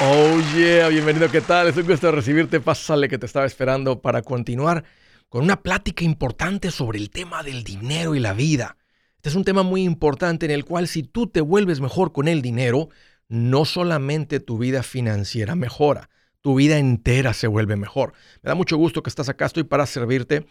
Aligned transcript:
Oh 0.00 0.40
yeah, 0.54 0.86
bienvenido, 0.86 1.28
¿qué 1.28 1.40
tal? 1.40 1.66
Es 1.66 1.76
un 1.76 1.84
gusto 1.84 2.12
recibirte. 2.12 2.60
Pásale 2.60 3.08
que 3.08 3.18
te 3.18 3.26
estaba 3.26 3.46
esperando 3.46 4.00
para 4.00 4.22
continuar 4.22 4.84
con 5.28 5.42
una 5.42 5.60
plática 5.60 6.04
importante 6.04 6.70
sobre 6.70 7.00
el 7.00 7.10
tema 7.10 7.42
del 7.42 7.64
dinero 7.64 8.14
y 8.14 8.20
la 8.20 8.32
vida. 8.32 8.76
Este 9.16 9.30
es 9.30 9.34
un 9.34 9.42
tema 9.42 9.64
muy 9.64 9.82
importante 9.82 10.46
en 10.46 10.52
el 10.52 10.64
cual 10.64 10.86
si 10.86 11.02
tú 11.02 11.26
te 11.26 11.40
vuelves 11.40 11.80
mejor 11.80 12.12
con 12.12 12.28
el 12.28 12.42
dinero, 12.42 12.90
no 13.26 13.64
solamente 13.64 14.38
tu 14.38 14.56
vida 14.56 14.84
financiera 14.84 15.56
mejora, 15.56 16.10
tu 16.42 16.54
vida 16.54 16.78
entera 16.78 17.34
se 17.34 17.48
vuelve 17.48 17.74
mejor. 17.74 18.12
Me 18.42 18.48
da 18.50 18.54
mucho 18.54 18.76
gusto 18.76 19.02
que 19.02 19.10
estás 19.10 19.28
acá, 19.28 19.46
estoy 19.46 19.64
para 19.64 19.84
servirte. 19.84 20.46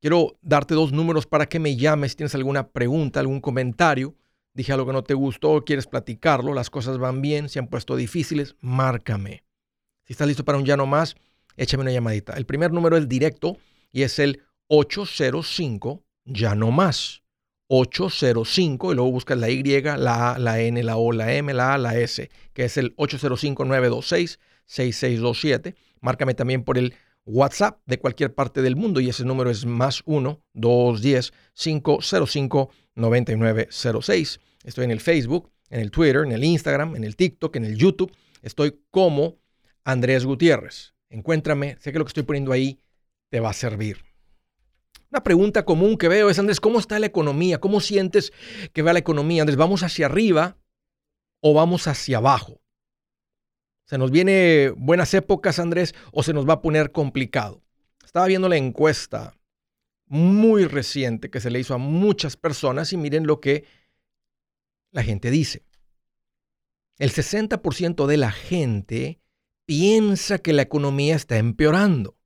Quiero 0.00 0.38
darte 0.40 0.72
dos 0.72 0.90
números 0.90 1.26
para 1.26 1.44
que 1.50 1.58
me 1.58 1.76
llames 1.76 2.12
si 2.12 2.16
tienes 2.16 2.34
alguna 2.34 2.68
pregunta, 2.68 3.20
algún 3.20 3.42
comentario 3.42 4.14
dije 4.54 4.72
algo 4.72 4.86
que 4.86 4.92
no 4.92 5.04
te 5.04 5.14
gustó, 5.14 5.64
quieres 5.64 5.86
platicarlo, 5.86 6.54
las 6.54 6.70
cosas 6.70 6.98
van 6.98 7.22
bien, 7.22 7.48
se 7.48 7.58
han 7.58 7.68
puesto 7.68 7.96
difíciles, 7.96 8.56
márcame. 8.60 9.44
Si 10.04 10.12
estás 10.12 10.28
listo 10.28 10.44
para 10.44 10.58
un 10.58 10.64
ya 10.64 10.76
no 10.76 10.86
más, 10.86 11.16
échame 11.56 11.82
una 11.82 11.92
llamadita. 11.92 12.34
El 12.34 12.46
primer 12.46 12.72
número 12.72 12.96
es 12.96 13.08
directo 13.08 13.58
y 13.92 14.02
es 14.02 14.18
el 14.18 14.42
805 14.68 16.02
ya 16.24 16.54
no 16.54 16.70
más. 16.70 17.22
805 17.68 18.92
y 18.92 18.94
luego 18.96 19.12
buscas 19.12 19.38
la 19.38 19.48
Y, 19.48 19.62
la 19.62 20.32
A, 20.32 20.38
la 20.38 20.60
N, 20.60 20.82
la 20.82 20.96
O, 20.96 21.12
la 21.12 21.32
M, 21.34 21.54
la 21.54 21.74
A, 21.74 21.78
la 21.78 21.96
S, 21.96 22.28
que 22.52 22.64
es 22.64 22.76
el 22.76 22.96
805-926-6627. 22.96 25.76
Márcame 26.00 26.34
también 26.34 26.64
por 26.64 26.78
el 26.78 26.94
WhatsApp 27.24 27.80
de 27.86 28.00
cualquier 28.00 28.34
parte 28.34 28.60
del 28.62 28.74
mundo 28.74 28.98
y 29.00 29.08
ese 29.08 29.24
número 29.24 29.50
es 29.50 29.66
más 29.66 30.02
1-210-505-9906. 32.96 34.40
Estoy 34.64 34.84
en 34.84 34.90
el 34.90 35.00
Facebook, 35.00 35.50
en 35.70 35.80
el 35.80 35.90
Twitter, 35.90 36.22
en 36.24 36.32
el 36.32 36.44
Instagram, 36.44 36.96
en 36.96 37.04
el 37.04 37.16
TikTok, 37.16 37.56
en 37.56 37.64
el 37.64 37.76
YouTube. 37.76 38.12
Estoy 38.42 38.80
como 38.90 39.38
Andrés 39.84 40.24
Gutiérrez. 40.24 40.94
Encuéntrame, 41.08 41.76
sé 41.80 41.92
que 41.92 41.98
lo 41.98 42.04
que 42.04 42.10
estoy 42.10 42.22
poniendo 42.22 42.52
ahí 42.52 42.78
te 43.30 43.40
va 43.40 43.50
a 43.50 43.54
servir. 43.54 44.04
Una 45.10 45.22
pregunta 45.24 45.64
común 45.64 45.96
que 45.96 46.08
veo 46.08 46.30
es, 46.30 46.38
Andrés, 46.38 46.60
¿cómo 46.60 46.78
está 46.78 46.98
la 46.98 47.06
economía? 47.06 47.58
¿Cómo 47.58 47.80
sientes 47.80 48.32
que 48.72 48.82
va 48.82 48.92
la 48.92 49.00
economía? 49.00 49.42
Andrés, 49.42 49.56
¿vamos 49.56 49.82
hacia 49.82 50.06
arriba 50.06 50.56
o 51.40 51.52
vamos 51.52 51.88
hacia 51.88 52.18
abajo? 52.18 52.60
¿Se 53.86 53.98
nos 53.98 54.12
viene 54.12 54.72
buenas 54.76 55.12
épocas, 55.14 55.58
Andrés, 55.58 55.96
o 56.12 56.22
se 56.22 56.32
nos 56.32 56.48
va 56.48 56.54
a 56.54 56.62
poner 56.62 56.92
complicado? 56.92 57.60
Estaba 58.04 58.26
viendo 58.26 58.48
la 58.48 58.56
encuesta 58.56 59.36
muy 60.10 60.66
reciente 60.66 61.30
que 61.30 61.40
se 61.40 61.50
le 61.50 61.58
hizo 61.58 61.72
a 61.72 61.78
muchas 61.78 62.36
personas 62.36 62.92
y 62.92 62.98
miren 62.98 63.26
lo 63.26 63.40
que 63.40 63.64
la 64.90 65.02
gente 65.02 65.30
dice. 65.30 65.64
El 66.98 67.10
60% 67.12 68.06
de 68.06 68.16
la 68.18 68.30
gente 68.30 69.22
piensa 69.64 70.38
que 70.38 70.52
la 70.52 70.62
economía 70.62 71.16
está 71.16 71.38
empeorando. 71.38 72.18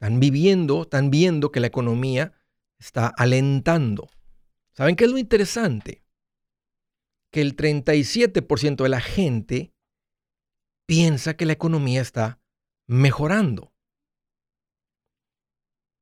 Están 0.00 0.18
viviendo, 0.18 0.82
están 0.82 1.10
viendo 1.10 1.52
que 1.52 1.60
la 1.60 1.68
economía 1.68 2.32
está 2.80 3.06
alentando. 3.06 4.10
¿Saben 4.72 4.96
qué 4.96 5.04
es 5.04 5.10
lo 5.10 5.18
interesante? 5.18 6.04
que 7.34 7.40
el 7.40 7.56
37% 7.56 8.84
de 8.84 8.88
la 8.88 9.00
gente 9.00 9.74
piensa 10.86 11.36
que 11.36 11.46
la 11.46 11.54
economía 11.54 12.00
está 12.00 12.40
mejorando. 12.86 13.73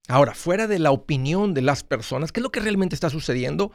Ahora, 0.09 0.35
fuera 0.35 0.67
de 0.67 0.79
la 0.79 0.91
opinión 0.91 1.55
de 1.55 1.63
las 1.63 1.85
personas, 1.85 2.33
¿qué 2.33 2.41
es 2.41 2.43
lo 2.43 2.51
que 2.51 2.61
realmente 2.61 2.95
está 2.95 3.09
sucediendo? 3.09 3.73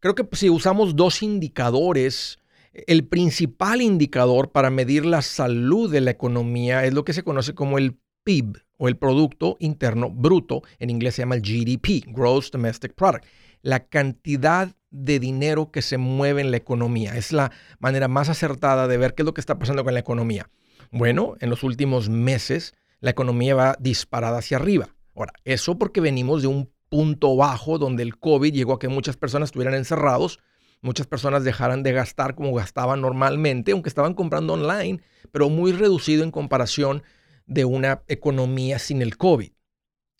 Creo 0.00 0.14
que 0.14 0.24
si 0.32 0.50
usamos 0.50 0.96
dos 0.96 1.22
indicadores, 1.22 2.38
el 2.72 3.06
principal 3.06 3.80
indicador 3.80 4.52
para 4.52 4.70
medir 4.70 5.06
la 5.06 5.22
salud 5.22 5.90
de 5.90 6.00
la 6.00 6.10
economía 6.10 6.84
es 6.84 6.94
lo 6.94 7.04
que 7.04 7.12
se 7.12 7.22
conoce 7.22 7.54
como 7.54 7.78
el 7.78 7.98
PIB 8.24 8.58
o 8.78 8.88
el 8.88 8.96
Producto 8.96 9.56
Interno 9.60 10.10
Bruto. 10.10 10.62
En 10.78 10.90
inglés 10.90 11.14
se 11.14 11.22
llama 11.22 11.36
el 11.36 11.42
GDP, 11.42 12.04
Gross 12.06 12.50
Domestic 12.50 12.94
Product. 12.94 13.24
La 13.62 13.86
cantidad 13.86 14.74
de 14.90 15.18
dinero 15.18 15.70
que 15.70 15.82
se 15.82 15.98
mueve 15.98 16.40
en 16.40 16.50
la 16.50 16.56
economía. 16.56 17.16
Es 17.16 17.32
la 17.32 17.50
manera 17.78 18.08
más 18.08 18.28
acertada 18.28 18.86
de 18.86 18.96
ver 18.96 19.14
qué 19.14 19.22
es 19.22 19.26
lo 19.26 19.34
que 19.34 19.40
está 19.40 19.58
pasando 19.58 19.84
con 19.84 19.94
la 19.94 20.00
economía. 20.00 20.50
Bueno, 20.90 21.34
en 21.40 21.50
los 21.50 21.62
últimos 21.62 22.08
meses 22.08 22.74
la 23.00 23.10
economía 23.10 23.54
va 23.54 23.76
disparada 23.80 24.38
hacia 24.38 24.56
arriba. 24.56 24.94
Ahora, 25.14 25.32
eso 25.44 25.78
porque 25.78 26.00
venimos 26.00 26.42
de 26.42 26.48
un 26.48 26.70
punto 26.88 27.36
bajo 27.36 27.78
donde 27.78 28.02
el 28.02 28.18
COVID 28.18 28.52
llegó 28.52 28.74
a 28.74 28.78
que 28.78 28.88
muchas 28.88 29.16
personas 29.16 29.48
estuvieran 29.48 29.74
encerrados, 29.74 30.40
muchas 30.80 31.06
personas 31.06 31.44
dejaran 31.44 31.82
de 31.82 31.92
gastar 31.92 32.34
como 32.34 32.54
gastaban 32.54 33.00
normalmente, 33.00 33.72
aunque 33.72 33.88
estaban 33.88 34.14
comprando 34.14 34.52
online, 34.52 35.00
pero 35.32 35.48
muy 35.48 35.72
reducido 35.72 36.24
en 36.24 36.30
comparación 36.30 37.02
de 37.46 37.64
una 37.64 38.02
economía 38.08 38.78
sin 38.78 39.02
el 39.02 39.16
COVID. 39.16 39.52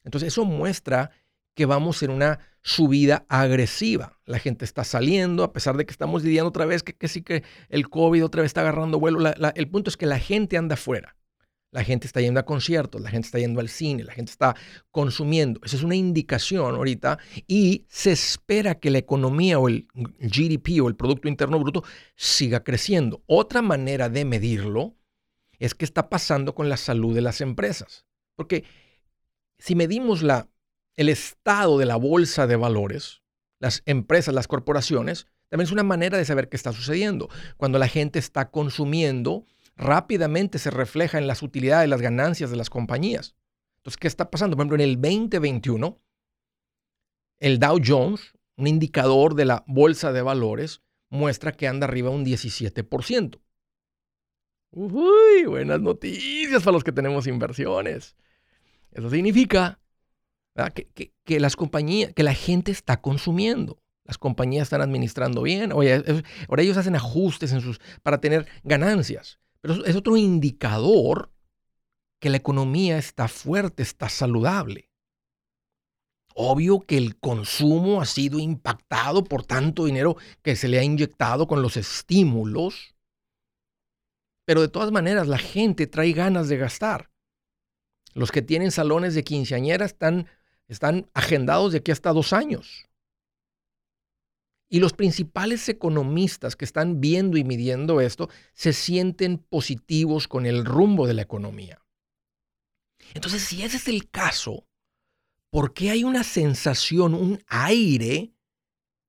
Entonces 0.05 0.29
eso 0.29 0.45
muestra 0.45 1.11
que 1.55 1.67
vamos 1.67 2.03
en 2.03 2.11
una 2.11 2.41
subida 2.63 3.25
agresiva. 3.29 4.19
La 4.27 4.39
gente 4.39 4.65
está 4.65 4.85
saliendo, 4.85 5.45
a 5.45 5.53
pesar 5.53 5.77
de 5.77 5.87
que 5.87 5.93
estamos 5.93 6.25
lidiando 6.25 6.49
otra 6.49 6.67
vez, 6.67 6.83
que, 6.83 7.09
sí 7.09 7.23
que 7.23 7.45
el 7.69 7.89
COVID 7.89 8.25
otra 8.25 8.43
vez 8.43 8.51
está 8.51 8.63
agarrando 8.63 8.99
vuelo. 8.99 9.21
el 9.55 9.69
punto 9.69 9.91
es 9.91 9.97
que 9.97 10.07
la 10.07 10.19
gente 10.19 10.57
anda 10.57 10.75
afuera. 10.75 11.17
La 11.75 11.83
gente 11.83 12.07
está 12.07 12.21
yendo 12.21 12.39
a 12.39 12.45
conciertos, 12.45 13.01
la 13.01 13.11
gente 13.11 13.27
está 13.27 13.41
yendo 13.41 13.59
al 13.59 13.69
cine, 13.69 14.05
la 14.05 14.13
gente 14.13 14.31
está 14.31 14.55
consumiendo. 14.93 15.61
Esa 15.65 15.75
es 15.75 15.83
una 15.83 15.97
indicación 15.97 16.77
ahorita 16.77 17.19
y 17.49 17.85
se 17.89 18.13
espera 18.13 18.77
que 18.77 18.91
la 18.91 18.99
economía 18.99 19.59
o 19.59 19.69
el 19.69 19.89
GDP 19.93 20.81
o 20.81 20.87
el 20.87 20.95
Producto 20.95 21.27
Interno 21.27 21.59
Bruto 21.59 21.83
siga 22.15 22.63
creciendo. 22.63 23.25
Otra 23.27 23.61
manera 23.61 24.09
de 24.09 24.25
medirlo 24.25 24.95
es 25.59 25.75
qué 25.75 25.85
está 25.85 26.09
pasando 26.09 26.55
con 26.55 26.69
la 26.69 26.77
salud 26.77 27.13
de 27.13 27.23
las 27.23 27.41
empresas. 27.41 28.07
Porque 28.37 28.63
si 29.59 29.75
medimos 29.75 30.23
el 30.95 31.09
estado 31.09 31.77
de 31.77 31.87
la 31.87 31.97
bolsa 31.97 32.47
de 32.47 32.55
valores, 32.55 33.23
las 33.59 33.83
empresas, 33.87 34.33
las 34.33 34.47
corporaciones, 34.47 35.27
también 35.49 35.67
es 35.67 35.73
una 35.73 35.83
manera 35.83 36.19
de 36.19 36.25
saber 36.25 36.49
qué 36.49 36.57
está 36.57 36.73
sucediendo. 36.73 37.29
Cuando 37.57 37.81
la 37.81 37.89
gente 37.89 38.21
está 38.21 38.53
consumiendo, 38.53 39.45
rápidamente 39.77 40.59
se 40.59 40.71
refleja 40.71 41.19
en 41.19 41.27
las 41.27 41.43
utilidades, 41.43 41.89
las 41.89 42.03
ganancias 42.03 42.51
de 42.51 42.57
las 42.57 42.71
compañías. 42.71 43.37
Entonces, 43.79 43.99
¿qué 43.99 44.09
está 44.09 44.31
pasando? 44.31 44.57
Por 44.57 44.63
ejemplo, 44.63 44.77
en 44.77 44.89
el 44.89 45.01
2021, 45.01 46.01
el 47.39 47.59
Dow 47.59 47.79
Jones, 47.85 48.33
un 48.57 48.67
indicador 48.67 49.35
de 49.35 49.45
la 49.45 49.65
bolsa 49.67 50.13
de 50.13 50.23
valores, 50.23 50.83
muestra 51.11 51.53
que 51.53 51.69
anda 51.69 51.87
arriba 51.87 52.11
un 52.11 52.25
17%. 52.25 53.41
Uy, 54.71 55.45
buenas 55.47 55.81
noticias 55.81 56.63
para 56.63 56.73
los 56.73 56.83
que 56.83 56.93
tenemos 56.93 57.27
inversiones. 57.27 58.17
Eso 58.91 59.11
significa 59.11 59.81
que, 61.25 61.41
las 61.41 61.57
compañías, 61.57 62.13
que 62.13 62.23
la 62.23 62.35
gente 62.35 62.73
está 62.73 63.01
consumiendo. 63.01 63.81
Las 64.05 64.19
compañías 64.19 64.65
están 64.65 64.83
administrando 64.83 65.43
bien. 65.43 65.73
Ahora 65.73 66.63
ellos 66.63 66.77
hacen 66.77 66.97
ajustes 66.97 67.55
para 68.03 68.21
tener 68.21 68.47
ganancias. 68.63 69.39
Pero 69.65 69.83
es 69.87 69.97
otro 69.97 70.19
indicador 70.19 71.33
que 72.21 72.29
la 72.29 72.37
economía 72.37 72.99
está 72.99 73.29
fuerte, 73.29 73.83
está 73.83 74.11
saludable. 74.11 74.91
Obvio 76.35 76.81
que 76.81 76.99
el 76.99 77.19
consumo 77.19 78.03
ha 78.03 78.05
sido 78.05 78.39
impactado 78.39 79.25
por 79.25 79.47
tanto 79.47 79.87
dinero 79.87 80.19
que 80.43 80.55
se 80.55 80.69
le 80.69 80.79
ha 80.79 80.83
inyectado 80.83 81.47
con 81.47 81.63
los 81.63 81.79
estímulos. 81.79 82.95
Pero 84.45 84.61
de 84.61 84.69
todas 84.69 84.93
maneras, 84.93 85.29
la 85.29 85.39
gente 85.39 85.87
trae 85.87 86.13
ganas 86.13 86.51
de 86.51 86.59
gastar. 86.59 87.11
Los 88.13 88.31
que 88.31 88.43
tienen 88.43 88.71
salones 88.71 89.15
de 89.15 89.25
quinceañera 89.25 89.87
están 89.87 90.29
están 90.69 91.09
agendados 91.15 91.73
de 91.73 91.79
aquí 91.79 91.91
hasta 91.91 92.13
dos 92.13 92.35
años. 92.35 92.85
Y 94.69 94.81
los 94.81 94.93
principales 94.93 95.69
economistas 95.69 96.57
que 96.57 96.65
están 96.65 97.01
viendo 97.01 97.37
y 97.37 97.45
midiendo 97.45 98.01
esto 98.01 98.29
se 98.55 98.73
sienten 98.73 99.39
positivos 99.39 100.27
con 100.27 100.47
el 100.47 100.65
rumbo 100.65 101.07
de 101.07 101.15
la 101.15 101.23
economía. 101.23 101.81
Entonces, 103.13 103.43
si 103.43 103.63
ese 103.63 103.77
es 103.77 103.89
el 103.89 104.11
caso, 104.11 104.67
¿por 105.51 105.75
qué 105.75 105.91
hay 105.91 106.05
una 106.05 106.25
sensación, 106.25 107.15
un 107.15 107.43
aire 107.47 108.33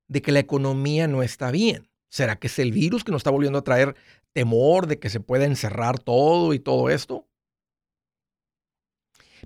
de 0.07 0.21
que 0.21 0.31
la 0.31 0.39
economía 0.39 1.07
no 1.07 1.23
está 1.23 1.51
bien? 1.51 1.89
¿Será 2.09 2.35
que 2.35 2.47
es 2.47 2.59
el 2.59 2.71
virus 2.71 3.03
que 3.03 3.11
nos 3.11 3.19
está 3.19 3.31
volviendo 3.31 3.59
a 3.59 3.63
traer 3.63 3.95
temor 4.33 4.87
de 4.87 4.99
que 4.99 5.09
se 5.09 5.19
pueda 5.19 5.45
encerrar 5.45 5.99
todo 5.99 6.53
y 6.53 6.59
todo 6.59 6.89
esto? 6.89 7.27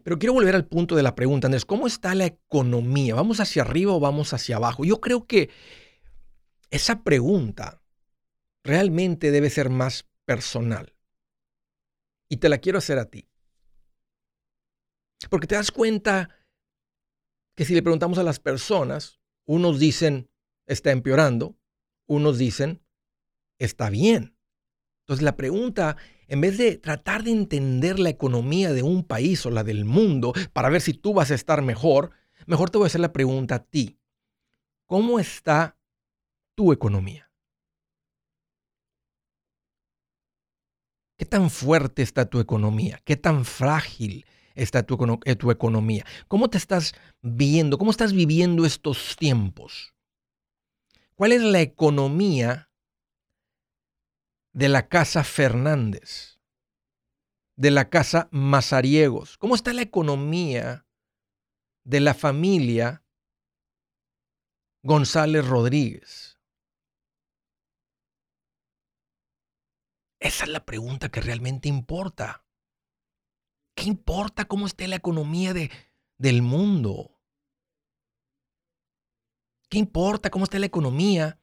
Pero 0.03 0.17
quiero 0.17 0.33
volver 0.33 0.55
al 0.55 0.65
punto 0.65 0.95
de 0.95 1.03
la 1.03 1.15
pregunta, 1.15 1.47
Andrés, 1.47 1.65
¿cómo 1.65 1.87
está 1.87 2.15
la 2.15 2.25
economía? 2.25 3.15
¿Vamos 3.15 3.39
hacia 3.39 3.63
arriba 3.63 3.93
o 3.93 3.99
vamos 3.99 4.33
hacia 4.33 4.55
abajo? 4.55 4.85
Yo 4.85 5.01
creo 5.01 5.25
que 5.25 5.49
esa 6.69 7.03
pregunta 7.03 7.81
realmente 8.63 9.31
debe 9.31 9.49
ser 9.49 9.69
más 9.69 10.07
personal. 10.25 10.95
Y 12.29 12.37
te 12.37 12.49
la 12.49 12.59
quiero 12.59 12.77
hacer 12.77 12.99
a 12.99 13.09
ti. 13.09 13.27
Porque 15.29 15.47
te 15.47 15.55
das 15.55 15.71
cuenta 15.71 16.29
que 17.55 17.65
si 17.65 17.73
le 17.73 17.83
preguntamos 17.83 18.17
a 18.19 18.23
las 18.23 18.39
personas, 18.39 19.19
unos 19.45 19.79
dicen 19.79 20.29
está 20.67 20.91
empeorando, 20.91 21.57
unos 22.07 22.37
dicen 22.37 22.81
está 23.57 23.89
bien. 23.89 24.37
Entonces 25.01 25.23
la 25.23 25.35
pregunta, 25.35 25.97
en 26.27 26.41
vez 26.41 26.59
de 26.59 26.77
tratar 26.77 27.23
de 27.23 27.31
entender 27.31 27.99
la 27.99 28.09
economía 28.09 28.71
de 28.71 28.83
un 28.83 29.03
país 29.03 29.43
o 29.47 29.49
la 29.49 29.63
del 29.63 29.85
mundo 29.85 30.33
para 30.53 30.69
ver 30.69 30.81
si 30.81 30.93
tú 30.93 31.13
vas 31.15 31.31
a 31.31 31.35
estar 31.35 31.63
mejor, 31.63 32.11
mejor 32.45 32.69
te 32.69 32.77
voy 32.77 32.85
a 32.85 32.87
hacer 32.87 33.01
la 33.01 33.11
pregunta 33.11 33.55
a 33.55 33.63
ti. 33.63 33.99
¿Cómo 34.85 35.19
está 35.19 35.78
tu 36.59 36.73
economía? 36.73 37.31
¿Qué 41.17 41.23
tan 41.23 41.49
fuerte 41.49 42.01
está 42.01 42.29
tu 42.29 42.41
economía? 42.41 42.99
¿Qué 43.05 43.15
tan 43.15 43.45
frágil 43.45 44.25
está 44.55 44.83
tu, 44.83 45.21
eh, 45.23 45.37
tu, 45.37 45.51
economía? 45.51 46.05
¿Cómo 46.27 46.49
te 46.49 46.57
estás 46.57 46.95
viendo? 47.21 47.77
¿Cómo 47.77 47.91
estás 47.91 48.11
viviendo 48.11 48.65
estos 48.65 49.15
tiempos? 49.15 49.95
¿Cuál 51.15 51.31
es 51.31 51.41
la 51.41 51.61
economía 51.61 52.69
de 54.51 54.67
la 54.67 54.89
casa 54.89 55.23
Fernández? 55.23 56.41
De 57.55 57.71
la 57.71 57.89
casa 57.89 58.27
Mazariegos. 58.31 59.37
¿Cómo 59.37 59.55
está 59.55 59.71
la 59.71 59.83
economía 59.83 60.85
de 61.85 62.01
la 62.01 62.13
familia 62.13 63.01
González 64.83 65.47
Rodríguez? 65.47 66.28
Esa 70.19 70.43
es 70.43 70.49
la 70.49 70.65
pregunta 70.65 71.09
que 71.09 71.21
realmente 71.21 71.69
importa. 71.69 72.45
¿Qué 73.73 73.85
importa 73.85 74.45
cómo 74.45 74.65
esté 74.65 74.87
la 74.87 74.97
economía 74.97 75.53
de, 75.53 75.71
del 76.17 76.41
mundo? 76.41 77.21
¿Qué 79.69 79.77
importa 79.77 80.29
cómo 80.29 80.43
está 80.43 80.59
la 80.59 80.65
economía 80.65 81.39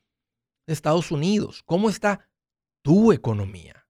de 0.66 0.72
Estados 0.74 1.10
Unidos? 1.10 1.62
¿Cómo 1.62 1.88
está 1.88 2.28
tu 2.82 3.12
economía? 3.12 3.88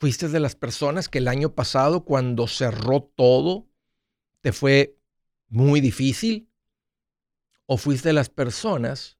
¿Fuiste 0.00 0.28
de 0.28 0.40
las 0.40 0.56
personas 0.56 1.08
que 1.08 1.18
el 1.18 1.28
año 1.28 1.54
pasado, 1.54 2.04
cuando 2.04 2.48
cerró 2.48 3.02
todo, 3.02 3.68
te 4.40 4.50
fue 4.50 4.98
muy 5.46 5.80
difícil? 5.80 6.50
¿O 7.66 7.76
fuiste 7.76 8.08
de 8.08 8.14
las 8.14 8.30
personas 8.30 9.19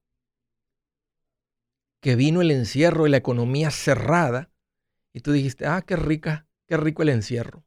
que 2.01 2.15
vino 2.15 2.41
el 2.41 2.51
encierro 2.51 3.07
y 3.07 3.11
la 3.11 3.17
economía 3.17 3.71
cerrada 3.71 4.51
y 5.13 5.21
tú 5.21 5.31
dijiste, 5.31 5.65
ah, 5.65 5.81
qué 5.81 5.95
rica, 5.95 6.47
qué 6.67 6.77
rico 6.77 7.03
el 7.03 7.09
encierro. 7.09 7.65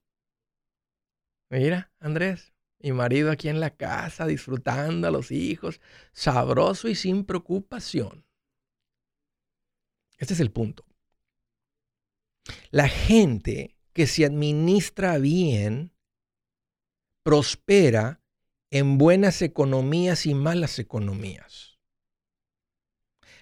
Mira, 1.50 1.92
Andrés, 2.00 2.52
mi 2.80 2.92
marido 2.92 3.30
aquí 3.30 3.48
en 3.48 3.60
la 3.60 3.70
casa, 3.70 4.26
disfrutando 4.26 5.06
a 5.06 5.10
los 5.10 5.30
hijos, 5.30 5.80
sabroso 6.12 6.88
y 6.88 6.94
sin 6.94 7.24
preocupación. 7.24 8.26
Este 10.18 10.34
es 10.34 10.40
el 10.40 10.50
punto. 10.50 10.84
La 12.70 12.88
gente 12.88 13.76
que 13.92 14.06
se 14.06 14.24
administra 14.24 15.18
bien 15.18 15.92
prospera 17.22 18.20
en 18.70 18.98
buenas 18.98 19.40
economías 19.42 20.26
y 20.26 20.34
malas 20.34 20.78
economías. 20.78 21.73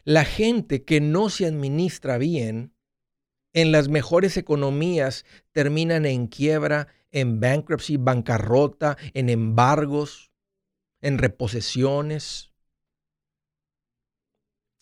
La 0.05 0.25
gente 0.25 0.85
que 0.85 1.01
no 1.01 1.31
se 1.31 1.47
administra 1.47 2.19
bien 2.19 2.75
en 3.53 3.71
las 3.71 3.89
mejores 3.89 4.37
economías 4.37 5.25
terminan 5.53 6.07
en 6.07 6.27
quiebra, 6.27 6.89
en 7.11 7.39
bankruptcy, 7.39 7.99
bancarrota, 7.99 8.97
en 9.15 9.29
embargos, 9.29 10.33
en 11.01 11.19
reposesiones. 11.19 12.53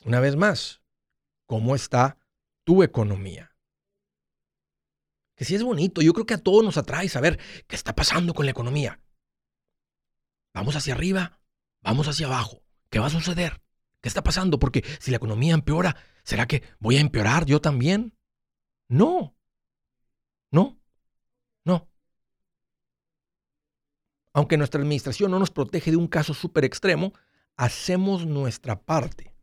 Una 0.05 0.21
vez 0.21 0.37
más, 0.37 0.83
¿cómo 1.47 1.75
está 1.75 2.17
tu 2.65 2.83
economía? 2.83 3.55
Que 5.35 5.45
si 5.45 5.55
es 5.55 5.63
bonito, 5.63 6.01
yo 6.01 6.13
creo 6.13 6.27
que 6.27 6.35
a 6.35 6.43
todos 6.43 6.65
nos 6.65 6.77
atrae 6.77 7.09
saber 7.09 7.39
qué 7.67 7.77
está 7.77 7.95
pasando 7.95 8.33
con 8.33 8.47
la 8.47 8.53
economía. 8.53 9.01
Vamos 10.55 10.77
hacia 10.77 10.95
arriba, 10.95 11.41
vamos 11.83 12.09
hacia 12.09 12.27
abajo. 12.27 12.63
¿Qué 12.91 12.99
va 12.99 13.07
a 13.07 13.11
suceder? 13.11 13.61
¿Qué 14.01 14.09
está 14.09 14.23
pasando? 14.23 14.59
Porque 14.59 14.85
si 14.99 15.11
la 15.11 15.19
economía 15.19 15.55
empeora, 15.55 15.97
¿será 16.25 16.47
que 16.47 16.63
voy 16.79 16.97
a 16.97 17.01
empeorar 17.01 17.45
yo 17.45 17.61
también? 17.61 18.17
No. 18.89 19.37
No. 20.51 20.81
No. 21.65 21.89
Aunque 24.33 24.57
nuestra 24.57 24.81
administración 24.81 25.31
no 25.31 25.39
nos 25.39 25.51
protege 25.51 25.91
de 25.91 25.97
un 25.97 26.09
caso 26.09 26.35
súper 26.35 26.65
extremo, 26.65 27.13
hacemos 27.57 28.27
nuestra 28.27 28.81
parte. 28.81 29.35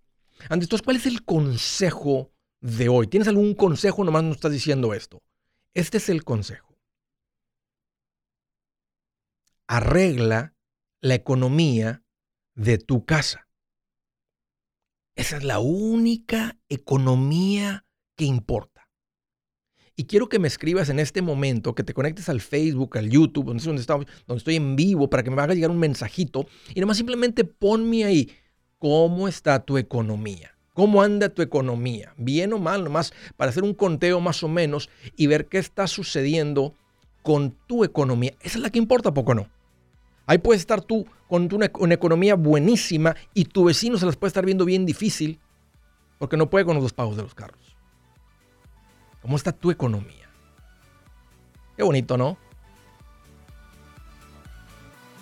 Entonces, 0.50 0.82
¿cuál 0.82 0.98
es 0.98 1.06
el 1.06 1.24
consejo 1.24 2.32
de 2.62 2.90
hoy? 2.90 3.08
¿Tienes 3.08 3.28
algún 3.28 3.54
consejo? 3.54 4.04
Nomás 4.04 4.24
nos 4.24 4.38
estás 4.38 4.52
diciendo 4.52 4.94
esto. 4.94 5.22
Este 5.74 5.98
es 5.98 6.10
el 6.10 6.24
consejo. 6.24 6.80
Arregla 9.68 10.56
la 11.02 11.16
economía 11.16 12.04
de 12.56 12.78
tu 12.78 13.06
casa. 13.06 13.47
Esa 15.18 15.38
es 15.38 15.44
la 15.44 15.58
única 15.58 16.58
economía 16.70 17.86
que 18.16 18.26
importa. 18.26 18.88
Y 19.96 20.04
quiero 20.04 20.30
que 20.30 20.38
me 20.38 20.48
escribas 20.48 20.90
en 20.90 21.00
este 21.00 21.24
momento, 21.24 21.74
que 21.74 21.82
te 21.82 21.96
conectes 21.96 22.30
al 22.30 22.40
Facebook, 22.40 23.00
al 23.00 23.10
YouTube, 23.10 23.48
donde, 23.48 23.64
donde, 23.64 23.84
donde 23.84 24.38
estoy 24.38 24.58
en 24.58 24.76
vivo, 24.76 25.10
para 25.10 25.24
que 25.24 25.32
me 25.32 25.42
haga 25.42 25.56
llegar 25.56 25.72
un 25.72 25.80
mensajito. 25.80 26.46
Y 26.76 26.80
nomás 26.80 26.98
simplemente 26.98 27.46
ponme 27.46 28.06
ahí, 28.06 28.30
¿cómo 28.78 29.28
está 29.28 29.66
tu 29.66 29.80
economía? 29.80 30.56
¿Cómo 30.74 31.02
anda 31.02 31.30
tu 31.30 31.42
economía? 31.42 32.14
¿Bien 32.18 32.54
o 32.54 32.60
mal? 32.60 32.84
Nomás 32.84 33.12
para 33.38 33.50
hacer 33.50 33.64
un 33.64 33.74
conteo 33.74 34.20
más 34.20 34.44
o 34.44 34.48
menos 34.48 34.88
y 35.16 35.26
ver 35.26 35.48
qué 35.48 35.58
está 35.58 35.88
sucediendo 35.88 36.76
con 37.24 37.58
tu 37.66 37.84
economía. 37.84 38.36
Esa 38.42 38.60
es 38.60 38.62
la 38.62 38.70
que 38.70 38.78
importa, 38.78 39.16
poco 39.16 39.34
no. 39.34 39.50
Ahí 40.28 40.38
puedes 40.40 40.62
estar 40.62 40.82
tú 40.82 41.08
con 41.30 41.52
una, 41.54 41.66
economía 41.94 42.36
buenísima 42.36 43.16
y 43.34 43.46
tu 43.46 43.64
vecino 43.64 43.98
se 43.98 44.06
las 44.06 44.18
puede 44.18 44.30
estar 44.30 44.46
viendo 44.46 44.66
bien 44.66 44.86
difícil 44.86 45.40
porque 46.20 46.36
no 46.36 46.50
puede 46.50 46.66
con 46.66 46.76
los 46.76 46.84
dos 46.84 46.94
pagos 46.94 47.16
de 47.16 47.24
los 47.24 47.34
carros. 47.34 47.76
¿Cómo 49.22 49.38
está 49.38 49.54
tu 49.54 49.72
economía? 49.72 50.30
Qué 51.78 51.84
bonito, 51.84 52.18
¿no? 52.18 52.38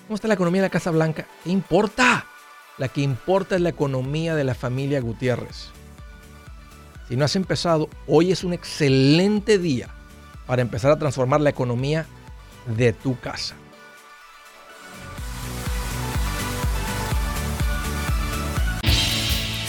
¿Cómo 0.08 0.16
está 0.16 0.28
la 0.28 0.34
economía 0.34 0.62
de 0.62 0.68
la 0.68 0.72
Casa 0.72 0.92
Blanca? 0.92 1.28
¿Qué 1.44 1.52
importa? 1.52 2.26
La 2.78 2.88
que 2.88 3.02
importa 3.02 3.56
es 3.56 3.62
la 3.62 3.70
economía 3.70 4.36
de 4.36 4.44
la 4.44 4.56
familia 4.56 5.02
Gutiérrez. 5.02 5.70
Si 7.08 7.16
no 7.16 7.26
has 7.26 7.36
empezado, 7.36 7.90
hoy 8.08 8.32
es 8.32 8.44
un 8.44 8.54
excelente 8.54 9.60
día 9.60 9.90
para 10.48 10.64
empezar 10.64 10.92
a 10.92 10.98
transformar 10.98 11.42
la 11.42 11.52
economía 11.52 12.08
de 12.76 12.94
tu 12.94 13.20
casa. 13.20 13.56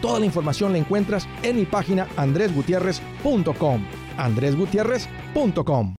Toda 0.00 0.20
la 0.20 0.26
información 0.26 0.72
la 0.72 0.78
encuentras 0.78 1.28
en 1.42 1.56
mi 1.56 1.64
página 1.64 2.06
andresgutierrez.com. 2.16 3.84
andresgutierrez.com. 4.16 5.94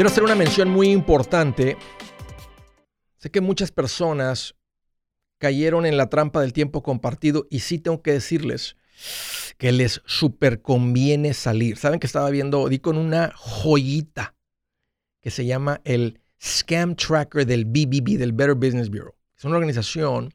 Quiero 0.00 0.08
hacer 0.08 0.24
una 0.24 0.34
mención 0.34 0.70
muy 0.70 0.88
importante. 0.88 1.76
Sé 3.18 3.30
que 3.30 3.42
muchas 3.42 3.70
personas 3.70 4.54
cayeron 5.36 5.84
en 5.84 5.98
la 5.98 6.08
trampa 6.08 6.40
del 6.40 6.54
tiempo 6.54 6.82
compartido 6.82 7.46
y 7.50 7.60
sí 7.60 7.78
tengo 7.78 8.00
que 8.00 8.12
decirles, 8.12 8.76
que 9.58 9.72
les 9.72 10.02
super 10.06 10.62
conviene 10.62 11.34
salir. 11.34 11.76
Saben 11.76 12.00
que 12.00 12.06
estaba 12.06 12.30
viendo, 12.30 12.68
di 12.68 12.78
con 12.78 12.96
una 12.96 13.32
joyita 13.36 14.34
que 15.20 15.30
se 15.30 15.44
llama 15.44 15.80
el 15.84 16.20
Scam 16.42 16.96
Tracker 16.96 17.44
del 17.44 17.66
BBB, 17.66 18.18
del 18.18 18.32
Better 18.32 18.54
Business 18.54 18.88
Bureau. 18.88 19.14
Es 19.36 19.44
una 19.44 19.56
organización 19.56 20.32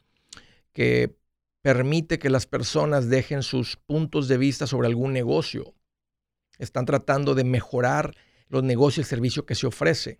que 0.74 1.16
permite 1.62 2.20
que 2.20 2.30
las 2.30 2.46
personas 2.46 3.10
dejen 3.10 3.42
sus 3.42 3.78
puntos 3.78 4.28
de 4.28 4.38
vista 4.38 4.68
sobre 4.68 4.88
algún 4.88 5.14
negocio. 5.14 5.74
Están 6.60 6.86
tratando 6.86 7.34
de 7.34 7.44
mejorar 7.44 8.16
los 8.50 8.64
negocios 8.64 8.98
y 8.98 9.02
el 9.02 9.10
servicio 9.10 9.46
que 9.46 9.56
se 9.56 9.66
ofrece. 9.66 10.20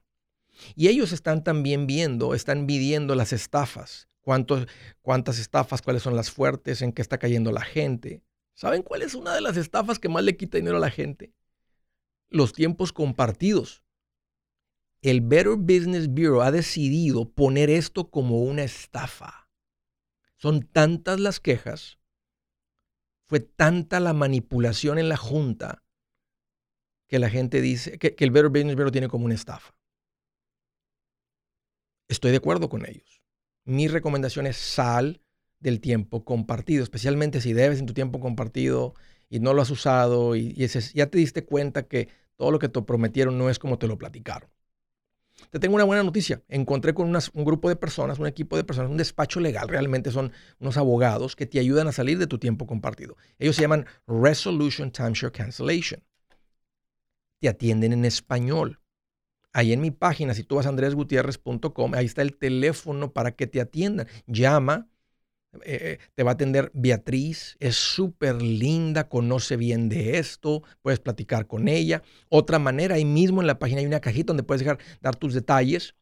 Y 0.76 0.88
ellos 0.88 1.12
están 1.12 1.44
también 1.44 1.86
viendo, 1.86 2.34
están 2.34 2.66
midiendo 2.66 3.14
las 3.14 3.34
estafas. 3.34 4.08
¿Cuántas 4.22 5.38
estafas? 5.38 5.84
¿Cuáles 5.84 6.02
son 6.02 6.16
las 6.16 6.32
fuertes? 6.32 6.82
¿En 6.82 6.94
qué 6.94 7.04
está 7.04 7.20
cayendo 7.20 7.52
la 7.52 7.62
gente? 7.62 8.24
¿Saben 8.56 8.84
cuál 8.84 9.02
es 9.02 9.14
una 9.16 9.36
de 9.36 9.42
las 9.42 9.58
estafas 9.58 10.00
que 10.00 10.10
más 10.10 10.24
le 10.24 10.38
quita 10.38 10.58
dinero 10.58 10.78
a 10.78 10.80
la 10.80 10.90
gente? 10.90 11.36
Los 12.30 12.54
tiempos 12.54 12.94
compartidos. 12.94 13.84
El 15.02 15.22
Better 15.22 15.58
Business 15.58 16.08
Bureau 16.08 16.42
ha 16.42 16.52
decidido 16.52 17.30
poner 17.30 17.70
esto 17.70 18.10
como 18.10 18.42
una 18.42 18.64
estafa. 18.64 19.50
Son 20.38 20.62
tantas 20.62 21.20
las 21.20 21.40
quejas, 21.40 22.00
fue 23.28 23.40
tanta 23.40 24.00
la 24.00 24.14
manipulación 24.14 25.00
en 25.00 25.10
la 25.10 25.18
junta 25.18 25.84
que 27.08 27.20
la 27.20 27.30
gente 27.30 27.62
dice 27.62 27.98
que, 28.00 28.16
el 28.18 28.32
Better 28.32 28.50
Business 28.50 28.76
Bureau 28.76 28.92
tiene 28.92 29.10
como 29.10 29.26
una 29.26 29.36
estafa. 29.36 29.76
Estoy 32.08 32.32
de 32.32 32.38
acuerdo 32.38 32.70
con 32.70 32.86
ellos. 32.86 33.22
Mi 33.64 33.88
recomendación 33.88 34.48
es 34.48 34.58
sal 34.58 35.25
del 35.60 35.80
tiempo 35.80 36.24
compartido, 36.24 36.84
especialmente 36.84 37.42
si 37.42 37.54
debes 37.54 37.80
en 37.80 37.86
tu 37.86 37.94
tiempo 37.94 38.20
compartido 38.20 38.94
y 39.30 39.40
no 39.40 39.54
lo 39.54 39.62
has 39.62 39.72
usado 39.72 40.36
y, 40.36 40.54
ya 40.94 41.08
te 41.08 41.18
diste 41.18 41.46
cuenta 41.46 41.88
que 41.88 42.10
todo 42.36 42.52
lo 42.52 42.60
que 42.60 42.70
te 42.70 42.82
prometieron 42.82 43.38
no 43.38 43.50
es 43.50 43.60
como 43.60 43.78
te 43.78 43.88
lo 43.88 43.98
platicaron. 43.98 44.50
Te 45.52 45.60
tengo 45.60 45.76
una 45.76 45.84
buena 45.84 46.04
noticia. 46.04 46.42
Encontré 46.48 46.94
con 46.94 47.14
un 47.14 47.46
grupo 47.46 47.70
de 47.70 47.76
personas, 47.76 48.20
un 48.20 48.28
equipo 48.28 48.56
de 48.56 48.64
personas, 48.64 48.90
un 48.90 48.98
despacho 48.98 49.40
legal, 49.40 49.68
realmente 49.68 50.12
son 50.12 50.32
unos 50.60 50.78
abogados 50.78 51.36
que 51.36 51.46
te 51.46 51.60
ayudan 51.60 51.88
a 51.88 51.92
salir 51.92 52.18
de 52.18 52.28
tu 52.28 52.40
tiempo 52.40 52.66
compartido. 52.66 53.18
Ellos 53.38 53.56
se 53.56 53.64
llaman 53.64 53.86
Resolution 54.08 54.92
Timeshare 54.92 55.32
Cancellation. 55.32 56.02
Te 57.40 57.50
atienden 57.50 57.94
en 57.94 58.06
español. 58.06 58.80
Ahí 59.52 59.72
en 59.72 59.82
mi 59.82 59.92
página, 59.92 60.34
si 60.34 60.44
tú 60.44 60.56
vas 60.56 60.66
a 60.66 60.70
andresgutierrez.com, 60.70 61.94
ahí 61.94 62.06
está 62.06 62.22
el 62.22 62.36
teléfono 62.36 63.14
para 63.14 63.32
que 63.32 63.48
te 63.48 63.62
atiendan. 63.62 64.08
Llama, 64.28 64.90
eh, 65.64 66.00
te 66.16 66.24
va 66.24 66.32
a 66.32 66.34
atender 66.34 66.72
Beatriz, 66.74 67.58
es 67.60 67.76
súper 67.76 68.42
linda, 68.42 69.08
conoce 69.08 69.58
bien 69.58 69.90
de 69.90 70.18
esto, 70.18 70.64
puedes 70.82 71.00
platicar 71.00 71.48
con 71.48 71.68
ella. 71.68 72.04
Otra 72.30 72.60
manera, 72.60 72.96
ahí 72.96 73.06
mismo 73.06 73.42
en 73.42 73.48
la 73.48 73.60
página 73.60 73.80
hay 73.80 73.86
una 73.86 74.00
cajita 74.00 74.28
donde 74.28 74.44
puedes 74.44 74.62
dejar, 74.62 74.80
dar 75.02 75.16
tus 75.16 75.34
detalles 75.34 75.96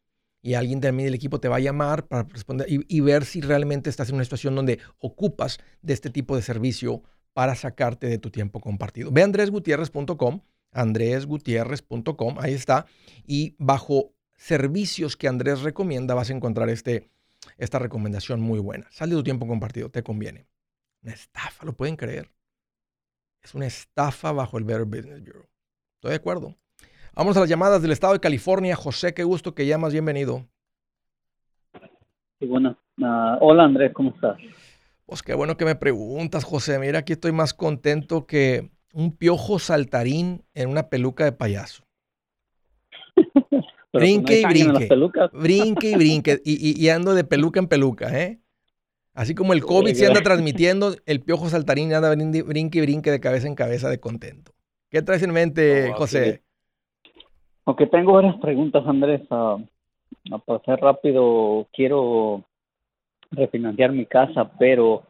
y 0.44 0.54
alguien 0.54 0.80
también 0.80 1.06
del 1.06 1.14
equipo 1.14 1.40
te 1.40 1.48
va 1.48 1.56
a 1.56 1.60
llamar 1.60 2.06
para 2.06 2.24
responder 2.24 2.66
y, 2.68 3.00
ver 3.00 3.24
si 3.24 3.40
realmente 3.40 3.88
estás 3.88 4.10
en 4.10 4.16
una 4.16 4.24
situación 4.24 4.54
donde 4.54 4.78
ocupas 4.98 5.58
de 5.80 5.94
este 5.94 6.10
tipo 6.10 6.36
de 6.36 6.42
servicio 6.42 7.02
para 7.32 7.54
sacarte 7.54 8.08
de 8.08 8.18
tu 8.18 8.30
tiempo 8.30 8.60
compartido. 8.60 9.10
Ve 9.10 9.22
a 9.22 9.24
andresgutierrez.com, 9.24 10.40
andresgutierrez.com, 10.70 12.36
ahí 12.38 12.52
está, 12.52 12.84
y 13.26 13.56
bajo 13.58 14.12
servicios 14.36 15.16
que 15.16 15.28
Andrés 15.28 15.62
recomienda 15.62 16.14
vas 16.14 16.28
a 16.28 16.34
encontrar 16.34 16.68
este 16.68 17.08
esta 17.58 17.78
recomendación 17.78 18.40
muy 18.40 18.58
buena. 18.58 18.86
Sal 18.90 19.10
de 19.10 19.16
tu 19.16 19.22
tiempo 19.22 19.46
compartido, 19.46 19.90
te 19.90 20.02
conviene. 20.02 20.46
Una 21.02 21.12
estafa, 21.12 21.64
¿lo 21.64 21.74
pueden 21.74 21.96
creer? 21.96 22.30
Es 23.42 23.54
una 23.54 23.66
estafa 23.66 24.32
bajo 24.32 24.58
el 24.58 24.64
Better 24.64 24.84
Business 24.84 25.20
Bureau. 25.20 25.46
Estoy 25.96 26.10
de 26.10 26.16
acuerdo. 26.16 26.56
Vamos 27.14 27.36
a 27.36 27.40
las 27.40 27.48
llamadas 27.48 27.82
del 27.82 27.92
estado 27.92 28.14
de 28.14 28.20
California. 28.20 28.74
José, 28.74 29.14
qué 29.14 29.22
gusto 29.22 29.54
que 29.54 29.66
llamas. 29.66 29.92
Bienvenido. 29.92 30.48
Sí, 32.40 32.46
bueno. 32.46 32.78
Ah, 33.02 33.38
hola 33.40 33.64
Andrés, 33.64 33.92
¿cómo 33.92 34.10
estás? 34.10 34.38
Pues 35.06 35.22
qué 35.22 35.34
bueno 35.34 35.56
que 35.56 35.64
me 35.64 35.74
preguntas, 35.74 36.44
José. 36.44 36.78
Mira, 36.78 37.00
aquí 37.00 37.12
estoy 37.12 37.32
más 37.32 37.52
contento 37.52 38.26
que 38.26 38.70
un 38.92 39.16
piojo 39.16 39.58
saltarín 39.58 40.44
en 40.54 40.70
una 40.70 40.88
peluca 40.88 41.24
de 41.24 41.32
payaso. 41.32 41.83
Brinque 43.98 44.40
y 44.40 44.44
brinque. 44.44 44.88
Brinque 45.32 45.90
y 45.90 45.94
brinque. 45.94 46.40
Y, 46.44 46.88
ando 46.88 47.14
de 47.14 47.24
peluca 47.24 47.60
en 47.60 47.68
peluca, 47.68 48.20
¿eh? 48.20 48.40
Así 49.14 49.34
como 49.34 49.52
el 49.52 49.62
COVID 49.62 49.94
se 49.94 50.06
anda 50.06 50.22
transmitiendo, 50.22 50.94
el 51.06 51.20
piojo 51.20 51.48
saltarín 51.48 51.94
anda 51.94 52.14
brinque 52.14 52.78
y 52.78 52.82
brinque 52.82 53.10
de 53.10 53.20
cabeza 53.20 53.46
en 53.46 53.54
cabeza 53.54 53.88
de 53.88 54.00
contento. 54.00 54.52
¿Qué 54.90 55.02
traes 55.02 55.22
en 55.22 55.32
mente, 55.32 55.92
José? 55.92 56.42
Aunque 57.64 57.86
tengo 57.86 58.12
varias 58.12 58.36
preguntas, 58.36 58.84
Andrés. 58.86 59.22
Uh, 59.30 59.60
a 60.32 60.38
pasar 60.38 60.80
rápido, 60.80 61.66
quiero 61.72 62.44
refinanciar 63.30 63.92
mi 63.92 64.06
casa, 64.06 64.50
pero 64.58 65.02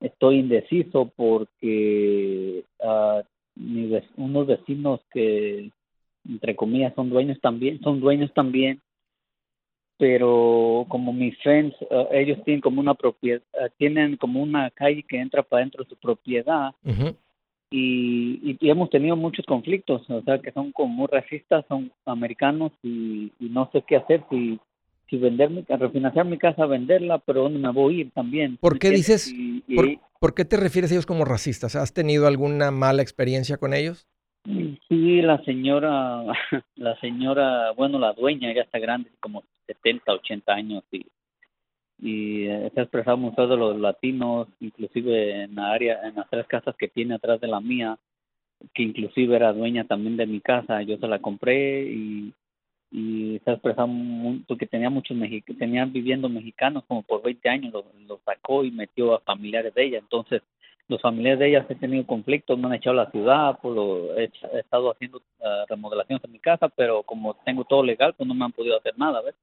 estoy 0.00 0.40
indeciso 0.40 1.10
porque 1.16 2.64
uh, 2.80 3.22
unos 4.16 4.46
vecinos 4.46 5.00
que 5.12 5.70
entre 6.28 6.56
comillas, 6.56 6.94
son 6.94 7.10
dueños 7.10 7.40
también, 7.40 7.80
son 7.80 8.00
dueños 8.00 8.32
también, 8.34 8.80
pero 9.98 10.86
como 10.88 11.12
mis 11.12 11.36
friends, 11.38 11.74
eh, 11.90 12.08
ellos 12.12 12.38
tienen 12.44 12.60
como 12.60 12.80
una 12.80 12.94
propiedad, 12.94 13.42
eh, 13.54 13.70
tienen 13.76 14.16
como 14.16 14.42
una 14.42 14.70
calle 14.70 15.04
que 15.08 15.18
entra 15.18 15.42
para 15.42 15.60
dentro 15.60 15.84
de 15.84 15.90
su 15.90 15.96
propiedad 15.96 16.72
y, 17.70 18.56
y, 18.60 18.70
hemos 18.70 18.90
tenido 18.90 19.16
muchos 19.16 19.44
conflictos, 19.46 20.08
o 20.08 20.22
sea, 20.22 20.38
que 20.38 20.52
son 20.52 20.72
como 20.72 20.94
muy 20.94 21.06
racistas, 21.08 21.64
son 21.68 21.90
americanos 22.06 22.72
y, 22.82 23.32
no 23.40 23.68
sé 23.72 23.82
qué 23.86 23.96
hacer, 23.96 24.24
si 24.30 24.58
si 25.10 25.18
vender 25.18 25.50
mi, 25.50 25.62
refinanciar 25.68 26.24
mi 26.24 26.38
casa, 26.38 26.64
venderla, 26.64 27.18
pero 27.18 27.42
¿dónde 27.42 27.58
me 27.58 27.70
voy 27.70 27.96
a 27.96 28.00
ir 28.00 28.10
también? 28.12 28.56
¿Por 28.56 28.78
qué 28.78 28.90
dices, 28.90 29.34
por, 30.18 30.34
qué 30.34 30.46
te 30.46 30.56
refieres 30.56 30.90
a 30.90 30.94
ellos 30.94 31.04
como 31.04 31.26
racistas? 31.26 31.76
¿Has 31.76 31.92
tenido 31.92 32.26
alguna 32.26 32.70
mala 32.70 33.02
experiencia 33.02 33.58
con 33.58 33.74
ellos? 33.74 34.06
Sí, 34.44 35.22
la 35.22 35.42
señora, 35.44 36.22
la 36.76 37.00
señora, 37.00 37.72
bueno, 37.72 37.98
la 37.98 38.12
dueña 38.12 38.52
ya 38.52 38.62
está 38.62 38.78
grande, 38.78 39.10
como 39.20 39.42
70, 39.66 40.12
80 40.12 40.52
años 40.52 40.84
y, 40.92 41.06
y 41.98 42.46
eh, 42.46 42.70
se 42.74 42.80
ha 42.80 42.82
expresado 42.82 43.16
mucho 43.16 43.46
de 43.46 43.56
los 43.56 43.78
latinos, 43.80 44.48
inclusive 44.60 45.44
en 45.44 45.54
la 45.54 45.72
área, 45.72 46.00
en 46.06 46.16
las 46.16 46.28
tres 46.28 46.46
casas 46.46 46.76
que 46.76 46.88
tiene 46.88 47.14
atrás 47.14 47.40
de 47.40 47.48
la 47.48 47.60
mía, 47.60 47.98
que 48.74 48.82
inclusive 48.82 49.34
era 49.34 49.54
dueña 49.54 49.84
también 49.84 50.18
de 50.18 50.26
mi 50.26 50.40
casa, 50.40 50.82
yo 50.82 50.98
se 50.98 51.08
la 51.08 51.20
compré 51.20 51.84
y, 51.86 52.34
se 53.44 53.50
ha 53.50 53.54
expresado 53.54 53.88
mucho 53.88 54.56
que 54.56 54.66
tenía 54.66 54.88
muchos 54.88 55.16
mexicanos, 55.16 55.58
tenían 55.58 55.92
viviendo 55.92 56.28
mexicanos 56.28 56.84
como 56.86 57.02
por 57.02 57.22
20 57.22 57.48
años, 57.48 57.72
lo, 57.72 57.84
lo 58.06 58.20
sacó 58.24 58.64
y 58.64 58.70
metió 58.70 59.14
a 59.14 59.20
familiares 59.20 59.74
de 59.74 59.84
ella, 59.84 59.98
entonces 59.98 60.42
los 60.88 61.00
familiares 61.00 61.38
de 61.38 61.48
ellas 61.48 61.66
he 61.68 61.74
tenido 61.74 62.06
conflictos, 62.06 62.58
me 62.58 62.66
han 62.66 62.74
echado 62.74 63.00
a 63.00 63.04
la 63.04 63.10
ciudad, 63.10 63.58
por 63.60 63.74
lo, 63.74 64.18
he, 64.18 64.30
estado 64.58 64.92
haciendo 64.92 65.18
uh, 65.18 65.66
remodelaciones 65.68 66.22
en 66.24 66.32
mi 66.32 66.38
casa, 66.38 66.68
pero 66.68 67.02
como 67.02 67.34
tengo 67.44 67.64
todo 67.64 67.82
legal, 67.82 68.14
pues 68.14 68.26
no 68.26 68.34
me 68.34 68.44
han 68.44 68.52
podido 68.52 68.76
hacer 68.78 68.92
nada, 68.98 69.22
¿ves? 69.22 69.34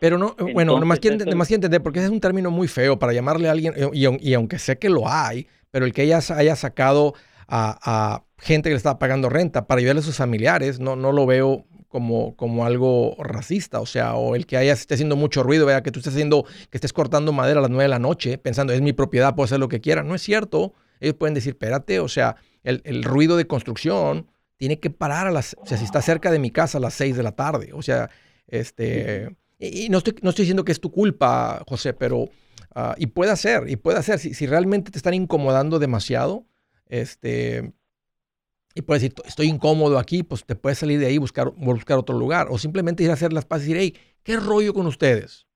Pero 0.00 0.18
no, 0.18 0.34
bueno, 0.54 0.78
nomás 0.78 1.00
quiero, 1.00 1.18
más 1.36 1.50
entender, 1.50 1.82
porque 1.82 1.98
ese 1.98 2.06
es 2.06 2.12
un 2.12 2.20
término 2.20 2.50
muy 2.50 2.68
feo 2.68 2.98
para 2.98 3.12
llamarle 3.12 3.48
a 3.48 3.52
alguien, 3.52 3.74
y, 3.92 4.34
aunque 4.34 4.58
sé 4.58 4.78
que 4.78 4.88
lo 4.88 5.08
hay, 5.08 5.46
pero 5.70 5.84
el 5.84 5.92
que 5.92 6.02
ella 6.02 6.18
haya 6.34 6.56
sacado 6.56 7.14
a, 7.48 8.22
gente 8.38 8.68
que 8.68 8.74
le 8.74 8.78
estaba 8.78 8.98
pagando 8.98 9.30
renta 9.30 9.66
para 9.66 9.78
ayudarle 9.78 10.00
a 10.00 10.04
sus 10.04 10.16
familiares, 10.16 10.80
no, 10.80 10.96
no 10.96 11.12
lo 11.12 11.24
veo 11.24 11.64
como, 11.88 12.36
como 12.36 12.64
algo 12.64 13.16
racista, 13.18 13.80
o 13.80 13.86
sea, 13.86 14.14
o 14.14 14.34
el 14.34 14.46
que 14.46 14.56
haya 14.56 14.72
esté 14.72 14.94
haciendo 14.94 15.16
mucho 15.16 15.42
ruido, 15.42 15.66
vea 15.66 15.82
que 15.82 15.90
tú 15.90 16.00
estés 16.00 16.14
haciendo, 16.14 16.44
que 16.70 16.76
estés 16.76 16.92
cortando 16.92 17.32
madera 17.32 17.60
a 17.60 17.62
las 17.62 17.70
nueve 17.70 17.84
de 17.84 17.88
la 17.88 17.98
noche, 17.98 18.38
pensando, 18.38 18.72
es 18.72 18.80
mi 18.80 18.92
propiedad, 18.92 19.34
puedo 19.34 19.44
hacer 19.44 19.60
lo 19.60 19.68
que 19.68 19.80
quiera. 19.80 20.02
No 20.02 20.14
es 20.14 20.22
cierto. 20.22 20.74
Ellos 21.00 21.14
pueden 21.14 21.34
decir, 21.34 21.52
espérate, 21.52 22.00
o 22.00 22.08
sea, 22.08 22.36
el, 22.62 22.80
el 22.84 23.04
ruido 23.04 23.36
de 23.36 23.46
construcción 23.46 24.28
tiene 24.56 24.80
que 24.80 24.90
parar 24.90 25.26
a 25.26 25.30
las, 25.30 25.56
o 25.58 25.66
sea, 25.66 25.76
si 25.76 25.84
está 25.84 26.00
cerca 26.00 26.30
de 26.30 26.38
mi 26.38 26.50
casa 26.50 26.78
a 26.78 26.80
las 26.80 26.94
6 26.94 27.16
de 27.16 27.22
la 27.22 27.32
tarde. 27.32 27.72
O 27.74 27.82
sea, 27.82 28.10
este, 28.48 29.36
y, 29.58 29.88
no, 29.88 29.98
estoy, 29.98 30.14
no 30.22 30.30
estoy 30.30 30.44
diciendo 30.44 30.64
que 30.64 30.72
es 30.72 30.80
tu 30.80 30.90
culpa, 30.90 31.62
José, 31.66 31.92
pero, 31.92 32.28
ah, 32.74 32.94
y 32.98 33.06
puede 33.06 33.34
ser, 33.36 33.68
y 33.68 33.76
puede 33.76 34.02
ser, 34.02 34.18
si, 34.18 34.34
si, 34.34 34.46
realmente 34.46 34.90
te 34.90 34.98
están 34.98 35.14
incomodando 35.14 35.78
demasiado, 35.78 36.46
este, 36.88 37.72
y 38.76 38.82
puedes 38.82 39.02
decir, 39.02 39.14
estoy 39.24 39.46
incómodo 39.46 39.98
aquí, 39.98 40.22
pues 40.22 40.44
te 40.44 40.54
puedes 40.54 40.78
salir 40.78 41.00
de 41.00 41.06
ahí 41.06 41.14
y 41.14 41.18
buscar, 41.18 41.50
buscar 41.56 41.96
otro 41.96 42.16
lugar, 42.18 42.48
o 42.50 42.58
simplemente 42.58 43.02
ir 43.02 43.08
a 43.08 43.14
hacer 43.14 43.32
las 43.32 43.46
paces 43.46 43.68
y 43.68 43.72
decir, 43.72 43.94
hey, 43.94 44.18
¿qué 44.22 44.36
rollo 44.36 44.74
con 44.74 44.86
ustedes? 44.86 45.46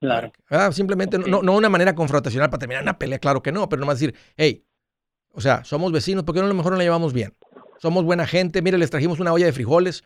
Claro. 0.00 0.32
Simplemente, 0.72 1.18
no, 1.18 1.42
no 1.42 1.54
una 1.54 1.68
manera 1.68 1.94
confrontacional 1.94 2.48
para 2.48 2.60
terminar 2.60 2.82
una 2.82 2.98
pelea, 2.98 3.18
claro 3.18 3.42
que 3.42 3.52
no, 3.52 3.68
pero 3.68 3.80
nomás 3.80 4.00
decir, 4.00 4.16
hey, 4.38 4.64
o 5.32 5.42
sea, 5.42 5.64
somos 5.64 5.92
vecinos, 5.92 6.24
¿por 6.24 6.34
qué 6.34 6.40
no 6.40 6.46
a 6.46 6.48
lo 6.48 6.54
mejor 6.54 6.72
no 6.72 6.78
la 6.78 6.84
llevamos 6.84 7.12
bien? 7.12 7.34
Somos 7.76 8.04
buena 8.04 8.26
gente, 8.26 8.62
mire, 8.62 8.78
les 8.78 8.88
trajimos 8.88 9.20
una 9.20 9.34
olla 9.34 9.44
de 9.44 9.52
frijoles, 9.52 10.04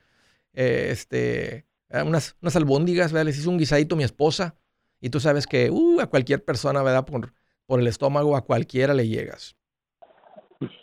eh, 0.55 0.88
este, 0.91 1.67
eh, 1.88 2.02
unas, 2.05 2.35
unas 2.43 2.57
albóndigas, 2.57 3.12
¿verdad? 3.12 3.26
les 3.26 3.38
hice 3.38 3.49
un 3.49 3.59
guisadito 3.59 3.95
a 3.95 3.99
mi 3.99 4.02
esposa, 4.02 4.57
y 5.00 5.11
tú 5.11 5.21
sabes 5.21 5.47
que 5.47 5.71
uh, 5.71 6.00
a 6.00 6.09
cualquier 6.09 6.45
persona, 6.45 6.83
¿verdad? 6.83 7.05
Por, 7.05 7.33
por 7.64 7.79
el 7.79 7.87
estómago, 7.87 8.37
a 8.37 8.45
cualquiera 8.45 8.93
le 8.93 9.07
llegas. 9.07 9.55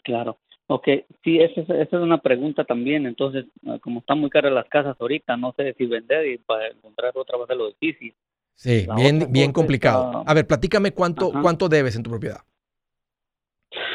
Claro. 0.03 0.37
Ok, 0.67 0.87
sí, 1.23 1.39
esa 1.39 1.61
es, 1.61 1.69
esa 1.69 1.97
es 1.97 2.03
una 2.03 2.19
pregunta 2.19 2.63
también. 2.63 3.07
Entonces, 3.07 3.45
ah, 3.65 3.79
como 3.81 4.01
están 4.01 4.19
muy 4.19 4.29
caras 4.29 4.53
las 4.53 4.67
casas 4.69 4.95
ahorita, 4.99 5.35
no 5.35 5.53
sé 5.57 5.73
si 5.77 5.85
vender 5.87 6.27
y 6.27 6.37
para 6.37 6.67
encontrar 6.67 7.11
otra 7.15 7.37
va 7.37 7.45
a 7.45 7.47
ser 7.47 7.57
lo 7.57 7.69
difícil. 7.69 8.13
Sí, 8.53 8.85
bien, 8.95 9.31
bien 9.31 9.51
complicado. 9.51 10.23
A 10.25 10.33
ver, 10.33 10.45
platícame 10.45 10.91
cuánto, 10.91 11.31
cuánto 11.41 11.69
debes 11.69 11.95
en 11.95 12.03
tu 12.03 12.09
propiedad. 12.09 12.41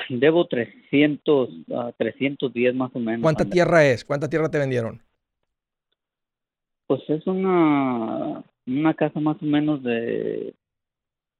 Debo 0.08 0.46
300, 0.46 1.48
uh, 1.68 1.92
310 1.96 2.74
más 2.74 2.90
o 2.94 2.98
menos. 2.98 3.22
¿Cuánta 3.22 3.44
tierra 3.44 3.84
es? 3.84 4.04
¿Cuánta 4.04 4.28
tierra 4.28 4.50
te 4.50 4.58
vendieron? 4.58 5.02
Pues 6.86 7.02
es 7.08 7.26
una, 7.26 8.42
una 8.66 8.94
casa 8.94 9.20
más 9.20 9.36
o 9.40 9.46
menos 9.46 9.82
de... 9.82 10.54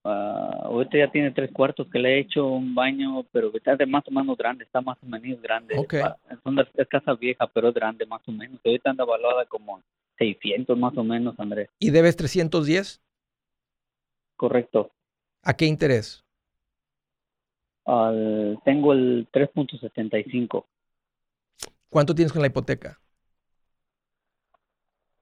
Uh, 0.05 0.67
ahorita 0.67 0.99
ya 0.99 1.11
tiene 1.11 1.31
tres 1.31 1.51
cuartos 1.51 1.89
que 1.91 1.99
le 1.99 2.17
he 2.17 2.21
hecho 2.21 2.47
un 2.47 2.75
baño, 2.75 3.25
pero 3.33 3.51
está 3.55 3.75
de 3.75 3.87
más 3.87 4.07
o 4.07 4.11
menos 4.11 4.37
grande, 4.37 4.65
está 4.65 4.83
más 4.83 4.99
o 5.03 5.07
menos 5.07 5.41
grande. 5.41 5.79
Okay. 5.79 6.03
Es, 6.31 6.39
una, 6.45 6.69
es 6.75 6.89
casa 6.89 7.15
vieja, 7.15 7.47
pero 7.47 7.71
es 7.71 7.75
grande 7.75 8.05
más 8.05 8.21
o 8.27 8.33
menos. 8.33 8.61
Ahorita 8.63 8.91
anda 8.91 9.05
evaluada 9.05 9.47
como 9.47 9.83
600 10.19 10.77
más 10.77 10.95
o 10.99 11.05
menos, 11.05 11.35
Andrés. 11.41 11.71
¿Y 11.79 11.91
debes 11.91 12.17
310? 12.17 13.01
Correcto. 14.37 14.91
¿A 15.43 15.55
qué 15.55 15.65
interés? 15.65 16.23
Al, 17.87 18.61
tengo 18.63 18.93
el 18.93 19.27
3.75. 19.33 20.67
¿Cuánto 21.89 22.15
tienes 22.15 22.33
con 22.33 22.43
la 22.43 22.49
hipoteca? 22.49 23.01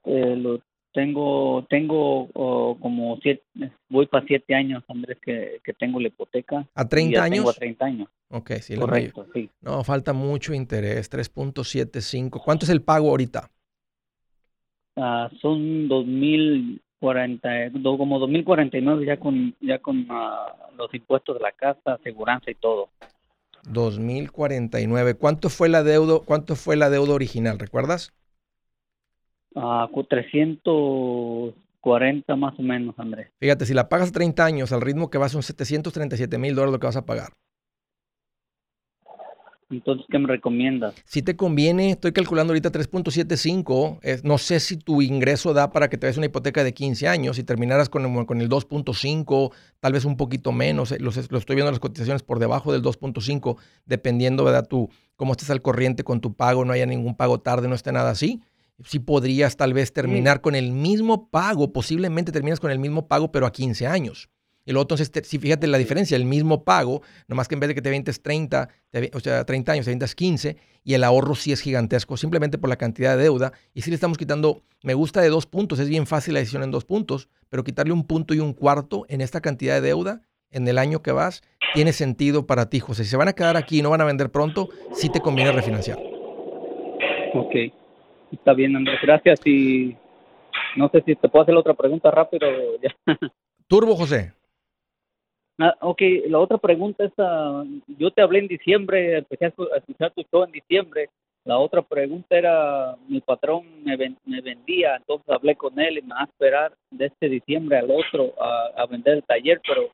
Eh, 0.05 0.35
lo 0.37 0.61
tengo, 0.93 1.67
tengo 1.69 2.29
oh, 2.35 2.77
como 2.81 3.19
siete, 3.23 3.43
voy 3.89 4.07
para 4.07 4.27
siete 4.27 4.55
años, 4.55 4.83
Andrés, 4.89 5.19
que, 5.23 5.61
que 5.65 5.73
tengo 5.73 6.01
la 6.01 6.09
hipoteca. 6.09 6.67
¿A 6.75 6.89
30 6.89 7.23
años? 7.23 7.37
Tengo 7.39 7.51
a 7.51 7.55
30 7.55 7.85
años. 7.85 8.09
Ok, 8.29 8.53
sí. 8.61 8.77
Correcto, 8.77 9.27
sí. 9.35 9.51
No, 9.61 9.85
falta 9.85 10.13
mucho 10.13 10.55
interés, 10.55 11.11
3.75. 11.11 12.43
¿Cuánto 12.43 12.65
es 12.65 12.71
el 12.71 12.83
pago 12.83 13.11
ahorita? 13.11 13.51
Uh, 14.97 15.29
son 15.41 15.89
2.000 15.89 16.81
40, 17.03 17.73
como 17.83 18.21
2049 18.21 19.05
ya 19.05 19.17
con 19.19 19.57
ya 19.61 19.81
con 19.81 20.09
uh, 20.09 20.77
los 20.79 20.95
impuestos 20.95 21.37
de 21.37 21.43
la 21.43 21.51
casa, 21.51 21.95
aseguranza 21.95 22.49
y 22.49 22.55
todo. 22.55 22.91
2049. 23.65 25.15
¿Cuánto 25.15 25.49
fue 25.49 25.69
la 25.69 25.83
deuda, 25.83 26.21
cuánto 26.25 26.55
fue 26.55 26.77
la 26.77 26.91
deuda 26.91 27.13
original, 27.13 27.59
recuerdas? 27.59 28.13
Ah, 29.55 29.89
uh, 29.91 30.05
340 30.05 32.37
más 32.37 32.59
o 32.59 32.63
menos, 32.63 32.95
Andrés. 32.99 33.29
Fíjate, 33.39 33.67
si 33.67 33.75
la 33.75 33.89
pagas 33.89 34.09
a 34.11 34.13
30 34.13 34.45
años, 34.45 34.73
al 34.73 34.81
ritmo 34.81 35.11
que 35.11 35.19
vas 35.19 35.33
son 35.33 35.43
737 35.43 36.39
mil 36.39 36.55
dólares 36.55 36.73
lo 36.73 36.81
que 36.81 36.87
vas 36.87 36.97
a 36.97 37.05
pagar. 37.05 37.33
Entonces, 39.73 40.07
¿qué 40.11 40.19
me 40.19 40.29
recomiendas? 40.29 40.95
Si 41.05 41.23
te 41.23 41.37
conviene, 41.37 41.91
estoy 41.91 42.13
calculando 42.13 42.53
ahorita 42.53 42.71
3.75. 42.71 44.23
no 44.23 44.39
sé 44.39 44.61
si 44.61 44.77
tu 44.77 45.03
ingreso 45.03 45.55
da 45.55 45.73
para 45.73 45.89
que 45.89 45.97
te 45.97 46.07
des 46.07 46.17
una 46.17 46.27
hipoteca 46.27 46.63
de 46.63 46.75
15 46.75 47.09
años 47.09 47.39
y 47.39 47.45
terminaras 47.45 47.89
con 47.89 48.05
el, 48.05 48.27
con 48.27 48.41
el 48.41 48.49
2.5, 48.49 49.53
tal 49.81 49.93
vez 49.93 50.05
un 50.05 50.17
poquito 50.17 50.53
menos. 50.53 50.93
Eh, 50.93 50.99
lo 51.01 51.11
estoy 51.11 51.57
viendo 51.57 51.71
las 51.71 51.81
cotizaciones 51.81 52.23
por 52.23 52.39
debajo 52.39 52.73
del 52.73 52.83
2.5, 52.83 53.57
dependiendo, 53.87 54.45
¿verdad? 54.45 54.67
Tú, 54.69 54.91
cómo 55.17 55.33
estés 55.33 55.51
al 55.51 55.63
corriente 55.63 56.05
con 56.05 56.21
tu 56.21 56.35
pago, 56.35 56.65
no 56.65 56.73
haya 56.73 56.87
ningún 56.87 57.17
pago 57.17 57.41
tarde, 57.41 57.69
no 57.69 57.75
esté 57.75 57.93
nada 57.93 58.11
así. 58.11 58.43
Si 58.85 58.99
podrías 58.99 59.57
tal 59.57 59.75
vez 59.75 59.93
terminar 59.93 60.41
con 60.41 60.55
el 60.55 60.73
mismo 60.73 61.29
pago, 61.31 61.73
posiblemente 61.73 62.33
terminas 62.33 62.61
con 62.61 62.71
el 62.71 62.79
mismo 62.79 63.07
pago, 63.07 63.31
pero 63.31 63.47
a 63.47 63.53
15 63.53 63.87
años. 63.87 64.29
Y 64.65 64.73
luego 64.73 64.83
entonces, 64.83 65.11
si 65.25 65.39
fíjate 65.39 65.67
la 65.67 65.79
diferencia, 65.79 66.17
el 66.17 66.25
mismo 66.25 66.65
pago, 66.65 67.03
nomás 67.27 67.49
que 67.49 67.55
en 67.55 67.61
vez 67.61 67.69
de 67.69 67.75
que 67.75 67.83
te 67.83 67.91
ventes 67.91 68.23
30, 68.23 68.69
o 69.13 69.21
sea, 69.21 69.45
30 69.45 69.73
años, 69.73 69.85
te 69.85 69.91
ventas 69.91 70.15
15 70.15 70.57
y 70.85 70.95
el 70.95 71.05
ahorro 71.05 71.35
sí 71.35 71.53
es 71.53 71.61
gigantesco, 71.61 72.17
simplemente 72.17 72.59
por 72.59 72.71
la 72.71 72.77
cantidad 72.77 73.17
de 73.17 73.23
deuda. 73.25 73.53
Y 73.75 73.83
si 73.83 73.91
le 73.91 73.97
estamos 73.97 74.19
quitando, 74.19 74.63
me 74.83 74.95
gusta 74.95 75.21
de 75.21 75.31
dos 75.31 75.47
puntos, 75.47 75.79
es 75.81 75.89
bien 75.89 76.07
fácil 76.07 76.35
la 76.35 76.41
decisión 76.41 76.63
en 76.63 76.71
dos 76.71 76.85
puntos, 76.85 77.29
pero 77.49 77.65
quitarle 77.65 77.93
un 77.93 78.07
punto 78.07 78.35
y 78.35 78.41
un 78.41 78.53
cuarto 78.53 79.05
en 79.09 79.21
esta 79.21 79.41
cantidad 79.41 79.75
de 79.75 79.81
deuda 79.81 80.23
en 80.51 80.69
el 80.69 80.79
año 80.79 81.03
que 81.03 81.13
vas, 81.13 81.43
tiene 81.75 81.93
sentido 81.93 82.47
para 82.47 82.69
ti, 82.69 82.79
José. 82.79 83.05
Si 83.05 83.11
se 83.11 83.17
van 83.17 83.29
a 83.29 83.33
quedar 83.33 83.57
aquí 83.57 83.79
y 83.79 83.83
no 83.83 83.91
van 83.91 84.03
a 84.03 84.05
vender 84.05 84.31
pronto, 84.31 84.69
sí 84.93 85.09
te 85.09 85.21
conviene 85.21 85.51
refinanciar. 85.51 85.99
Ok, 87.35 87.55
está 88.37 88.55
bien, 88.55 88.77
Andrés, 88.77 88.99
gracias. 89.03 89.41
Y 89.47 89.97
no 90.77 90.89
sé 90.89 91.03
si 91.03 91.15
te 91.15 91.29
puedo 91.29 91.43
hacer 91.43 91.55
otra 91.55 91.75
pregunta 91.75 92.11
rápido. 92.11 92.47
Ya. 92.81 92.95
Turbo, 93.69 93.97
José. 93.97 94.33
Ah, 95.59 95.77
ok, 95.81 96.01
la 96.27 96.39
otra 96.39 96.59
pregunta 96.59 97.05
es, 97.05 97.13
uh, 97.19 97.65
yo 97.99 98.11
te 98.11 98.23
hablé 98.23 98.41
en 98.41 98.49
diciembre, 98.49 99.19
empecé 99.19 99.47
a 99.47 99.49
escuchar 99.77 100.13
tu 100.13 100.23
show 100.23 100.45
en 100.45 100.53
diciembre. 100.53 101.11
La 101.45 101.59
otra 101.59 101.83
pregunta 101.83 102.37
era, 102.37 102.97
mi 103.09 103.21
patrón 103.21 103.65
me, 103.85 103.97
me 103.97 104.41
vendía, 104.41 104.97
entonces 104.97 105.29
hablé 105.29 105.57
con 105.57 105.79
él 105.79 105.99
y 105.99 106.03
me 106.03 106.15
va 106.15 106.21
a 106.21 106.25
esperar 106.25 106.75
de 106.91 107.07
este 107.07 107.29
diciembre 107.29 107.79
al 107.79 107.91
otro 107.91 108.33
a, 108.41 108.87
vender 108.87 109.15
el 109.15 109.25
taller, 109.25 109.61
pero 109.67 109.91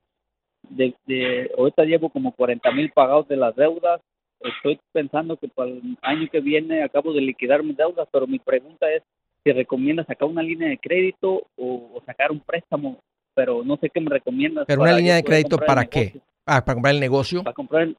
de, 0.69 0.95
de, 1.07 1.51
ahorita 1.57 1.85
llevo 1.85 2.11
como 2.11 2.33
40 2.33 2.71
mil 2.73 2.91
pagados 2.93 3.29
de 3.29 3.37
las 3.37 3.57
deudas. 3.57 4.01
Estoy 4.41 4.79
pensando 4.93 5.37
que 5.37 5.49
para 5.49 5.71
el 5.71 5.99
año 6.03 6.29
que 6.31 6.41
viene 6.41 6.83
acabo 6.83 7.13
de 7.13 7.21
liquidar 7.21 7.63
mis 7.63 7.77
deudas, 7.77 8.09
pero 8.13 8.27
mi 8.27 8.39
pregunta 8.39 8.91
es 8.93 9.03
si 9.45 9.53
recomienda 9.53 10.05
sacar 10.05 10.29
una 10.29 10.43
línea 10.43 10.69
de 10.69 10.79
crédito 10.79 11.47
o 11.57 12.03
sacar 12.07 12.31
un 12.31 12.41
préstamo 12.41 13.01
pero 13.39 13.63
no 13.63 13.77
sé 13.77 13.89
qué 13.95 14.01
me 14.01 14.11
recomiendas. 14.11 14.65
¿Pero 14.67 14.83
una 14.83 14.95
línea 14.95 15.15
de 15.15 15.23
crédito 15.23 15.59
para 15.59 15.85
qué? 15.85 16.21
Ah, 16.45 16.65
¿Para 16.65 16.75
comprar 16.75 16.95
el 16.95 16.99
negocio? 16.99 17.45
Para 17.45 17.55
comprar 17.55 17.83
el... 17.85 17.97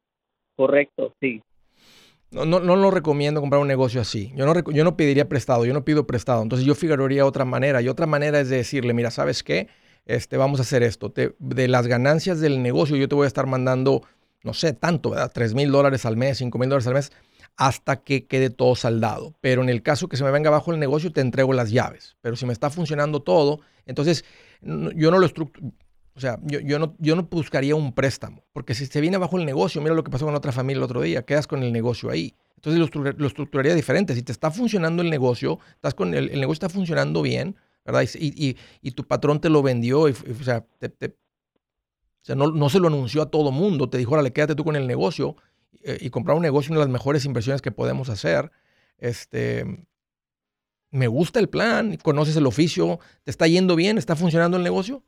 Correcto, 0.58 1.13
sí. 1.21 1.41
No, 2.30 2.43
no, 2.43 2.60
no 2.60 2.75
lo 2.75 2.91
recomiendo 2.91 3.39
comprar 3.39 3.62
un 3.62 3.69
negocio 3.69 4.02
así. 4.02 4.34
Yo 4.36 4.45
no, 4.45 4.54
yo 4.69 4.84
no 4.84 4.97
pediría 4.97 5.30
prestado, 5.30 5.63
yo 5.65 5.73
no 5.73 5.86
pido 5.86 6.06
prestado. 6.06 6.43
Entonces 6.43 6.67
yo 6.67 6.75
figuraría 6.75 7.25
otra 7.25 7.45
manera. 7.45 7.82
Y 7.82 7.88
otra 7.88 8.06
manera 8.06 8.41
es 8.41 8.49
decirle, 8.49 8.93
mira, 8.93 9.12
¿sabes 9.12 9.41
qué? 9.41 9.69
Este, 10.06 10.36
vamos 10.36 10.60
a 10.60 10.63
hacer 10.63 10.84
esto. 10.84 11.13
de 11.15 11.67
las 11.69 11.88
ganancias 11.88 12.41
del 12.41 12.62
negocio 12.62 12.97
yo 12.97 13.08
te 13.08 13.15
voy 13.15 13.23
a 13.23 13.28
estar 13.28 13.47
mandando, 13.47 14.02
no 14.43 14.54
sé, 14.54 14.73
tanto, 14.73 15.12
¿verdad? 15.12 15.32
3 15.34 15.54
mil 15.54 15.71
dólares 15.71 16.06
al 16.06 16.17
mes, 16.17 16.38
5 16.38 16.58
mil 16.58 16.69
dólares 16.69 16.88
al 16.88 16.93
mes, 16.93 17.12
hasta 17.58 17.97
que 17.97 18.25
quede 18.25 18.49
todo 18.49 18.75
saldado. 18.75 19.36
Pero 19.41 19.62
en 19.62 19.69
el 19.69 19.82
caso 19.82 20.08
que 20.08 20.17
se 20.17 20.23
me 20.23 20.32
venga 20.32 20.49
abajo 20.49 20.71
el 20.71 20.80
negocio, 20.80 21.12
te 21.12 21.21
entrego 21.21 21.54
las 21.54 21.71
llaves. 21.71 22.15
Pero 22.21 22.36
si 22.36 22.45
me 22.45 22.54
está 22.54 22.69
funcionando 22.69 23.21
todo, 23.21 23.60
entonces 23.86 24.23
yo 24.62 25.12
no 25.12 25.19
lo 25.19 25.25
estructuro. 25.25 25.71
O 26.15 26.19
sea, 26.21 26.38
yo, 26.43 26.60
yo, 26.60 26.80
no, 26.80 26.95
yo 26.99 27.15
no 27.15 27.23
buscaría 27.23 27.75
un 27.75 27.93
préstamo, 27.93 28.43
porque 28.52 28.75
si 28.75 28.86
se 28.88 28.99
viene 28.99 29.15
abajo 29.15 29.38
el 29.38 29.45
negocio, 29.45 29.82
mira 29.82 29.95
lo 29.95 30.04
que 30.04 30.12
pasó 30.12 30.25
con 30.25 30.36
otra 30.36 30.52
familia 30.52 30.80
el 30.80 30.84
otro 30.84 31.02
día, 31.02 31.21
quedas 31.21 31.47
con 31.47 31.63
el 31.63 31.71
negocio 31.71 32.10
ahí. 32.10 32.36
Entonces 32.56 32.93
lo, 32.93 33.13
lo 33.13 33.28
estructuraría 33.28 33.73
diferente. 33.73 34.13
Si 34.13 34.21
te 34.21 34.34
está 34.34 34.52
funcionando 34.52 35.02
el 35.02 35.10
negocio, 35.10 35.60
estás 35.75 35.93
con 35.93 36.13
el, 36.13 36.28
negocio 36.28 36.65
está 36.65 36.69
funcionando 36.69 37.21
bien, 37.21 37.56
¿verdad? 37.86 38.04
Y, 38.15 38.58
y, 38.82 38.91
tu 38.91 39.08
patrón 39.08 39.39
te 39.39 39.49
lo 39.49 39.62
vendió, 39.62 40.02
o 40.02 40.43
sea, 40.43 40.65
o 40.82 40.88
sea 42.29 42.35
no, 42.35 42.51
no, 42.51 42.69
se 42.69 42.79
lo 42.79 42.87
anunció 42.87 43.21
a 43.21 43.31
todo 43.31 43.51
mundo, 43.51 43.89
te 43.89 43.97
dijo, 43.97 44.13
órale, 44.13 44.31
quédate 44.31 44.55
tú 44.55 44.63
con 44.63 44.75
el 44.75 44.87
negocio 44.87 45.35
eh, 45.83 45.97
y 46.01 46.09
comprar 46.09 46.35
un 46.35 46.43
negocio, 46.43 46.71
una 46.71 46.79
de 46.79 46.85
las 46.85 46.93
mejores 46.93 47.25
inversiones 47.25 47.61
que 47.61 47.71
podemos 47.71 48.09
hacer. 48.09 48.51
Este, 48.97 49.65
me 50.91 51.07
gusta 51.07 51.39
el 51.39 51.49
plan, 51.49 51.97
conoces 51.97 52.35
el 52.35 52.45
oficio, 52.45 52.99
¿te 53.23 53.31
está 53.31 53.47
yendo 53.47 53.75
bien? 53.75 53.97
¿Está 53.97 54.15
funcionando 54.15 54.57
el 54.57 54.63
negocio? 54.63 55.03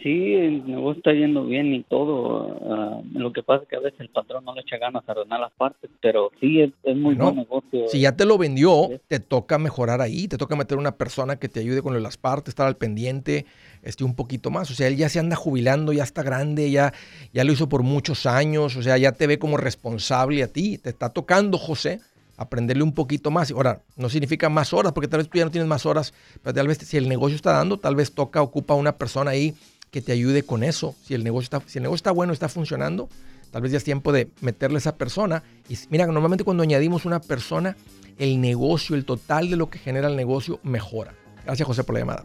Sí, 0.00 0.34
el 0.34 0.66
negocio 0.66 0.98
está 0.98 1.12
yendo 1.12 1.44
bien 1.44 1.74
y 1.74 1.82
todo. 1.82 2.56
Ah, 2.66 3.02
lo 3.12 3.32
que 3.32 3.42
pasa 3.42 3.64
es 3.64 3.68
que 3.68 3.76
a 3.76 3.80
veces 3.80 4.00
el 4.00 4.08
patrón 4.08 4.44
no 4.44 4.54
le 4.54 4.62
echa 4.62 4.78
ganas 4.78 5.06
a 5.06 5.12
ordenar 5.12 5.38
las 5.38 5.52
partes, 5.52 5.90
pero 6.00 6.30
sí 6.40 6.60
es, 6.60 6.70
muy 6.96 7.14
buen 7.14 7.36
negocio. 7.36 7.88
Si 7.88 8.00
ya 8.00 8.16
te 8.16 8.24
lo 8.24 8.38
vendió, 8.38 8.88
te 9.06 9.20
toca 9.20 9.58
mejorar 9.58 10.00
ahí, 10.00 10.28
te 10.28 10.38
toca 10.38 10.56
meter 10.56 10.78
una 10.78 10.96
persona 10.96 11.36
que 11.36 11.48
te 11.48 11.60
ayude 11.60 11.82
con 11.82 12.00
las 12.02 12.16
partes, 12.16 12.48
estar 12.48 12.66
al 12.66 12.76
pendiente, 12.76 13.44
este, 13.82 14.02
un 14.02 14.16
poquito 14.16 14.50
más. 14.50 14.70
O 14.70 14.74
sea, 14.74 14.88
él 14.88 14.96
ya 14.96 15.10
se 15.10 15.20
anda 15.20 15.36
jubilando, 15.36 15.92
ya 15.92 16.04
está 16.04 16.22
grande, 16.22 16.70
ya, 16.70 16.94
ya 17.34 17.44
lo 17.44 17.52
hizo 17.52 17.68
por 17.68 17.82
muchos 17.82 18.24
años, 18.24 18.76
o 18.76 18.82
sea, 18.82 18.96
ya 18.96 19.12
te 19.12 19.26
ve 19.26 19.38
como 19.38 19.58
responsable 19.58 20.42
a 20.42 20.48
ti. 20.48 20.78
Te 20.78 20.88
está 20.88 21.10
tocando, 21.10 21.58
José, 21.58 22.00
aprenderle 22.36 22.82
un 22.82 22.94
poquito 22.94 23.30
más. 23.30 23.50
Ahora, 23.50 23.82
no 23.96 24.08
significa 24.08 24.48
más 24.48 24.72
horas, 24.72 24.92
porque 24.92 25.08
tal 25.08 25.18
vez 25.18 25.28
tú 25.28 25.38
ya 25.38 25.44
no 25.44 25.50
tienes 25.50 25.68
más 25.68 25.86
horas, 25.86 26.14
pero 26.42 26.54
tal 26.54 26.68
vez 26.68 26.78
si 26.78 26.96
el 26.96 27.08
negocio 27.08 27.36
está 27.36 27.52
dando, 27.52 27.78
tal 27.78 27.94
vez 27.94 28.14
toca, 28.14 28.42
ocupa 28.42 28.74
una 28.74 28.96
persona 28.96 29.32
ahí 29.32 29.54
que 29.92 30.00
te 30.00 30.10
ayude 30.10 30.42
con 30.42 30.64
eso. 30.64 30.96
Si 31.04 31.14
el 31.14 31.22
negocio 31.22 31.44
está, 31.44 31.62
si 31.68 31.78
el 31.78 31.84
negocio 31.84 31.96
está 31.96 32.10
bueno, 32.10 32.32
está 32.32 32.48
funcionando, 32.48 33.08
tal 33.52 33.62
vez 33.62 33.70
ya 33.70 33.78
es 33.78 33.84
tiempo 33.84 34.10
de 34.10 34.28
meterle 34.40 34.78
a 34.78 34.78
esa 34.78 34.96
persona. 34.96 35.44
Y 35.68 35.78
mira, 35.90 36.06
normalmente 36.06 36.44
cuando 36.44 36.64
añadimos 36.64 37.04
una 37.04 37.20
persona, 37.20 37.76
el 38.18 38.40
negocio, 38.40 38.96
el 38.96 39.04
total 39.04 39.50
de 39.50 39.56
lo 39.56 39.70
que 39.70 39.78
genera 39.78 40.08
el 40.08 40.16
negocio 40.16 40.58
mejora. 40.62 41.14
Gracias 41.44 41.66
José 41.66 41.84
por 41.84 41.94
la 41.94 42.00
llamada. 42.00 42.24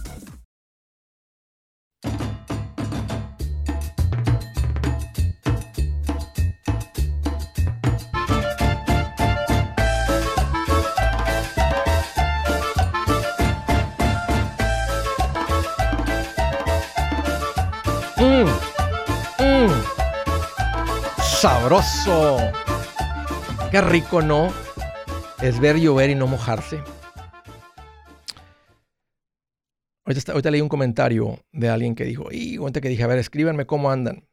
Sabroso. 21.61 22.37
Qué 23.69 23.81
rico, 23.81 24.23
¿no? 24.23 24.51
Es 25.43 25.59
ver 25.59 25.77
llover 25.77 26.09
y 26.09 26.15
no 26.15 26.25
mojarse. 26.25 26.81
Ahorita, 30.05 30.49
leí 30.49 30.59
un 30.59 30.69
comentario 30.69 31.39
de 31.51 31.69
alguien 31.69 31.93
que 31.93 32.03
dijo, 32.03 32.29
y 32.31 32.57
cuenta 32.57 32.81
que 32.81 32.89
dije, 32.89 33.03
a 33.03 33.07
ver, 33.07 33.19
escríbanme 33.19 33.67
cómo 33.67 33.91
andan. 33.91 34.27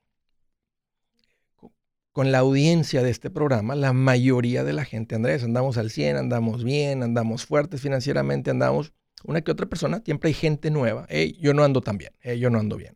Con 2.12 2.32
la 2.32 2.38
audiencia 2.38 3.02
de 3.02 3.10
este 3.10 3.28
programa, 3.28 3.74
la 3.74 3.92
mayoría 3.92 4.64
de 4.64 4.72
la 4.72 4.86
gente, 4.86 5.14
Andrés, 5.14 5.44
andamos 5.44 5.76
al 5.76 5.90
100, 5.90 6.16
andamos 6.16 6.64
bien, 6.64 7.02
andamos 7.02 7.44
fuertes 7.44 7.82
financieramente, 7.82 8.50
andamos 8.50 8.94
una 9.22 9.42
que 9.42 9.52
otra 9.52 9.66
persona, 9.66 10.00
siempre 10.02 10.28
hay 10.28 10.34
gente 10.34 10.70
nueva. 10.70 11.06
yo 11.38 11.52
no 11.52 11.62
ando 11.62 11.82
tan 11.82 11.98
bien, 11.98 12.12
yo 12.38 12.48
no 12.48 12.58
ando 12.58 12.76
bien. 12.76 12.94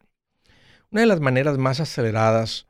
Una 0.90 1.02
de 1.02 1.06
las 1.06 1.20
maneras 1.20 1.58
más 1.58 1.80
aceleradas 1.80 2.66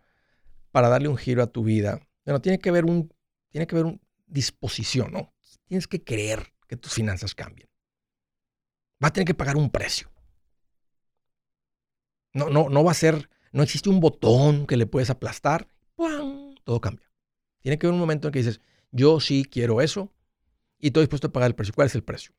para 0.72 0.88
darle 0.88 1.08
un 1.08 1.16
giro 1.16 1.42
a 1.42 1.46
tu 1.46 1.62
vida, 1.62 2.00
bueno, 2.24 2.40
tiene 2.40 2.58
que 2.58 2.70
haber 2.70 2.84
un, 2.84 3.12
tiene 3.50 3.66
que 3.66 3.76
haber 3.76 3.86
un 3.86 4.00
disposición, 4.26 5.12
¿no? 5.12 5.32
Tienes 5.66 5.86
que 5.86 6.02
creer 6.02 6.52
que 6.66 6.76
tus 6.76 6.92
finanzas 6.92 7.34
cambien. 7.34 7.68
Va 9.02 9.08
a 9.08 9.12
tener 9.12 9.26
que 9.26 9.34
pagar 9.34 9.56
un 9.56 9.70
precio. 9.70 10.10
No, 12.32 12.48
no, 12.48 12.68
no 12.68 12.82
va 12.82 12.92
a 12.92 12.94
ser, 12.94 13.28
no 13.52 13.62
existe 13.62 13.90
un 13.90 14.00
botón 14.00 14.66
que 14.66 14.76
le 14.76 14.86
puedes 14.86 15.10
aplastar, 15.10 15.68
¡pum! 15.94 16.54
todo 16.64 16.80
cambia. 16.80 17.10
Tiene 17.60 17.78
que 17.78 17.86
haber 17.86 17.94
un 17.94 18.00
momento 18.00 18.28
en 18.28 18.32
que 18.32 18.38
dices, 18.38 18.60
yo 18.90 19.20
sí 19.20 19.44
quiero 19.44 19.80
eso 19.80 20.12
y 20.78 20.88
estoy 20.88 21.02
dispuesto 21.02 21.28
a 21.28 21.32
pagar 21.32 21.50
el 21.50 21.54
precio. 21.54 21.74
¿Cuál 21.74 21.86
es 21.86 21.94
el 21.94 22.02
precio? 22.02 22.32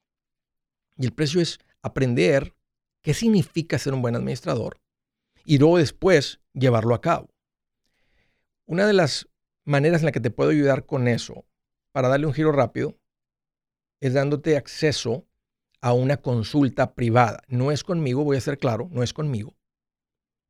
Y 0.97 1.05
el 1.05 1.13
precio 1.13 1.41
es 1.41 1.59
aprender 1.81 2.55
qué 3.01 3.13
significa 3.13 3.77
ser 3.77 3.93
un 3.93 4.01
buen 4.01 4.15
administrador 4.15 4.79
y 5.45 5.57
luego 5.57 5.77
después 5.77 6.39
llevarlo 6.53 6.95
a 6.95 7.01
cabo. 7.01 7.32
Una 8.65 8.87
de 8.87 8.93
las 8.93 9.27
maneras 9.65 10.01
en 10.01 10.05
la 10.05 10.11
que 10.11 10.19
te 10.19 10.31
puedo 10.31 10.51
ayudar 10.51 10.85
con 10.85 11.07
eso, 11.07 11.45
para 11.91 12.07
darle 12.07 12.27
un 12.27 12.33
giro 12.33 12.51
rápido, 12.51 12.97
es 14.01 14.13
dándote 14.13 14.57
acceso 14.57 15.25
a 15.81 15.93
una 15.93 16.17
consulta 16.17 16.95
privada. 16.95 17.43
No 17.47 17.71
es 17.71 17.83
conmigo, 17.83 18.23
voy 18.23 18.37
a 18.37 18.41
ser 18.41 18.57
claro, 18.57 18.89
no 18.91 19.03
es 19.03 19.13
conmigo, 19.13 19.55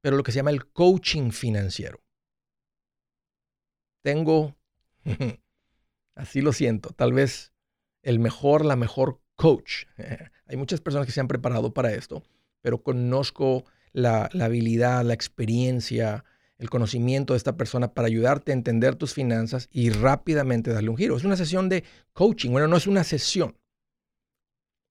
pero 0.02 0.16
lo 0.16 0.24
que 0.24 0.32
se 0.32 0.38
llama 0.38 0.52
el 0.52 0.68
coaching 0.72 1.32
financiero. 1.32 2.04
Tengo, 4.04 4.56
así 6.16 6.42
lo 6.42 6.54
siento, 6.54 6.90
tal 6.92 7.14
vez 7.14 7.52
el 8.04 8.20
mejor, 8.20 8.66
la 8.66 8.76
mejor 8.76 9.22
coach. 9.36 9.86
Hay 10.48 10.58
muchas 10.58 10.82
personas 10.82 11.08
que 11.08 11.14
se 11.14 11.20
han 11.20 11.28
preparado 11.28 11.74
para 11.74 11.94
esto, 11.94 12.24
pero 12.62 12.84
conozco 12.84 13.66
la, 13.92 14.30
la 14.34 14.46
habilidad, 14.46 15.04
la 15.04 15.14
experiencia, 15.14 16.26
el 16.58 16.70
conocimiento 16.70 17.34
de 17.34 17.38
esta 17.38 17.58
persona 17.58 17.94
para 17.94 18.08
ayudarte 18.08 18.52
a 18.52 18.56
entender 18.56 18.96
tus 18.96 19.14
finanzas 19.14 19.68
y 19.72 19.90
rápidamente 19.90 20.72
darle 20.72 20.90
un 20.90 20.98
giro. 20.98 21.18
Es 21.18 21.24
una 21.24 21.36
sesión 21.36 21.70
de 21.70 21.84
coaching. 22.14 22.52
Bueno, 22.52 22.68
no 22.68 22.78
es 22.78 22.88
una 22.88 23.04
sesión. 23.04 23.58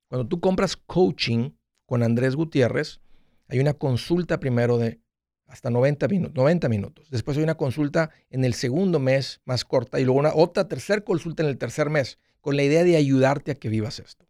Cuando 0.09 0.29
tú 0.29 0.41
compras 0.41 0.77
coaching 0.77 1.53
con 1.87 2.03
Andrés 2.03 2.37
Gutiérrez, 2.37 3.01
hay 3.49 3.61
una 3.61 3.75
consulta 3.75 4.41
primero 4.41 4.79
de 4.79 5.01
hasta 5.47 5.71
90 5.71 6.09
minutos, 6.09 6.35
90 6.35 6.69
minutos. 6.69 7.11
Después 7.11 7.37
hay 7.37 7.45
una 7.45 7.57
consulta 7.57 8.11
en 8.31 8.45
el 8.45 8.55
segundo 8.55 8.99
mes 8.99 9.41
más 9.45 9.65
corta 9.65 10.01
y 10.01 10.05
luego 10.05 10.21
una 10.21 10.35
otra 10.35 10.69
tercera 10.69 11.03
consulta 11.03 11.43
en 11.43 11.51
el 11.51 11.59
tercer 11.59 11.91
mes 11.91 12.19
con 12.41 12.57
la 12.57 12.63
idea 12.63 12.85
de 12.85 12.97
ayudarte 12.97 13.53
a 13.53 13.55
que 13.55 13.69
vivas 13.69 13.99
esto. 13.99 14.27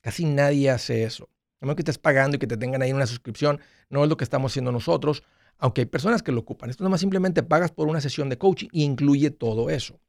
Casi 0.00 0.24
nadie 0.24 0.70
hace 0.70 1.04
eso. 1.04 1.28
A 1.60 1.66
menos 1.66 1.76
que 1.76 1.82
estés 1.82 1.98
pagando 1.98 2.36
y 2.36 2.38
que 2.38 2.46
te 2.46 2.56
tengan 2.56 2.82
ahí 2.82 2.92
una 2.92 3.06
suscripción, 3.06 3.60
no 3.88 4.02
es 4.02 4.08
lo 4.08 4.16
que 4.16 4.24
estamos 4.24 4.52
haciendo 4.52 4.72
nosotros 4.72 5.22
aunque 5.58 5.82
hay 5.82 5.86
personas 5.86 6.22
que 6.22 6.32
lo 6.32 6.40
ocupan. 6.40 6.70
Esto 6.70 6.88
más 6.88 7.00
simplemente 7.00 7.42
pagas 7.42 7.70
por 7.70 7.88
una 7.88 8.00
sesión 8.00 8.28
de 8.28 8.38
coaching 8.38 8.68
y 8.72 8.84
incluye 8.84 9.30
todo 9.30 9.70
eso. 9.70 10.00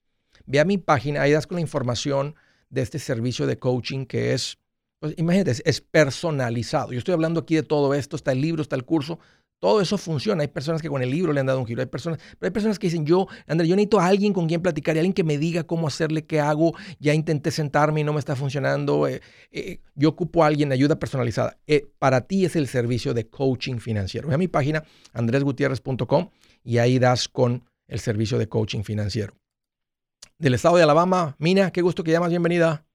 Ve 0.46 0.60
a 0.60 0.66
mi 0.66 0.78
página, 0.78 1.22
ahí 1.22 1.32
das 1.32 1.48
con 1.48 1.56
la 1.56 1.62
información 1.62 2.36
de 2.70 2.82
este 2.82 3.00
servicio 3.00 3.46
de 3.46 3.60
coaching 3.60 4.06
que 4.06 4.34
es, 4.34 4.58
pues 5.00 5.14
imagínate, 5.18 5.62
es 5.64 5.82
personalizado. 5.82 6.92
Yo 6.92 7.00
estoy 7.00 7.14
hablando 7.14 7.42
aquí 7.42 7.56
de 7.56 7.64
todo 7.64 7.94
esto, 7.94 8.16
está 8.16 8.32
el 8.32 8.42
libro, 8.42 8.62
está 8.62 8.76
el 8.76 8.86
curso, 8.86 9.20
todo 9.64 9.80
eso 9.80 9.98
funciona. 9.98 10.42
Hay 10.42 10.50
personas 10.50 10.82
que 10.82 10.90
con 10.90 11.02
el 11.02 11.10
libro 11.10 11.32
le 11.32 11.40
han 11.40 11.46
dado 11.46 11.58
un 11.58 11.66
giro. 11.66 11.80
Hay 11.80 11.88
personas, 11.88 12.20
pero 12.38 12.50
hay 12.50 12.52
personas 12.52 12.78
que 12.78 12.88
dicen, 12.88 13.06
yo, 13.06 13.28
André, 13.48 13.66
yo 13.66 13.78
necesito 13.78 13.98
a 13.98 14.08
alguien 14.08 14.34
con 14.34 14.46
quien 14.46 14.62
platicar 14.62 14.98
y 14.98 15.00
alguien 15.00 15.14
que 15.14 15.24
me 15.24 15.38
diga 15.38 15.64
cómo 15.64 15.88
hacerle, 15.88 16.26
qué 16.26 16.42
hago. 16.42 16.74
Ya 17.00 17.14
intenté 17.14 17.50
sentarme 17.50 18.02
y 18.02 18.04
no 18.04 18.12
me 18.12 18.20
está 18.20 18.36
funcionando. 18.36 19.08
Eh, 19.08 19.22
eh, 19.54 19.80
yo 19.96 20.10
ocupo 20.10 20.44
a 20.44 20.48
alguien, 20.48 20.74
ayuda 20.74 21.00
personalizada. 21.00 21.60
Eh, 21.66 21.88
para 21.98 22.28
ti 22.28 22.44
es 22.44 22.58
el 22.58 22.68
servicio 22.68 23.14
de 23.14 23.30
coaching 23.30 23.78
financiero. 23.78 24.28
Ve 24.28 24.36
a 24.36 24.38
mi 24.38 24.50
página, 24.50 24.84
andresgutierrez.com, 25.14 26.30
y 26.62 26.80
ahí 26.80 27.00
das 27.00 27.30
con 27.30 27.64
el 27.88 28.02
servicio 28.02 28.38
de 28.40 28.50
coaching 28.50 28.84
financiero. 28.84 29.34
Del 30.38 30.56
estado 30.56 30.76
de 30.76 30.84
Alabama, 30.84 31.38
Mina, 31.40 31.72
qué 31.72 31.82
gusto 31.82 32.04
que 32.04 32.12
llamas, 32.12 32.32
bienvenida. 32.32 32.86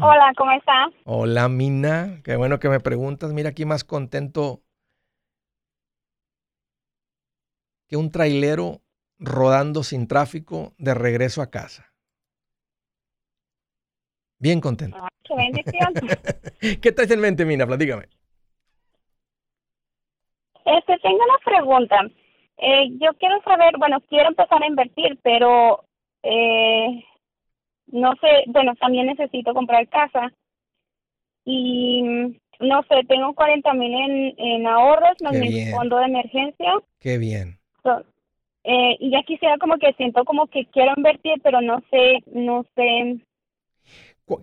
Hola, 0.00 0.32
¿cómo 0.36 0.52
estás? 0.52 0.90
Hola, 1.04 1.48
Mina. 1.48 2.20
Qué 2.22 2.36
bueno 2.36 2.58
que 2.58 2.68
me 2.68 2.80
preguntas. 2.80 3.32
Mira, 3.32 3.50
aquí 3.50 3.64
más 3.64 3.82
contento 3.82 4.60
que 7.88 7.96
un 7.96 8.10
trailero 8.10 8.82
rodando 9.18 9.82
sin 9.82 10.06
tráfico 10.06 10.74
de 10.76 10.92
regreso 10.92 11.40
a 11.40 11.50
casa. 11.50 11.92
Bien 14.38 14.60
contento. 14.60 14.98
Ah, 15.00 15.08
qué 15.24 15.34
bendición. 15.34 15.94
¿Qué 16.82 16.92
traes 16.92 17.10
en 17.10 17.20
mente, 17.20 17.46
Mina? 17.46 17.66
Platícame. 17.66 18.04
Este, 20.66 20.98
tengo 20.98 21.18
una 21.24 21.38
pregunta. 21.42 22.00
Eh, 22.58 22.90
yo 23.00 23.14
quiero 23.18 23.40
saber, 23.42 23.78
bueno, 23.78 23.98
quiero 24.08 24.28
empezar 24.28 24.62
a 24.62 24.66
invertir, 24.66 25.18
pero 25.22 25.84
eh, 26.22 27.02
no 27.92 28.12
sé, 28.20 28.44
bueno, 28.48 28.74
también 28.76 29.06
necesito 29.06 29.54
comprar 29.54 29.88
casa 29.88 30.32
y 31.44 32.02
no 32.60 32.82
sé, 32.88 33.04
tengo 33.08 33.34
40 33.34 33.72
mil 33.74 33.92
en, 33.94 34.34
en 34.38 34.66
ahorros, 34.66 35.20
más 35.20 35.32
mi 35.34 35.64
fondo 35.70 35.96
de 35.98 36.04
emergencia. 36.04 36.74
Qué 36.98 37.18
bien. 37.18 37.58
So, 37.82 38.04
eh, 38.64 38.96
y 39.00 39.10
ya 39.10 39.22
quisiera 39.22 39.56
como 39.58 39.78
que 39.78 39.92
siento 39.94 40.24
como 40.24 40.46
que 40.46 40.66
quiero 40.66 40.92
invertir, 40.96 41.40
pero 41.42 41.60
no 41.60 41.80
sé, 41.90 42.22
no 42.32 42.64
sé, 42.76 43.20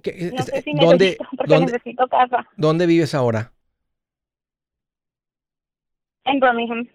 qué- 0.02 0.32
no 0.34 0.44
sé 0.44 0.62
si 0.64 0.74
¿Dónde, 0.74 0.98
necesito, 0.98 1.26
porque 1.38 1.54
dónde, 1.54 1.72
necesito 1.74 2.08
casa 2.08 2.48
dónde 2.58 2.86
vives 2.88 3.14
ahora? 3.14 3.54
en 6.26 6.40
Birmingham. 6.40 6.88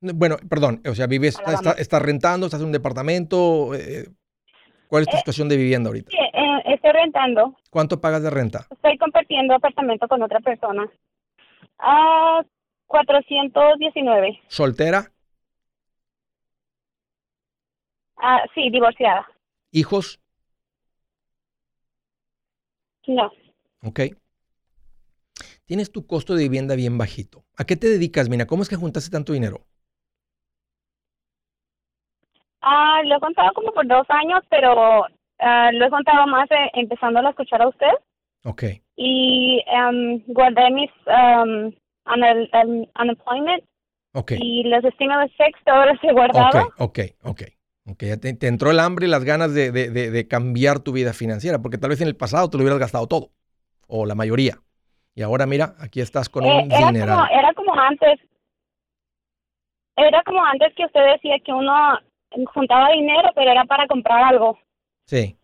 Bueno, 0.00 0.36
perdón, 0.48 0.80
o 0.88 0.94
sea, 0.94 1.06
vives, 1.06 1.38
Alabama. 1.38 1.70
está- 1.70 1.80
estás 1.82 2.02
rentando, 2.02 2.46
estás 2.46 2.60
en 2.60 2.66
un 2.66 2.72
departamento. 2.72 3.74
eh, 3.74 4.06
¿Cuál 4.90 5.02
es 5.04 5.08
tu 5.08 5.14
Eh, 5.14 5.18
situación 5.18 5.48
de 5.48 5.56
vivienda 5.56 5.88
ahorita? 5.88 6.10
Sí, 6.10 6.16
eh, 6.18 6.62
estoy 6.74 6.90
rentando, 6.90 7.56
¿Cuánto 7.70 8.00
pagas 8.00 8.24
de 8.24 8.30
renta? 8.30 8.66
estoy 8.70 8.98
compartiendo 8.98 9.54
apartamento 9.54 10.08
con 10.08 10.20
otra 10.20 10.40
persona. 10.40 10.90
Ah, 11.78 12.42
419. 12.88 14.40
¿Soltera? 14.48 15.12
Ah, 18.16 18.42
sí, 18.52 18.68
divorciada. 18.70 19.28
¿Hijos? 19.70 20.18
No. 23.06 23.30
Ok. 23.84 24.00
Tienes 25.66 25.92
tu 25.92 26.04
costo 26.04 26.34
de 26.34 26.42
vivienda 26.42 26.74
bien 26.74 26.98
bajito. 26.98 27.44
¿A 27.56 27.64
qué 27.64 27.76
te 27.76 27.86
dedicas, 27.88 28.28
Mina? 28.28 28.46
¿Cómo 28.46 28.64
es 28.64 28.68
que 28.68 28.74
juntaste 28.74 29.10
tanto 29.10 29.32
dinero? 29.32 29.64
Ah, 32.62 33.00
lo 33.04 33.16
he 33.16 33.20
contado 33.20 33.52
como 33.54 33.72
por 33.72 33.86
dos 33.86 34.06
años, 34.10 34.40
pero 34.50 35.04
ah, 35.38 35.70
lo 35.72 35.86
he 35.86 35.90
contado 35.90 36.26
más 36.26 36.50
eh, 36.50 36.70
empezando 36.74 37.20
a 37.20 37.30
escuchar 37.30 37.62
a 37.62 37.68
usted. 37.68 37.92
Ok. 38.44 38.64
Y 38.96 39.62
em, 39.66 40.22
guardé 40.26 40.70
mis 40.70 40.90
um, 41.06 41.72
unel- 42.06 42.50
em, 42.52 42.86
unemployment 43.00 43.64
Ok. 44.12 44.32
y 44.32 44.64
los 44.64 44.82
stimulus 44.94 45.30
checks, 45.36 45.58
todo 45.64 45.86
los 45.86 45.98
he 46.02 46.12
guardado. 46.12 46.66
Ok, 46.78 46.80
ok, 46.80 46.98
ok. 47.24 47.42
Ok, 47.86 48.02
ya 48.04 48.16
te, 48.18 48.34
te 48.34 48.46
entró 48.46 48.70
el 48.70 48.78
hambre 48.78 49.06
y 49.06 49.10
las 49.10 49.24
ganas 49.24 49.54
de, 49.54 49.72
de- 49.72 49.90
de- 49.90 50.10
de 50.10 50.28
cambiar 50.28 50.80
tu 50.80 50.92
vida 50.92 51.12
financiera, 51.12 51.60
porque 51.60 51.78
tal 51.78 51.90
vez 51.90 52.00
en 52.02 52.08
el 52.08 52.16
pasado 52.16 52.48
te 52.50 52.56
lo 52.56 52.62
hubieras 52.62 52.78
gastado 52.78 53.06
todo, 53.06 53.30
o 53.88 54.04
la 54.06 54.14
mayoría. 54.14 54.58
Y 55.14 55.22
ahora 55.22 55.46
mira, 55.46 55.74
aquí 55.80 56.00
estás 56.00 56.28
con 56.28 56.44
Eh, 56.44 56.48
un 56.64 56.70
era, 56.70 56.78
como, 56.78 56.86
dineral. 56.92 57.28
era 57.32 57.54
como 57.54 57.74
antes. 57.74 58.20
Era 59.96 60.22
como 60.24 60.44
antes 60.44 60.72
que 60.76 60.84
usted 60.84 61.00
decía 61.14 61.36
que 61.44 61.52
uno 61.52 61.72
juntaba 62.54 62.90
dinero, 62.90 63.30
pero 63.34 63.50
era 63.50 63.64
para 63.64 63.86
comprar 63.86 64.22
algo. 64.24 64.58
Sí, 65.06 65.36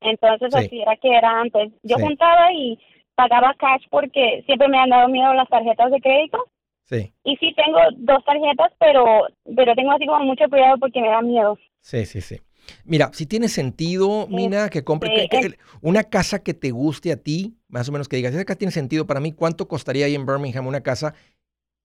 Entonces 0.00 0.50
Sí. 0.52 0.58
así 0.58 0.80
era 0.82 0.96
que 0.96 1.08
era 1.16 1.40
antes. 1.40 1.72
Yo 1.82 1.96
Sí. 1.96 2.02
juntaba 2.02 2.52
y 2.52 2.78
pagaba 3.14 3.54
cash 3.58 3.82
porque 3.90 4.42
siempre 4.46 4.68
me 4.68 4.78
han 4.78 4.90
dado 4.90 5.08
miedo 5.08 5.32
las 5.34 5.48
tarjetas 5.48 5.90
de 5.90 6.00
crédito. 6.00 6.38
sí, 6.84 7.12
Y 7.24 7.36
sí 7.38 7.52
tengo 7.56 7.78
dos 7.96 8.24
tarjetas, 8.24 8.72
pero 8.78 9.26
pero 9.56 9.74
tengo 9.74 9.90
así 9.92 10.06
como 10.06 10.24
mucho 10.24 10.44
cuidado 10.48 10.76
porque 10.78 11.00
me 11.00 11.08
da 11.08 11.20
miedo. 11.22 11.58
sí, 11.80 12.04
sí, 12.06 12.20
sí. 12.20 12.36
Mira, 12.84 13.10
si 13.12 13.26
tiene 13.26 13.48
sentido, 13.48 14.26
Mina, 14.28 14.68
que 14.68 14.82
compre 14.84 15.10
que- 15.12 15.28
que- 15.28 15.58
una 15.82 16.02
casa 16.04 16.42
que 16.42 16.52
te 16.54 16.70
guste 16.72 17.12
a 17.12 17.16
ti, 17.16 17.56
más 17.68 17.88
o 17.88 17.92
menos 17.92 18.08
que 18.08 18.16
digas, 18.16 18.34
esa 18.34 18.44
casa 18.44 18.58
tiene 18.58 18.72
sentido 18.72 19.06
para 19.06 19.20
mí, 19.20 19.32
¿cuánto 19.32 19.66
costaría 19.68 20.06
ahí 20.06 20.14
en 20.14 20.26
Birmingham 20.26 20.66
una 20.66 20.82
casa 20.82 21.14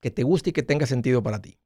que 0.02 0.10
te 0.12 0.24
guste 0.24 0.50
y 0.50 0.54
que 0.54 0.64
tenga 0.64 0.86
sentido 0.88 1.22
para 1.24 1.40
ti? 1.42 1.58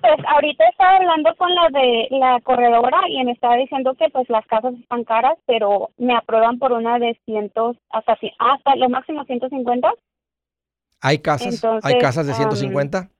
Pues 0.00 0.18
ahorita 0.26 0.64
estaba 0.68 0.96
hablando 0.96 1.34
con 1.36 1.54
la 1.54 1.68
de 1.70 2.08
la 2.10 2.40
corredora 2.42 3.00
y 3.08 3.22
me 3.24 3.32
estaba 3.32 3.56
diciendo 3.56 3.94
que 3.94 4.08
pues 4.10 4.28
las 4.28 4.46
casas 4.46 4.74
están 4.74 5.04
caras, 5.04 5.38
pero 5.46 5.90
me 5.98 6.16
aprueban 6.16 6.58
por 6.58 6.72
una 6.72 6.98
de 6.98 7.18
cientos 7.24 7.76
hasta 7.90 8.16
hasta 8.38 8.76
lo 8.76 8.88
máximo 8.88 9.24
150. 9.24 9.92
¿Hay 11.00 11.18
casas? 11.18 11.62
¿Hay 11.82 11.98
casas 11.98 12.26
de 12.26 12.32
am, 12.32 12.38
150? 12.38 13.10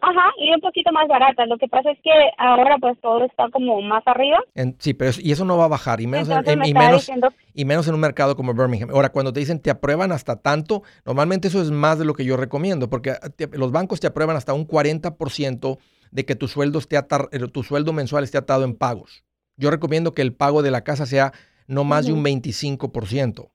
Ajá, 0.00 0.30
y 0.38 0.54
un 0.54 0.60
poquito 0.60 0.92
más 0.92 1.08
barata. 1.08 1.44
Lo 1.46 1.58
que 1.58 1.66
pasa 1.66 1.90
es 1.90 1.98
que 2.02 2.10
ahora 2.38 2.76
pues 2.80 2.96
todo 3.00 3.24
está 3.24 3.50
como 3.50 3.80
más 3.82 4.02
arriba. 4.06 4.38
En- 4.54 4.76
sí, 4.78 4.94
pero 4.94 5.10
eso- 5.10 5.20
y 5.22 5.32
eso 5.32 5.44
no 5.44 5.56
va 5.58 5.64
a 5.64 5.68
bajar, 5.68 6.00
y 6.00 6.06
menos, 6.06 6.28
en, 6.28 6.34
Entonces 6.38 6.52
en- 6.52 6.58
me 6.60 6.66
y 6.66 6.70
estaba 6.70 6.86
menos, 6.86 7.00
diciendo, 7.02 7.28
y 7.52 7.64
menos 7.64 7.88
en 7.88 7.94
un 7.94 8.00
mercado 8.00 8.36
como 8.36 8.54
Birmingham. 8.54 8.90
Ahora, 8.90 9.10
cuando 9.10 9.32
te 9.32 9.40
dicen 9.40 9.60
te 9.60 9.70
aprueban 9.70 10.12
hasta 10.12 10.40
tanto, 10.40 10.82
normalmente 11.04 11.48
eso 11.48 11.60
es 11.60 11.72
más 11.72 11.98
de 11.98 12.04
lo 12.04 12.14
que 12.14 12.24
yo 12.24 12.36
recomiendo, 12.36 12.88
porque 12.88 13.10
ah, 13.10 13.28
te- 13.34 13.48
los 13.58 13.72
bancos 13.72 13.98
te 13.98 14.06
aprueban 14.06 14.36
hasta 14.36 14.52
un 14.52 14.66
40% 14.66 15.78
de 16.12 16.24
que 16.24 16.36
tu 16.36 16.46
sueldo, 16.46 16.78
esté 16.78 16.96
atar- 16.96 17.28
eh, 17.32 17.48
tu 17.48 17.64
sueldo 17.64 17.92
mensual 17.92 18.22
esté 18.22 18.38
atado 18.38 18.64
en 18.64 18.76
pagos. 18.76 19.24
Yo 19.56 19.70
recomiendo 19.70 20.14
que 20.14 20.22
el 20.22 20.32
pago 20.32 20.62
de 20.62 20.70
la 20.70 20.84
casa 20.84 21.06
sea 21.06 21.32
no 21.66 21.82
más 21.82 22.06
de 22.06 22.12
un 22.12 22.18
Ujú. 22.20 22.24
25%. 22.24 23.50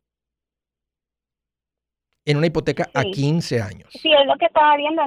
En 2.26 2.38
una 2.38 2.48
hipoteca 2.48 2.90
a 2.94 3.02
Sí. 3.04 3.12
15 3.12 3.62
años. 3.62 3.90
sí, 3.94 4.10
es 4.12 4.26
lo 4.28 4.38
que 4.38 4.46
estaba 4.46 4.76
viendo. 4.78 5.02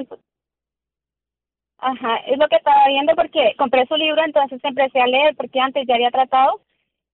Ajá, 1.79 2.17
es 2.27 2.37
lo 2.37 2.47
que 2.47 2.55
estaba 2.55 2.87
viendo 2.87 3.13
porque 3.15 3.53
compré 3.57 3.85
su 3.87 3.95
libro, 3.95 4.23
entonces 4.25 4.59
empecé 4.63 4.99
a 4.99 5.07
leer 5.07 5.35
porque 5.35 5.59
antes 5.59 5.85
ya 5.87 5.95
había 5.95 6.11
tratado. 6.11 6.61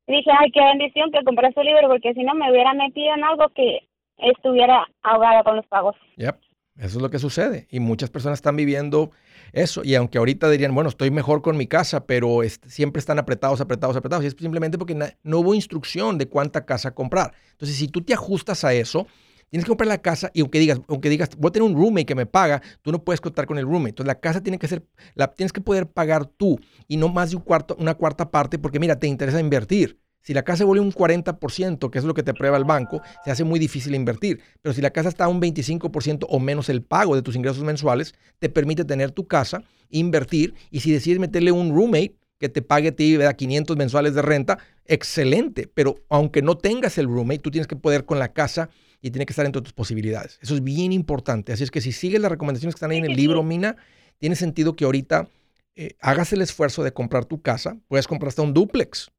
Y 0.07 0.17
dije, 0.17 0.31
ay, 0.37 0.51
qué 0.51 0.63
bendición 0.63 1.11
que 1.11 1.23
compré 1.23 1.51
su 1.53 1.61
libro 1.61 1.87
porque 1.87 2.13
si 2.13 2.23
no 2.23 2.33
me 2.33 2.51
hubiera 2.51 2.73
metido 2.73 3.13
en 3.13 3.23
algo 3.23 3.49
que 3.49 3.87
estuviera 4.17 4.87
ahogada 5.01 5.43
con 5.43 5.55
los 5.55 5.65
pagos. 5.67 5.95
Yep, 6.17 6.35
Eso 6.77 6.97
es 6.97 7.01
lo 7.01 7.09
que 7.09 7.19
sucede. 7.19 7.67
Y 7.69 7.79
muchas 7.79 8.09
personas 8.09 8.39
están 8.39 8.55
viviendo 8.55 9.11
eso. 9.51 9.81
Y 9.83 9.95
aunque 9.95 10.17
ahorita 10.17 10.49
dirían, 10.49 10.73
bueno, 10.73 10.89
estoy 10.89 11.11
mejor 11.11 11.41
con 11.41 11.57
mi 11.57 11.67
casa, 11.67 12.05
pero 12.05 12.39
siempre 12.67 12.99
están 12.99 13.19
apretados, 13.19 13.61
apretados, 13.61 13.95
apretados. 13.95 14.23
Y 14.23 14.27
es 14.27 14.35
simplemente 14.37 14.77
porque 14.77 14.95
no 14.95 15.39
hubo 15.39 15.53
instrucción 15.55 16.17
de 16.17 16.27
cuánta 16.27 16.65
casa 16.65 16.93
comprar. 16.93 17.33
Entonces, 17.51 17.77
si 17.77 17.87
tú 17.87 18.01
te 18.01 18.13
ajustas 18.13 18.63
a 18.63 18.73
eso, 18.73 19.07
tienes 19.53 19.65
que 19.65 19.69
comprar 19.69 19.87
la 19.87 19.99
casa 19.99 20.31
y 20.33 20.41
aunque 20.41 20.57
digas, 20.57 20.81
aunque 20.87 21.09
digas, 21.09 21.29
voy 21.37 21.49
a 21.49 21.51
tener 21.51 21.69
un 21.69 21.75
roommate 21.75 22.07
que 22.07 22.15
me 22.15 22.25
paga, 22.25 22.59
tú 22.81 22.91
no 22.91 23.03
puedes 23.03 23.21
contar 23.21 23.45
con 23.45 23.59
el 23.59 23.65
roommate. 23.65 23.89
Entonces, 23.89 24.07
la 24.07 24.19
casa 24.19 24.41
tiene 24.41 24.57
que 24.57 24.67
ser, 24.67 24.83
la 25.13 25.27
tienes 25.27 25.53
que 25.53 25.61
poder 25.61 25.85
pagar 25.85 26.25
tú 26.25 26.59
y 26.87 26.97
no 26.97 27.07
más 27.07 27.29
de 27.29 27.35
un 27.35 27.43
cuarto, 27.43 27.75
una 27.77 27.93
cuarta 27.93 28.31
parte, 28.31 28.57
porque 28.57 28.79
mira, 28.79 28.97
te 28.97 29.05
interesa 29.05 29.39
invertir. 29.39 29.99
Si 30.23 30.33
la 30.33 30.41
casa 30.41 30.57
se 30.57 30.63
vuelve 30.63 30.83
un 30.83 30.91
40%, 30.91 31.91
que 31.91 31.99
es 31.99 32.03
lo 32.03 32.15
que 32.15 32.23
te 32.23 32.31
aprueba 32.31 32.57
el 32.57 32.63
banco, 32.63 33.03
se 33.23 33.29
hace 33.29 33.43
muy 33.43 33.59
difícil 33.59 33.93
invertir. 33.93 34.41
Pero 34.63 34.73
si 34.73 34.81
la 34.81 34.89
casa 34.89 35.09
está 35.09 35.25
a 35.25 35.27
un 35.27 35.39
25% 35.39 36.25
o 36.27 36.39
menos 36.39 36.67
el 36.69 36.81
pago 36.81 37.13
de 37.13 37.21
tus 37.21 37.35
ingresos 37.35 37.63
mensuales, 37.63 38.15
te 38.39 38.49
permite 38.49 38.85
tener 38.85 39.11
tu 39.11 39.27
casa, 39.27 39.61
invertir 39.91 40.55
y 40.71 40.79
si 40.79 40.91
decides 40.91 41.19
meterle 41.19 41.51
un 41.51 41.75
roommate 41.75 42.15
que 42.39 42.49
te 42.49 42.63
pague 42.63 42.89
a 42.89 42.91
ti 42.95 43.17
¿verdad? 43.17 43.35
500 43.35 43.77
mensuales 43.77 44.15
de 44.15 44.23
renta, 44.23 44.57
excelente. 44.87 45.69
Pero 45.71 45.97
aunque 46.09 46.41
no 46.41 46.57
tengas 46.57 46.97
el 46.97 47.05
roommate, 47.05 47.37
tú 47.37 47.51
tienes 47.51 47.67
que 47.67 47.75
poder 47.75 48.05
con 48.05 48.17
la 48.17 48.33
casa 48.33 48.71
y 49.03 49.11
tiene 49.11 49.25
que 49.25 49.33
estar 49.33 49.45
entre 49.45 49.61
tus 49.61 49.73
posibilidades. 49.73 50.39
Eso 50.41 50.55
es 50.55 50.63
bien 50.63 50.93
importante. 50.93 51.51
Así 51.51 51.63
es 51.63 51.71
que 51.71 51.81
si 51.81 51.91
sigues 51.91 52.21
las 52.21 52.31
recomendaciones 52.31 52.73
que 52.73 52.77
están 52.77 52.91
ahí 52.91 52.97
en 52.97 53.05
el 53.05 53.17
libro, 53.17 53.43
Mina, 53.43 53.75
tiene 54.17 54.37
sentido 54.37 54.77
que 54.77 54.85
ahorita 54.85 55.27
eh, 55.75 55.97
hagas 55.99 56.31
el 56.31 56.41
esfuerzo 56.41 56.83
de 56.83 56.93
comprar 56.93 57.25
tu 57.25 57.41
casa. 57.41 57.77
Puedes 57.89 58.07
comprar 58.07 58.29
hasta 58.29 58.41
un 58.41 58.53
duplex. 58.53 59.11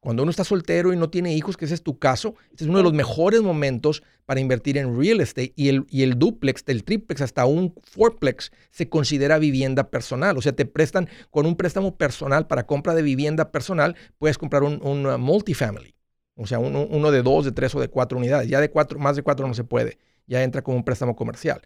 Cuando 0.00 0.22
uno 0.22 0.30
está 0.30 0.42
soltero 0.42 0.94
y 0.94 0.96
no 0.96 1.10
tiene 1.10 1.34
hijos, 1.34 1.58
que 1.58 1.66
ese 1.66 1.74
es 1.74 1.82
tu 1.82 1.98
caso, 1.98 2.34
este 2.50 2.64
es 2.64 2.70
uno 2.70 2.78
de 2.78 2.84
los 2.84 2.94
mejores 2.94 3.42
momentos 3.42 4.02
para 4.24 4.40
invertir 4.40 4.78
en 4.78 4.98
real 4.98 5.20
estate 5.20 5.52
y 5.54 5.68
el, 5.68 5.84
y 5.90 6.02
el 6.02 6.18
duplex, 6.18 6.64
el 6.68 6.84
triplex, 6.84 7.20
hasta 7.20 7.44
un 7.44 7.74
fourplex 7.82 8.52
se 8.70 8.88
considera 8.88 9.38
vivienda 9.38 9.90
personal. 9.90 10.38
O 10.38 10.40
sea, 10.40 10.52
te 10.52 10.64
prestan 10.64 11.10
con 11.28 11.44
un 11.44 11.56
préstamo 11.56 11.98
personal 11.98 12.46
para 12.46 12.66
compra 12.66 12.94
de 12.94 13.02
vivienda 13.02 13.52
personal, 13.52 13.96
puedes 14.16 14.38
comprar 14.38 14.62
un, 14.62 14.80
un, 14.82 15.20
multifamily. 15.20 15.94
O 16.40 16.46
sea, 16.46 16.58
uno, 16.58 16.86
uno 16.88 17.10
de 17.10 17.22
dos, 17.22 17.44
de 17.44 17.52
tres 17.52 17.74
o 17.74 17.80
de 17.80 17.88
cuatro 17.88 18.16
unidades. 18.16 18.48
Ya 18.48 18.60
de 18.60 18.70
cuatro, 18.70 18.98
más 18.98 19.14
de 19.14 19.22
cuatro 19.22 19.46
no 19.46 19.52
se 19.52 19.62
puede. 19.64 19.98
Ya 20.26 20.42
entra 20.42 20.62
como 20.62 20.78
un 20.78 20.84
préstamo 20.84 21.14
comercial. 21.14 21.60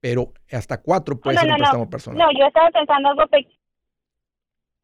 Pero 0.00 0.34
hasta 0.52 0.82
cuatro 0.82 1.18
puede 1.18 1.36
no, 1.36 1.40
ser 1.40 1.48
no, 1.48 1.54
un 1.54 1.58
no. 1.58 1.64
préstamo 1.64 1.90
personal. 1.90 2.18
No, 2.18 2.38
yo 2.38 2.46
estaba 2.46 2.70
pensando 2.70 3.08
algo 3.08 3.26
pequeño. 3.26 3.56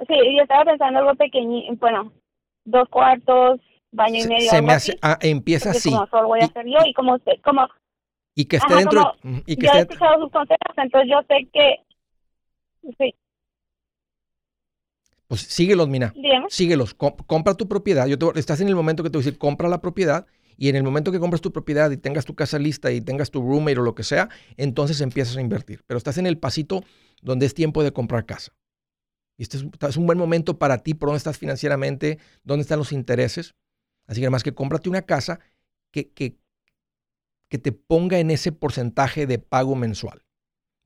Sí, 0.08 0.14
yo 0.36 0.42
estaba 0.42 0.64
pensando 0.64 0.98
algo 0.98 1.14
pequeño, 1.14 1.76
bueno, 1.76 2.12
dos 2.64 2.88
cuartos, 2.88 3.60
baño 3.92 4.24
y 4.24 4.26
medio. 4.28 4.50
se 4.50 4.62
me 4.62 4.72
así, 4.72 4.92
hace, 4.92 4.98
ah, 5.02 5.18
empieza 5.20 5.66
porque 5.66 5.78
así. 5.78 5.90
Como 5.90 6.06
solo 6.08 6.28
voy 6.28 6.40
a 6.40 6.44
Y- 6.44 6.46
hacer 6.46 6.66
yo 6.66 6.78
y 6.86 6.94
como 6.94 7.14
usted, 7.14 7.32
como 7.44 7.68
Y 8.34 8.46
que 8.46 8.56
esté 8.56 8.72
Ajá, 8.72 8.80
dentro. 8.80 9.12
como 9.22 9.42
y 9.46 9.56
que 9.56 9.66
yo 9.66 9.72
he 9.72 9.78
escuchado 9.80 10.22
sus 10.22 10.32
consejos, 10.32 10.74
entonces 10.76 11.10
yo 11.10 11.20
sé 11.28 11.48
que, 11.52 11.76
sí, 12.98 13.14
pues 15.28 15.40
síguelos, 15.42 15.88
Mina. 15.88 16.12
dígame. 16.16 16.46
síguelos, 16.50 16.94
com- 16.94 17.16
compra 17.26 17.54
tu 17.54 17.68
propiedad. 17.68 18.06
Yo 18.06 18.18
te- 18.18 18.38
estás 18.38 18.60
en 18.60 18.68
el 18.68 18.74
momento 18.76 19.02
que 19.02 19.10
te 19.10 19.18
voy 19.18 19.22
a 19.22 19.26
decir, 19.26 19.38
compra 19.38 19.68
la 19.68 19.80
propiedad 19.80 20.26
y 20.56 20.68
en 20.68 20.76
el 20.76 20.82
momento 20.82 21.10
que 21.10 21.18
compras 21.18 21.40
tu 21.40 21.52
propiedad 21.52 21.90
y 21.90 21.96
tengas 21.96 22.24
tu 22.24 22.34
casa 22.34 22.58
lista 22.58 22.92
y 22.92 23.00
tengas 23.00 23.30
tu 23.30 23.40
roommate 23.40 23.78
o 23.78 23.82
lo 23.82 23.94
que 23.94 24.04
sea, 24.04 24.28
entonces 24.56 25.00
empiezas 25.00 25.36
a 25.36 25.40
invertir. 25.40 25.82
Pero 25.86 25.98
estás 25.98 26.18
en 26.18 26.26
el 26.26 26.38
pasito 26.38 26.84
donde 27.22 27.46
es 27.46 27.54
tiempo 27.54 27.82
de 27.82 27.92
comprar 27.92 28.26
casa. 28.26 28.52
Y 29.36 29.42
este 29.42 29.56
es, 29.56 29.96
un 29.96 30.06
buen 30.06 30.18
momento 30.18 30.58
para 30.58 30.78
ti, 30.78 30.94
por 30.94 31.08
dónde 31.08 31.18
estás 31.18 31.38
financieramente, 31.38 32.18
dónde 32.44 32.62
están 32.62 32.78
los 32.78 32.92
intereses. 32.92 33.54
Así 34.06 34.20
que 34.20 34.26
además 34.26 34.44
que 34.44 34.54
cómprate 34.54 34.88
una 34.88 35.02
casa 35.02 35.40
que, 35.90 36.10
que, 36.10 36.36
que 37.48 37.58
te 37.58 37.72
ponga 37.72 38.18
en 38.20 38.30
ese 38.30 38.52
porcentaje 38.52 39.26
de 39.26 39.38
pago 39.40 39.74
mensual. 39.74 40.22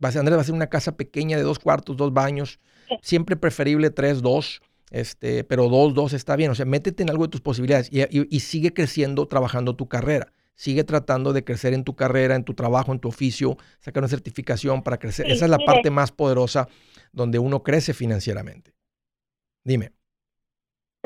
Va 0.03 0.11
a 0.11 0.13
ser, 0.13 0.21
Andrés, 0.21 0.37
va 0.37 0.43
a 0.43 0.45
ser 0.45 0.55
una 0.55 0.69
casa 0.69 0.97
pequeña 0.97 1.37
de 1.37 1.43
dos 1.43 1.59
cuartos, 1.59 1.97
dos 1.97 2.13
baños, 2.13 2.61
siempre 3.03 3.37
preferible 3.37 3.91
tres, 3.91 4.23
dos, 4.23 4.63
este, 4.91 5.45
pero 5.45 5.69
dos, 5.69 5.95
dos 5.95 6.13
está 6.13 6.37
bien. 6.37 6.51
O 6.51 6.55
sea, 6.55 6.67
métete 6.67 7.03
en 7.03 7.11
algo 7.11 7.25
de 7.25 7.31
tus 7.31 7.41
posibilidades 7.41 7.91
y, 7.93 8.41
sigue 8.41 8.73
creciendo 8.73 9.27
trabajando 9.27 9.77
tu 9.77 9.89
carrera. 9.89 10.29
Sigue 10.55 10.83
tratando 10.83 11.33
de 11.33 11.45
crecer 11.45 11.73
en 11.73 11.85
tu 11.85 11.95
carrera, 11.95 12.35
en 12.35 12.43
tu 12.43 12.55
trabajo, 12.55 12.93
en 12.93 12.99
tu 12.99 13.09
oficio, 13.09 13.57
sacar 13.79 14.03
una 14.03 14.09
certificación 14.09 14.83
para 14.83 14.99
crecer. 14.99 15.31
Esa 15.31 15.45
es 15.45 15.51
la 15.51 15.59
parte 15.59 15.91
más 15.91 16.11
poderosa 16.11 16.69
donde 17.13 17.39
uno 17.39 17.63
crece 17.63 17.95
financieramente. 17.95 18.73
Dime. 19.63 19.93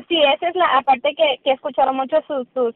Sí, 0.08 0.16
esa 0.34 0.48
es 0.48 0.56
la 0.56 0.78
aparte 0.78 1.14
que, 1.14 1.40
que 1.44 1.50
he 1.50 1.52
escuchado 1.52 1.92
mucho 1.92 2.16
sus, 2.26 2.48
sus 2.54 2.74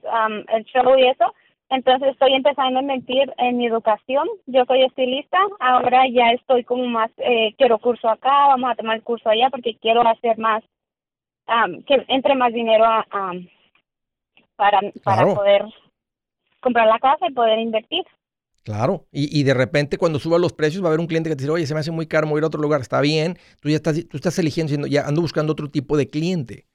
el 0.53 0.65
show 0.65 0.99
y 0.99 1.09
eso. 1.09 1.33
Entonces 1.69 2.11
estoy 2.13 2.33
empezando 2.35 2.79
a 2.79 2.83
invertir 2.83 3.33
en 3.39 3.59
mi 3.59 3.67
educación. 3.67 4.29
Yo 4.47 4.65
soy 4.67 4.85
estilista, 4.85 5.39
ahora 5.59 6.05
ya 6.09 6.31
estoy 6.31 6.63
como 6.65 6.87
más, 6.87 7.11
eh, 7.19 7.55
quiero 7.59 7.79
curso 7.79 8.09
acá, 8.09 8.49
vamos 8.49 8.71
a 8.71 8.77
tomar 8.77 8.97
el 8.97 9.03
curso 9.03 9.29
allá 9.29 9.51
porque 9.51 9.77
quiero 9.81 10.07
hacer 10.07 10.39
más, 10.39 10.63
que 11.87 12.05
entre 12.09 12.35
más 12.37 12.53
dinero 12.53 12.85
a, 12.85 13.05
para, 14.55 14.81
para 15.03 15.35
poder 15.35 15.65
comprar 16.61 16.87
la 16.87 16.99
casa 16.99 17.27
y 17.29 17.33
poder 17.33 17.59
invertir. 17.59 18.05
Claro, 18.63 19.05
y, 19.13 19.39
y, 19.39 19.45
de 19.45 19.55
repente 19.55 19.97
cuando 19.97 20.19
suban 20.19 20.41
los 20.41 20.53
precios 20.53 20.83
va 20.83 20.89
a 20.89 20.91
haber 20.91 20.99
un 20.99 21.07
cliente 21.07 21.31
que 21.31 21.37
te 21.37 21.43
dice, 21.43 21.53
oye, 21.53 21.67
se 21.67 21.75
me 21.75 21.81
hace 21.81 21.93
muy 21.93 22.09
caro, 22.09 22.37
ir 22.37 22.43
a 22.43 22.49
otro 22.49 22.61
lugar, 22.61 22.81
está 22.81 23.01
bien, 23.01 23.39
tú 23.61 23.69
ya 23.69 23.77
estás, 23.77 23.95
tú 24.09 24.17
estás 24.17 24.37
eligiendo, 24.41 24.89
ya 24.89 25.07
ando 25.07 25.21
buscando 25.21 25.53
otro 25.53 25.71
tipo 25.71 25.97
de 25.97 26.09
cliente 26.09 26.67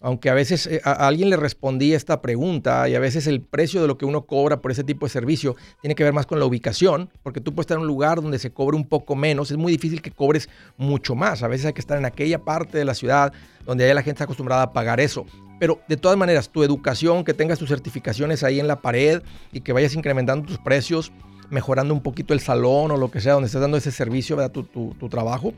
aunque 0.00 0.30
a 0.30 0.34
veces 0.34 0.66
eh, 0.66 0.80
a, 0.84 0.92
alguien 1.06 1.30
le 1.30 1.36
respondí 1.36 1.92
esta 1.92 2.22
pregunta 2.22 2.88
y 2.88 2.94
a 2.94 3.00
veces 3.00 3.26
el 3.26 3.40
precio 3.40 3.82
de 3.82 3.88
lo 3.88 3.98
que 3.98 4.04
uno 4.04 4.22
cobra 4.26 4.60
por 4.60 4.70
ese 4.70 4.84
tipo 4.84 5.06
de 5.06 5.10
servicio 5.10 5.56
tiene 5.80 5.94
que 5.94 6.04
ver 6.04 6.12
más 6.12 6.26
con 6.26 6.38
la 6.38 6.44
ubicación, 6.44 7.10
porque 7.22 7.40
tú 7.40 7.54
puedes 7.54 7.64
estar 7.64 7.76
en 7.76 7.82
un 7.82 7.88
lugar 7.88 8.22
donde 8.22 8.38
se 8.38 8.52
cobre 8.52 8.76
un 8.76 8.86
poco 8.86 9.16
menos, 9.16 9.50
es 9.50 9.56
muy 9.56 9.72
difícil 9.72 10.00
que 10.02 10.10
cobres 10.10 10.48
mucho 10.76 11.14
más, 11.14 11.42
a 11.42 11.48
veces 11.48 11.66
hay 11.66 11.72
que 11.72 11.80
estar 11.80 11.98
en 11.98 12.04
aquella 12.04 12.44
parte 12.44 12.78
de 12.78 12.84
la 12.84 12.94
ciudad 12.94 13.32
donde 13.64 13.92
la 13.92 14.02
gente 14.02 14.12
está 14.12 14.24
acostumbrada 14.24 14.62
a 14.62 14.72
pagar 14.72 15.00
eso. 15.00 15.26
Pero 15.58 15.80
de 15.88 15.96
todas 15.96 16.16
maneras, 16.16 16.50
tu 16.50 16.62
educación, 16.62 17.24
que 17.24 17.34
tengas 17.34 17.58
tus 17.58 17.68
certificaciones 17.68 18.44
ahí 18.44 18.60
en 18.60 18.68
la 18.68 18.80
pared 18.80 19.22
y 19.52 19.60
que 19.60 19.72
vayas 19.72 19.94
incrementando 19.94 20.46
tus 20.46 20.58
precios, 20.58 21.12
mejorando 21.50 21.92
un 21.92 22.00
poquito 22.00 22.32
el 22.32 22.40
salón 22.40 22.92
o 22.92 22.96
lo 22.96 23.10
que 23.10 23.20
sea 23.20 23.32
donde 23.32 23.46
estés 23.46 23.60
dando 23.60 23.76
ese 23.76 23.90
servicio, 23.90 24.36
¿verdad? 24.36 24.52
Tu, 24.52 24.62
tu, 24.62 24.94
tu 24.94 25.08
trabajo, 25.08 25.52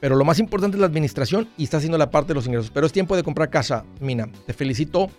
pero 0.00 0.16
lo 0.16 0.24
más 0.24 0.38
importante 0.38 0.76
es 0.76 0.80
la 0.80 0.86
administración 0.86 1.48
y 1.56 1.64
está 1.64 1.78
haciendo 1.78 1.98
la 1.98 2.10
parte 2.10 2.28
de 2.28 2.34
los 2.34 2.46
ingresos. 2.46 2.70
Pero 2.70 2.86
es 2.86 2.92
tiempo 2.92 3.16
de 3.16 3.22
comprar 3.22 3.50
casa, 3.50 3.84
Mina. 4.00 4.28
Te 4.46 4.52
felicito. 4.52 5.10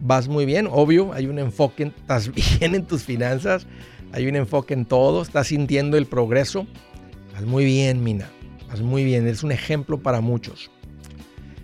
Vas 0.00 0.28
muy 0.28 0.44
bien, 0.44 0.68
obvio. 0.70 1.12
Hay 1.12 1.26
un 1.26 1.38
enfoque, 1.38 1.92
estás 1.96 2.30
bien 2.58 2.74
en 2.74 2.84
tus 2.84 3.04
finanzas. 3.04 3.66
Hay 4.12 4.26
un 4.26 4.36
enfoque 4.36 4.74
en 4.74 4.84
todo. 4.84 5.22
Estás 5.22 5.48
sintiendo 5.48 5.96
el 5.96 6.06
progreso. 6.06 6.66
Vas 7.32 7.44
muy 7.44 7.64
bien, 7.64 8.02
Mina. 8.02 8.28
Vas 8.68 8.80
muy 8.80 9.04
bien. 9.04 9.26
Eres 9.26 9.42
un 9.42 9.52
ejemplo 9.52 9.98
para 9.98 10.20
muchos. 10.20 10.70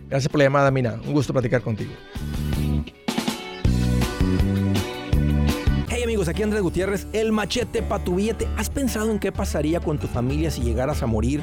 Gracias 0.09 0.31
por 0.31 0.39
la 0.39 0.45
llamada, 0.45 0.71
Mina. 0.71 1.01
Un 1.05 1.13
gusto 1.13 1.33
platicar 1.33 1.63
contigo. 1.63 1.93
Hey 5.89 6.03
amigos, 6.05 6.29
aquí 6.29 6.43
Andrés 6.43 6.63
Gutiérrez, 6.63 7.07
el 7.13 7.33
machete 7.33 7.83
para 7.83 8.05
tu 8.05 8.15
billete. 8.17 8.47
¿Has 8.57 8.71
pensado 8.71 9.11
en 9.11 9.19
qué 9.19 9.33
pasaría 9.33 9.81
con 9.81 9.99
tu 9.99 10.07
familia 10.07 10.51
si 10.51 10.63
llegaras 10.63 11.03
a 11.03 11.07
morir? 11.07 11.43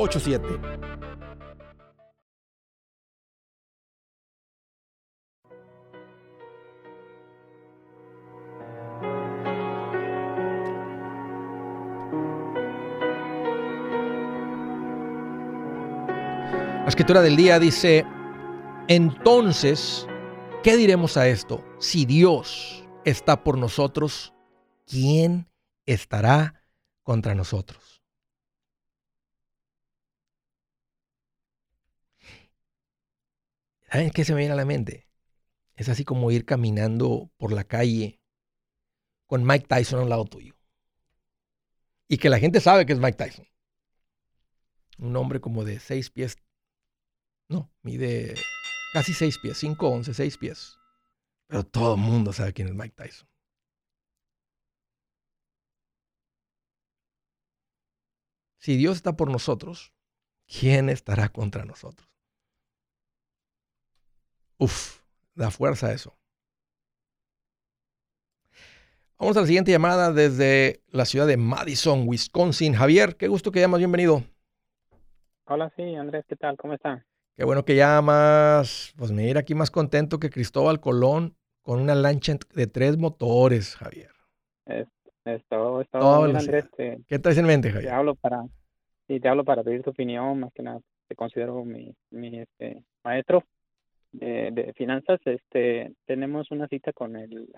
844-748-8887. 0.07 0.81
La 16.83 16.87
escritura 16.87 17.21
del 17.21 17.35
día 17.37 17.59
dice, 17.59 18.05
entonces 18.87 20.07
¿Qué 20.63 20.77
diremos 20.77 21.17
a 21.17 21.27
esto? 21.27 21.65
Si 21.79 22.05
Dios 22.05 22.87
está 23.03 23.43
por 23.43 23.57
nosotros, 23.57 24.31
¿quién 24.85 25.49
estará 25.87 26.61
contra 27.01 27.33
nosotros? 27.33 28.00
¿Saben 33.91 34.11
qué 34.11 34.23
se 34.23 34.33
me 34.33 34.39
viene 34.39 34.53
a 34.53 34.57
la 34.57 34.65
mente? 34.65 35.09
Es 35.75 35.89
así 35.89 36.05
como 36.05 36.31
ir 36.31 36.45
caminando 36.45 37.31
por 37.37 37.51
la 37.51 37.63
calle 37.63 38.21
con 39.25 39.43
Mike 39.43 39.67
Tyson 39.67 39.99
a 39.99 40.03
un 40.03 40.09
lado 40.09 40.25
tuyo. 40.25 40.55
Y 42.07 42.17
que 42.17 42.29
la 42.29 42.39
gente 42.39 42.61
sabe 42.61 42.85
que 42.85 42.93
es 42.93 42.99
Mike 42.99 43.17
Tyson. 43.17 43.47
Un 44.97 45.15
hombre 45.15 45.41
como 45.41 45.65
de 45.65 45.79
seis 45.79 46.09
pies. 46.09 46.37
No, 47.49 47.71
mide 47.81 48.35
Casi 48.93 49.13
seis 49.13 49.37
pies, 49.37 49.57
5, 49.57 49.87
11, 49.87 50.13
6 50.13 50.37
pies. 50.37 50.77
Pero 51.47 51.63
todo 51.63 51.95
el 51.95 52.01
mundo 52.01 52.33
sabe 52.33 52.51
quién 52.51 52.67
es 52.67 52.73
Mike 52.73 52.95
Tyson. 52.95 53.27
Si 58.57 58.75
Dios 58.75 58.97
está 58.97 59.15
por 59.15 59.31
nosotros, 59.31 59.93
¿quién 60.45 60.89
estará 60.89 61.29
contra 61.29 61.63
nosotros? 61.63 62.10
Uf, 64.61 65.01
da 65.33 65.49
fuerza 65.49 65.91
eso. 65.91 66.15
Vamos 69.17 69.35
a 69.35 69.41
la 69.41 69.47
siguiente 69.47 69.71
llamada 69.71 70.13
desde 70.13 70.83
la 70.91 71.05
ciudad 71.05 71.25
de 71.25 71.35
Madison, 71.35 72.07
Wisconsin. 72.07 72.75
Javier, 72.75 73.15
qué 73.17 73.27
gusto 73.27 73.51
que 73.51 73.59
llamas, 73.59 73.79
bienvenido. 73.79 74.21
Hola, 75.45 75.73
sí, 75.75 75.95
Andrés, 75.95 76.25
¿qué 76.27 76.35
tal? 76.35 76.57
¿Cómo 76.57 76.75
está? 76.75 77.03
Qué 77.35 77.43
bueno 77.43 77.65
que 77.65 77.75
llamas. 77.75 78.93
Pues 78.97 79.11
mira, 79.11 79.39
aquí 79.39 79.55
más 79.55 79.71
contento 79.71 80.19
que 80.19 80.29
Cristóbal 80.29 80.79
Colón 80.79 81.35
con 81.63 81.79
una 81.79 81.95
lancha 81.95 82.37
de 82.53 82.67
tres 82.67 82.97
motores, 82.97 83.75
Javier. 83.77 84.11
Esto, 85.25 85.81
esto, 85.81 86.23
Andrés, 86.23 86.69
¿Qué 87.07 87.17
traes 87.17 87.39
en 87.39 87.47
mente, 87.47 87.71
Javier? 87.71 87.89
Te 87.89 87.95
hablo 87.95 88.13
para, 88.13 88.45
sí, 89.07 89.19
te 89.19 89.27
hablo 89.27 89.43
para 89.43 89.63
pedir 89.63 89.81
tu 89.81 89.89
opinión, 89.89 90.39
más 90.39 90.53
que 90.53 90.61
nada, 90.61 90.79
te 91.07 91.15
considero 91.15 91.65
mi, 91.65 91.95
mi 92.11 92.41
este, 92.41 92.83
maestro 93.03 93.43
de, 94.11 94.73
finanzas. 94.75 95.19
Este, 95.25 95.93
tenemos 96.05 96.51
una 96.51 96.67
cita 96.67 96.93
con 96.93 97.15
el, 97.15 97.49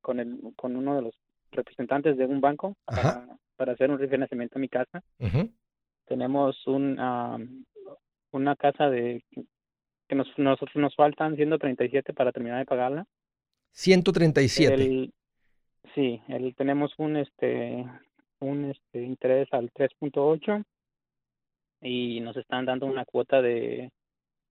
con 0.00 0.20
el, 0.20 0.38
con 0.56 0.76
uno 0.76 0.96
de 0.96 1.02
los 1.02 1.14
representantes 1.52 2.16
de 2.16 2.26
un 2.26 2.40
banco 2.40 2.76
para, 2.84 3.26
para, 3.56 3.72
hacer 3.72 3.90
un 3.90 3.98
refinanciamiento 3.98 4.58
a 4.58 4.60
mi 4.60 4.68
casa. 4.68 5.02
Tenemos 6.06 6.66
un, 6.66 7.66
una 8.32 8.56
casa 8.56 8.90
de 8.90 9.24
que 10.08 10.14
nos, 10.14 10.28
nosotros 10.38 10.76
nos 10.76 10.94
faltan 10.94 11.36
137 11.36 12.12
para 12.12 12.32
terminar 12.32 12.58
de 12.58 12.64
pagarla. 12.64 13.06
137. 13.72 14.74
El, 14.74 15.12
sí, 15.94 16.22
el, 16.28 16.54
tenemos 16.54 16.92
un 16.98 17.16
este 17.16 17.84
un 18.38 18.66
este 18.66 19.02
interés 19.02 19.48
al 19.52 19.72
3.8 19.72 20.64
y 21.82 22.20
nos 22.20 22.36
están 22.36 22.66
dando 22.66 22.86
una 22.86 23.04
cuota 23.04 23.42
de 23.42 23.90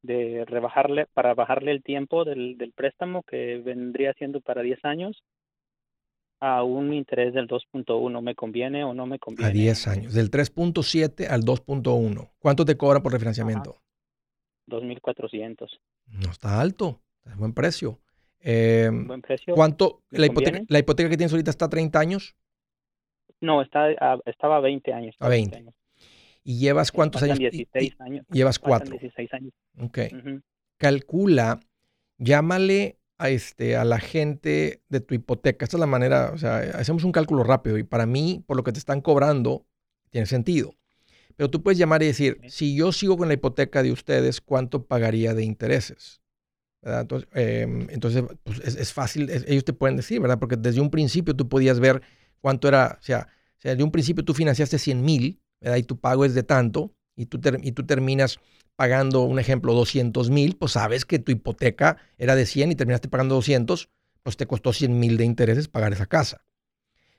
de 0.06 0.45
rebajarle 0.45 1.08
para 1.14 1.34
bajarle 1.34 1.72
el 1.72 1.84
tiempo 1.84 2.24
del, 2.26 2.58
del 2.58 2.72
préstamo 2.74 3.24
que 3.24 3.58
vendría 3.58 4.14
siendo 4.14 4.41
para 4.41 4.62
10 4.62 4.84
años 4.86 5.24
A 6.41 6.64
un 6.64 6.93
interés 6.93 7.34
del 7.34 7.47
2.1, 7.47 8.22
¿me 8.22 8.36
conviene 8.36 8.84
o 8.84 8.93
no 8.93 9.06
me 9.06 9.18
conviene? 9.20 9.49
A 9.49 9.53
10 9.53 9.88
años, 9.88 10.14
del 10.14 10.30
3.7 10.30 11.28
al 11.30 11.43
2.1. 11.43 12.30
¿Cuánto 12.39 12.66
te 12.66 12.76
cobran 12.78 13.01
por 13.01 13.12
refinanciamiento? 13.14 13.82
2.400. 14.68 15.68
No 16.08 16.32
está 16.32 16.60
alto, 16.62 17.01
es 17.26 17.36
buen 17.38 17.53
precio. 17.53 17.99
Eh, 18.39 18.89
Buen 18.91 19.22
precio. 19.22 19.56
¿Cuánto? 19.56 20.03
¿Me 20.12 20.20
La 20.20 20.26
hipoteca, 20.28 20.62
la 20.68 20.80
hipoteca 20.80 21.10
que 21.10 21.18
tienes 21.18 21.32
ahorita 21.34 21.49
está 21.49 21.66
a 21.66 21.70
30 21.70 21.99
años 21.99 22.36
No, 23.41 23.62
está, 23.64 23.86
a- 23.99 24.20
estaba 24.26 24.58
a 24.58 24.60
20 24.60 24.93
años. 24.93 25.16
A 25.20 25.30
20. 25.30 25.58
años. 25.58 25.74
Y 26.46 26.60
llevas 26.60 26.91
cuántos 26.93 27.20
Faltan 27.22 27.38
años? 27.39 27.54
Y- 27.54 27.58
16 27.58 27.93
y- 28.00 28.04
años. 28.04 28.26
llevas 28.32 28.60
cuatro. 28.60 28.91
16 28.98 29.34
años. 29.34 29.52
Ok. 29.82 29.98
Calcula, 30.78 31.60
llámale 32.18 33.00
a, 33.18 33.30
este, 33.30 33.76
a 33.76 33.86
la 33.86 34.00
gente 34.00 34.82
de 34.89 35.00
tu 35.00 35.16
hipoteca. 35.16 35.66
Esta 35.66 35.78
es 35.78 35.80
la 35.80 35.86
manera, 35.88 36.32
o 36.34 36.38
sea, 36.38 36.58
hacemos 36.76 37.04
un 37.04 37.12
cálculo 37.12 37.43
rápido 37.43 37.78
y 37.78 37.84
para 37.84 38.06
mí, 38.06 38.43
por 38.46 38.58
lo 38.58 38.64
que 38.64 38.72
te 38.72 38.80
están 38.80 39.02
cobrando, 39.02 39.66
tiene 40.10 40.28
sentido. 40.28 40.76
Pero 41.38 41.50
tú 41.50 41.62
puedes 41.64 41.78
llamar 41.78 42.02
y 42.04 42.08
decir, 42.08 42.39
si 42.48 42.76
yo 42.76 42.91
sigo 42.91 43.18
con 43.18 43.28
la 43.28 43.34
hipoteca 43.34 43.84
de 43.84 43.91
ustedes, 43.91 44.39
¿cuánto 44.41 44.86
pagaría 44.86 45.34
de 45.34 45.43
intereses? 45.43 46.22
¿Verdad? 46.82 47.02
Entonces, 47.02 47.30
eh, 47.34 47.88
entonces 47.89 48.24
pues, 48.43 48.60
es, 48.60 48.76
es 48.76 48.93
fácil, 48.93 49.30
es- 49.30 49.43
ellos 49.48 49.66
te 49.66 49.74
pueden 49.74 49.98
decir, 49.98 50.20
¿verdad? 50.22 50.39
Porque 50.39 50.56
desde 50.56 50.80
un 50.82 50.91
principio 50.91 51.36
tú 51.36 51.50
podías 51.50 51.80
ver 51.80 52.02
cuánto 52.41 52.68
era, 52.68 52.98
o 53.00 53.04
sea, 53.04 53.28
o 53.58 53.62
sea, 53.62 53.76
de 53.76 53.84
un 53.84 53.91
principio 53.91 54.24
tú 54.24 54.34
financiaste 54.34 54.78
100 54.78 55.04
mil, 55.04 55.41
Y 55.78 55.84
tu 55.84 55.99
pago 55.99 56.26
es 56.26 56.34
de 56.34 56.43
tanto, 56.43 56.93
y 57.16 57.26
tú, 57.26 57.39
y 57.61 57.72
tú 57.72 57.86
terminas 57.86 58.39
pagando, 58.76 59.22
un 59.24 59.39
ejemplo, 59.39 59.74
200 59.74 60.30
mil, 60.30 60.57
pues 60.57 60.74
sabes 60.74 61.05
que 61.05 61.18
tu 61.18 61.32
hipoteca 61.32 61.97
era 62.18 62.36
de 62.36 62.45
100 62.45 62.72
y 62.72 62.76
terminaste 62.76 63.07
pagando 63.07 63.36
200, 63.36 63.89
pues 64.22 64.38
te 64.38 64.45
costó 64.45 64.74
100 64.74 64.99
mil 64.99 65.18
de 65.18 65.26
intereses 65.26 65.68
pagar 65.68 65.93
esa 65.93 66.05
casa. 66.05 66.45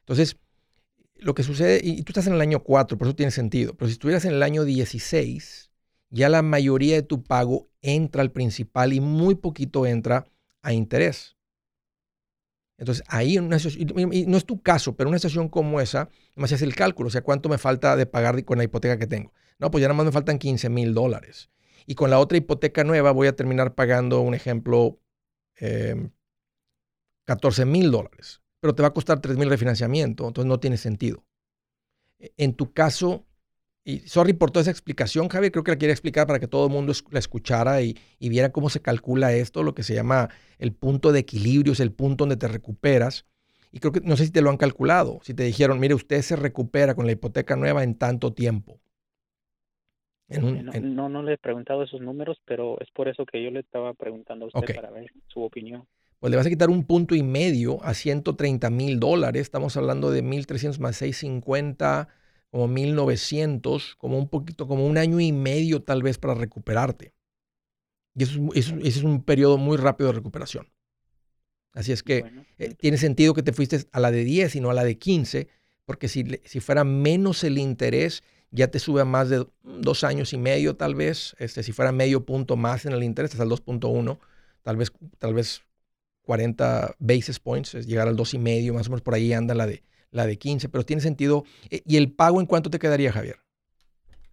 Entonces, 0.00 0.36
lo 1.16 1.34
que 1.34 1.42
sucede, 1.42 1.80
y 1.82 2.02
tú 2.02 2.10
estás 2.10 2.26
en 2.26 2.34
el 2.34 2.40
año 2.40 2.62
4, 2.62 2.98
por 2.98 3.08
eso 3.08 3.16
tiene 3.16 3.32
sentido, 3.32 3.74
pero 3.74 3.88
si 3.88 3.92
estuvieras 3.92 4.24
en 4.26 4.34
el 4.34 4.42
año 4.42 4.64
16, 4.64 5.70
ya 6.10 6.28
la 6.28 6.42
mayoría 6.42 6.94
de 6.94 7.02
tu 7.02 7.22
pago 7.24 7.68
entra 7.80 8.22
al 8.22 8.32
principal 8.32 8.92
y 8.92 9.00
muy 9.00 9.34
poquito 9.34 9.86
entra 9.86 10.26
a 10.62 10.72
interés. 10.72 11.35
Entonces, 12.78 13.04
ahí 13.08 13.38
una 13.38 13.58
situación, 13.58 14.12
y 14.12 14.26
no 14.26 14.36
es 14.36 14.44
tu 14.44 14.60
caso, 14.62 14.96
pero 14.96 15.08
una 15.08 15.18
situación 15.18 15.48
como 15.48 15.80
esa, 15.80 16.10
me 16.34 16.44
haces 16.44 16.60
el 16.62 16.74
cálculo, 16.74 17.08
o 17.08 17.10
sea, 17.10 17.22
¿cuánto 17.22 17.48
me 17.48 17.58
falta 17.58 17.96
de 17.96 18.06
pagar 18.06 18.44
con 18.44 18.58
la 18.58 18.64
hipoteca 18.64 18.98
que 18.98 19.06
tengo? 19.06 19.32
No, 19.58 19.70
pues 19.70 19.80
ya 19.82 19.88
nada 19.88 19.96
más 19.96 20.06
me 20.06 20.12
faltan 20.12 20.38
15 20.38 20.68
mil 20.68 20.92
dólares. 20.94 21.50
Y 21.86 21.94
con 21.94 22.10
la 22.10 22.18
otra 22.18 22.36
hipoteca 22.38 22.84
nueva 22.84 23.12
voy 23.12 23.28
a 23.28 23.36
terminar 23.36 23.74
pagando, 23.74 24.20
un 24.20 24.34
ejemplo, 24.34 25.00
eh, 25.60 26.10
14 27.24 27.64
mil 27.64 27.90
dólares. 27.90 28.42
Pero 28.60 28.74
te 28.74 28.82
va 28.82 28.88
a 28.88 28.94
costar 28.94 29.20
3 29.20 29.36
mil 29.36 29.48
refinanciamiento, 29.50 30.26
entonces 30.26 30.48
no 30.48 30.60
tiene 30.60 30.76
sentido. 30.76 31.24
E- 32.18 32.32
En 32.36 32.54
tu 32.54 32.72
caso, 32.72 33.26
y 33.86 34.00
sorry 34.00 34.32
por 34.32 34.50
toda 34.50 34.62
esa 34.62 34.70
explicación, 34.72 35.28
Javier, 35.28 35.52
creo 35.52 35.64
que 35.64 35.70
la 35.70 35.78
quería 35.78 35.92
explicar 35.94 36.26
para 36.26 36.40
que 36.40 36.48
todo 36.48 36.66
el 36.66 36.72
mundo 36.72 36.92
la 37.10 37.18
escuchara 37.20 37.80
y, 37.82 37.96
y 38.18 38.28
viera 38.28 38.50
cómo 38.52 38.68
se 38.68 38.82
calcula 38.82 39.32
esto, 39.32 39.62
lo 39.62 39.74
que 39.74 39.82
se 39.84 39.94
llama 39.94 40.28
el 40.58 40.72
punto 40.72 41.12
de 41.12 41.20
equilibrio, 41.20 41.72
es 41.72 41.80
el 41.80 41.92
punto 41.92 42.24
donde 42.24 42.36
te 42.36 42.48
recuperas. 42.48 43.24
Y 43.72 43.78
creo 43.78 43.92
que, 43.92 44.00
no 44.00 44.16
sé 44.16 44.24
si 44.26 44.32
te 44.32 44.40
lo 44.42 44.50
han 44.50 44.56
calculado, 44.56 45.20
si 45.22 45.34
te 45.34 45.44
dijeron, 45.44 45.78
mire, 45.78 45.94
usted 45.94 46.20
se 46.22 46.34
recupera 46.36 46.94
con 46.94 47.06
la 47.06 47.12
hipoteca 47.12 47.56
nueva 47.56 47.82
en 47.84 47.94
tanto 47.94 48.32
tiempo. 48.32 48.80
En 50.28 50.44
un- 50.44 50.64
No, 50.66 50.72
en- 50.74 50.94
no, 50.96 51.08
no 51.08 51.22
le 51.22 51.34
he 51.34 51.38
preguntado 51.38 51.82
esos 51.84 52.00
números, 52.00 52.38
pero 52.44 52.80
es 52.80 52.90
por 52.90 53.06
eso 53.08 53.24
que 53.24 53.42
yo 53.42 53.50
le 53.50 53.60
estaba 53.60 53.94
preguntando 53.94 54.46
a 54.46 54.48
usted 54.48 54.74
para 54.74 54.90
ver 54.90 55.10
su 55.28 55.42
opinión. 55.42 55.86
pues 56.18 56.30
le 56.30 56.36
vas 56.38 56.46
a 56.46 56.50
quitar 56.50 56.70
un 56.70 56.84
punto 56.84 57.14
y 57.14 57.22
medio 57.22 57.80
a 57.84 57.92
130 57.94 58.70
mil 58.70 58.98
dólares. 58.98 59.42
Estamos 59.42 59.76
hablando 59.76 60.10
de 60.10 60.22
1.300 60.22 60.80
más 60.80 60.96
650, 60.96 62.08
como 62.50 62.68
1.900, 62.68 63.96
como 63.96 64.18
un 64.18 64.28
poquito, 64.28 64.66
como 64.66 64.86
un 64.86 64.98
año 64.98 65.20
y 65.20 65.32
medio 65.32 65.82
tal 65.82 66.02
vez 66.02 66.18
para 66.18 66.34
recuperarte. 66.34 67.14
Y 68.14 68.22
eso 68.24 68.40
eso- 68.54 68.76
ese 68.76 68.98
es 69.00 69.02
un 69.04 69.22
periodo 69.22 69.58
muy 69.58 69.76
rápido 69.76 70.08
de 70.08 70.14
recuperación. 70.14 70.68
Así 71.72 71.92
es 71.92 72.02
que 72.02 72.22
Bueno, 72.22 72.44
eh, 72.58 72.74
tiene 72.74 72.96
sentido 72.96 73.34
que 73.34 73.42
te 73.42 73.52
fuiste 73.52 73.84
a 73.92 74.00
la 74.00 74.10
de 74.10 74.24
10 74.24 74.56
y 74.56 74.60
no 74.60 74.70
a 74.70 74.74
la 74.74 74.84
de 74.84 74.96
15, 74.98 75.48
porque 75.84 76.08
si, 76.08 76.24
si 76.44 76.60
fuera 76.60 76.84
menos 76.84 77.44
el 77.44 77.58
interés, 77.58 78.22
ya 78.50 78.68
te 78.68 78.78
sube 78.78 79.02
a 79.02 79.04
más 79.04 79.28
de 79.28 79.46
dos 79.62 80.02
años 80.04 80.32
y 80.32 80.38
medio 80.38 80.76
tal 80.76 80.94
vez. 80.94 81.36
Este, 81.38 81.62
si 81.62 81.72
fuera 81.72 81.92
medio 81.92 82.24
punto 82.24 82.56
más 82.56 82.86
en 82.86 82.92
el 82.92 83.02
interés, 83.02 83.32
hasta 83.32 83.42
el 83.42 83.50
2.1, 83.50 84.18
tal 84.62 84.76
vez, 84.76 84.90
tal 85.18 85.34
vez 85.34 85.62
40 86.22 86.94
basis 86.98 87.38
points, 87.38 87.74
es 87.74 87.86
llegar 87.86 88.08
al 88.08 88.16
2,5, 88.16 88.72
más 88.74 88.86
o 88.86 88.90
menos 88.90 89.02
por 89.02 89.14
ahí 89.14 89.32
anda 89.34 89.54
la 89.54 89.66
de, 89.66 89.82
la 90.16 90.26
de 90.26 90.36
15, 90.38 90.68
pero 90.68 90.84
tiene 90.84 91.02
sentido. 91.02 91.44
Eh, 91.70 91.82
¿Y 91.84 91.96
el 91.96 92.10
pago 92.12 92.40
en 92.40 92.46
cuánto 92.46 92.70
te 92.70 92.78
quedaría, 92.78 93.12
Javier? 93.12 93.36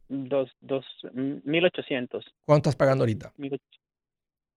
dos, 0.09 0.51
dos, 0.61 0.85
mm, 1.13 1.37
1800. 1.43 2.25
¿Cuánto 2.45 2.69
estás 2.69 2.75
pagando 2.77 3.03
ahorita? 3.03 3.33
mil 3.37 3.53
och- 3.53 3.61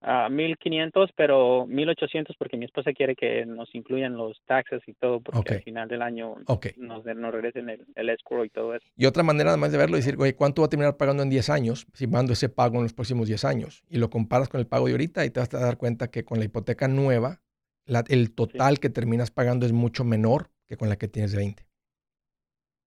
ah, 0.02 0.28
1500, 0.28 1.10
pero 1.16 1.66
1800 1.66 2.36
porque 2.38 2.56
mi 2.58 2.66
esposa 2.66 2.92
quiere 2.92 3.14
que 3.14 3.46
nos 3.46 3.74
incluyan 3.74 4.16
los 4.16 4.38
taxes 4.44 4.82
y 4.86 4.92
todo, 4.94 5.20
porque 5.20 5.54
al 5.54 5.62
final 5.62 5.88
del 5.88 6.02
año 6.02 6.34
nos, 6.76 7.04
regresen 7.04 7.70
el, 7.70 7.86
el 7.94 8.08
escrow 8.10 8.44
y 8.44 8.50
todo 8.50 8.74
eso. 8.74 8.86
Y 8.96 9.06
otra 9.06 9.22
manera 9.22 9.50
además 9.50 9.72
de 9.72 9.78
verlo 9.78 9.96
es 9.96 10.04
decir, 10.04 10.20
oye, 10.20 10.34
¿cuánto 10.34 10.60
va 10.62 10.66
a 10.66 10.68
terminar 10.68 10.96
pagando 10.98 11.22
en 11.22 11.30
10 11.30 11.48
años 11.48 11.86
si 11.94 12.06
mando 12.06 12.34
ese 12.34 12.48
pago 12.50 12.76
en 12.76 12.82
los 12.82 12.92
próximos 12.92 13.26
10 13.26 13.44
años? 13.44 13.82
Y 13.88 13.96
lo 13.96 14.10
comparas 14.10 14.48
con 14.50 14.60
el 14.60 14.66
pago 14.66 14.86
de 14.86 14.92
ahorita 14.92 15.24
y 15.24 15.30
te 15.30 15.40
vas 15.40 15.52
a 15.54 15.58
dar 15.60 15.78
cuenta 15.78 16.08
que 16.10 16.24
con 16.24 16.38
la 16.38 16.44
hipoteca 16.44 16.86
nueva, 16.86 17.40
la- 17.86 18.04
el 18.08 18.34
total 18.34 18.78
que 18.78 18.90
terminas 18.90 19.30
pagando 19.30 19.64
es 19.64 19.72
mucho 19.72 20.04
menor 20.04 20.50
que 20.66 20.76
con 20.76 20.88
la 20.88 20.96
que 20.96 21.08
tienes 21.08 21.32
de 21.32 21.38
20. 21.38 21.66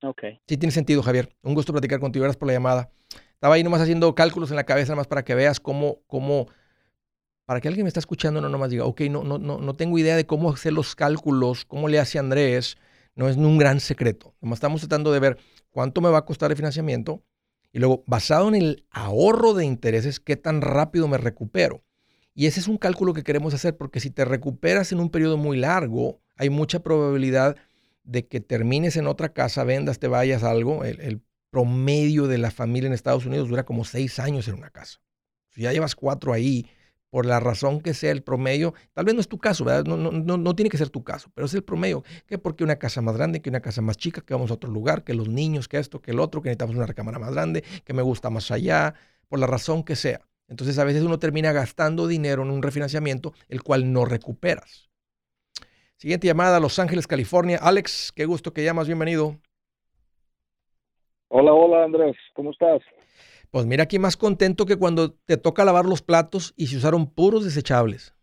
Ok, 0.04 0.24
Sí 0.48 0.58
tiene 0.58 0.72
sentido, 0.72 1.02
Javier. 1.04 1.36
Un 1.44 1.54
gusto 1.54 1.74
platicar 1.74 2.00
contigo. 2.00 2.24
Gracias 2.24 2.38
por 2.38 2.48
la 2.48 2.54
llamada. 2.54 2.92
Estaba 3.34 3.56
ahí 3.56 3.64
nomás 3.64 3.82
haciendo 3.82 4.14
cálculos 4.16 4.50
en 4.50 4.56
la 4.56 4.66
cabeza, 4.66 4.94
nomás 4.94 5.08
para 5.08 5.24
que 5.24 5.36
veas 5.36 5.60
cómo, 5.60 6.02
cómo, 6.08 6.48
para 7.46 7.62
que 7.62 7.68
alguien 7.68 7.84
me 7.84 7.88
está 7.88 8.00
escuchando, 8.00 8.42
no 8.42 8.50
nomás 8.50 8.70
diga, 8.70 8.86
ok, 8.86 9.02
no, 9.10 9.24
no, 9.24 9.38
no, 9.38 9.60
no 9.60 9.74
tengo 9.76 9.98
idea 9.98 10.16
de 10.16 10.26
cómo 10.26 10.52
hacer 10.52 10.74
los 10.74 10.96
cálculos, 10.96 11.66
cómo 11.66 11.88
le 11.88 12.00
hace 12.00 12.20
Andrés. 12.20 12.78
No 13.16 13.28
es 13.28 13.36
un 13.36 13.58
gran 13.58 13.80
secreto. 13.80 14.36
Nomás 14.40 14.58
estamos 14.58 14.82
tratando 14.82 15.12
de 15.12 15.20
ver 15.20 15.38
cuánto 15.70 16.00
me 16.00 16.10
va 16.10 16.20
a 16.20 16.26
costar 16.26 16.52
el 16.52 16.58
financiamiento 16.58 17.24
y 17.72 17.80
luego, 17.80 18.04
basado 18.08 18.48
en 18.48 18.56
el 18.56 18.86
ahorro 18.90 19.54
de 19.54 19.66
intereses, 19.66 20.20
qué 20.20 20.36
tan 20.36 20.62
rápido 20.62 21.08
me 21.08 21.18
recupero. 21.18 21.84
Y 22.34 22.48
ese 22.48 22.60
es 22.60 22.68
un 22.68 22.78
cálculo 22.78 23.14
que 23.14 23.24
queremos 23.24 23.54
hacer 23.54 23.78
porque 23.78 24.00
si 24.00 24.10
te 24.10 24.26
recuperas 24.26 24.92
en 24.92 25.00
un 25.00 25.10
periodo 25.10 25.38
muy 25.38 25.58
largo, 25.58 26.22
hay 26.36 26.50
mucha 26.50 26.80
probabilidad 26.80 27.58
de 28.10 28.28
que 28.28 28.40
termines 28.40 28.98
en 28.98 29.08
otra 29.08 29.30
casa, 29.34 29.64
vendas, 29.64 30.00
te 30.00 30.08
vayas 30.08 30.44
algo. 30.44 30.84
El, 30.84 31.22
promedio 31.52 32.28
de 32.28 32.38
la 32.38 32.52
familia 32.52 32.86
en 32.86 32.94
Estados 32.94 33.26
Unidos 33.26 33.50
dura 33.50 33.66
como 33.66 33.84
seis 33.84 34.20
años 34.20 34.48
en 34.48 34.54
una 34.54 34.70
casa. 34.70 35.02
Si 35.50 35.64
ya 35.64 35.74
llevas 35.74 35.96
cuatro 35.96 36.32
ahí, 36.32 36.68
por 37.10 37.26
la 37.26 37.40
razón 37.40 37.82
que 37.82 37.96
sea 37.96 38.12
el 38.12 38.22
promedio, 38.22 38.76
tal 38.94 39.06
vez 39.06 39.16
no 39.16 39.22
es 39.22 39.28
tu 39.28 39.40
caso, 39.40 39.66
¿verdad? 39.66 39.84
No, 39.86 39.98
no, 39.98 40.12
no, 40.12 40.38
no 40.38 40.56
tiene 40.56 40.70
que 40.70 40.78
ser 40.78 40.92
tu 40.92 41.04
caso, 41.04 41.32
pero 41.34 41.48
es 41.48 41.54
el 41.56 41.64
promedio. 41.64 42.04
Que 42.28 42.38
porque 42.38 42.64
una 42.64 42.76
casa 42.76 43.02
más 43.02 43.18
grande, 43.18 43.42
que 43.42 43.50
una 43.50 43.62
casa 43.62 43.82
más 43.82 43.98
chica, 43.98 44.22
que 44.22 44.36
vamos 44.36 44.52
a 44.52 44.54
otro 44.54 44.70
lugar, 44.70 45.04
que 45.04 45.16
los 45.16 45.28
niños, 45.28 45.68
que 45.68 45.80
esto, 45.80 46.04
que 46.04 46.12
el 46.12 46.20
otro, 46.20 46.44
que 46.44 46.50
necesitamos 46.50 46.76
una 46.76 46.86
recámara 46.86 47.18
más 47.18 47.32
grande, 47.32 47.64
que 47.84 47.94
me 47.94 48.04
gusta 48.04 48.30
más 48.30 48.52
allá, 48.52 48.94
por 49.28 49.40
la 49.40 49.48
razón 49.48 49.84
que 49.84 49.96
sea. 49.96 50.22
Entonces 50.48 50.78
a 50.78 50.84
veces 50.84 51.02
uno 51.02 51.18
termina 51.18 51.52
gastando 51.52 52.06
dinero 52.06 52.44
en 52.44 52.52
un 52.52 52.62
refinanciamiento, 52.62 53.34
el 53.48 53.64
cual 53.64 53.92
no 53.92 54.06
recuperas. 54.06 54.89
Siguiente 56.00 56.28
llamada, 56.28 56.62
Los 56.62 56.80
Ángeles, 56.80 57.08
California. 57.08 57.60
Alex, 57.62 58.14
qué 58.16 58.24
gusto 58.24 58.54
que 58.54 58.64
llamas, 58.64 58.88
bienvenido. 58.88 59.36
Hola, 61.28 61.52
hola 61.52 61.84
Andrés, 61.84 62.16
¿cómo 62.34 62.52
estás? 62.52 62.82
Pues 63.52 63.66
mira 63.66 63.84
aquí 63.84 64.00
más 64.00 64.16
contento 64.16 64.66
que 64.66 64.78
cuando 64.78 65.12
te 65.12 65.36
toca 65.36 65.66
lavar 65.66 65.84
los 65.84 66.02
platos 66.02 66.54
y 66.56 66.68
se 66.68 66.78
usaron 66.78 67.06
puros 67.06 67.44
desechables. 67.44 68.16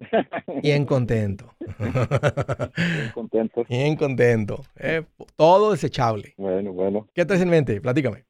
Bien 0.64 0.84
contento. 0.84 1.54
Bien 1.78 3.12
contento. 3.14 3.64
Bien 3.68 3.94
contento. 3.94 4.62
Eh, 4.80 5.04
todo 5.36 5.70
desechable. 5.70 6.34
Bueno, 6.36 6.72
bueno. 6.72 7.06
¿Qué 7.14 7.24
traes 7.24 7.42
en 7.42 7.50
mente? 7.50 7.80
Platícame. 7.80 8.24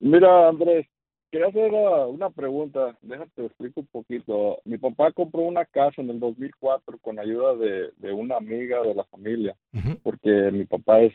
Mira, 0.00 0.48
Andrés, 0.48 0.88
quería 1.32 1.48
hacer 1.48 1.72
uh, 1.72 2.08
una 2.10 2.30
pregunta. 2.30 2.96
Déjate 3.02 3.30
te 3.34 3.46
explico 3.46 3.80
un 3.80 3.86
poquito. 3.88 4.60
Mi 4.64 4.78
papá 4.78 5.10
compró 5.12 5.42
una 5.42 5.64
casa 5.64 6.00
en 6.02 6.10
el 6.10 6.20
2004 6.20 6.98
con 6.98 7.18
ayuda 7.18 7.56
de, 7.56 7.90
de 7.96 8.12
una 8.12 8.36
amiga 8.36 8.82
de 8.82 8.94
la 8.94 9.04
familia, 9.04 9.56
porque 10.04 10.30
mi 10.52 10.64
papá 10.66 11.00
es, 11.00 11.14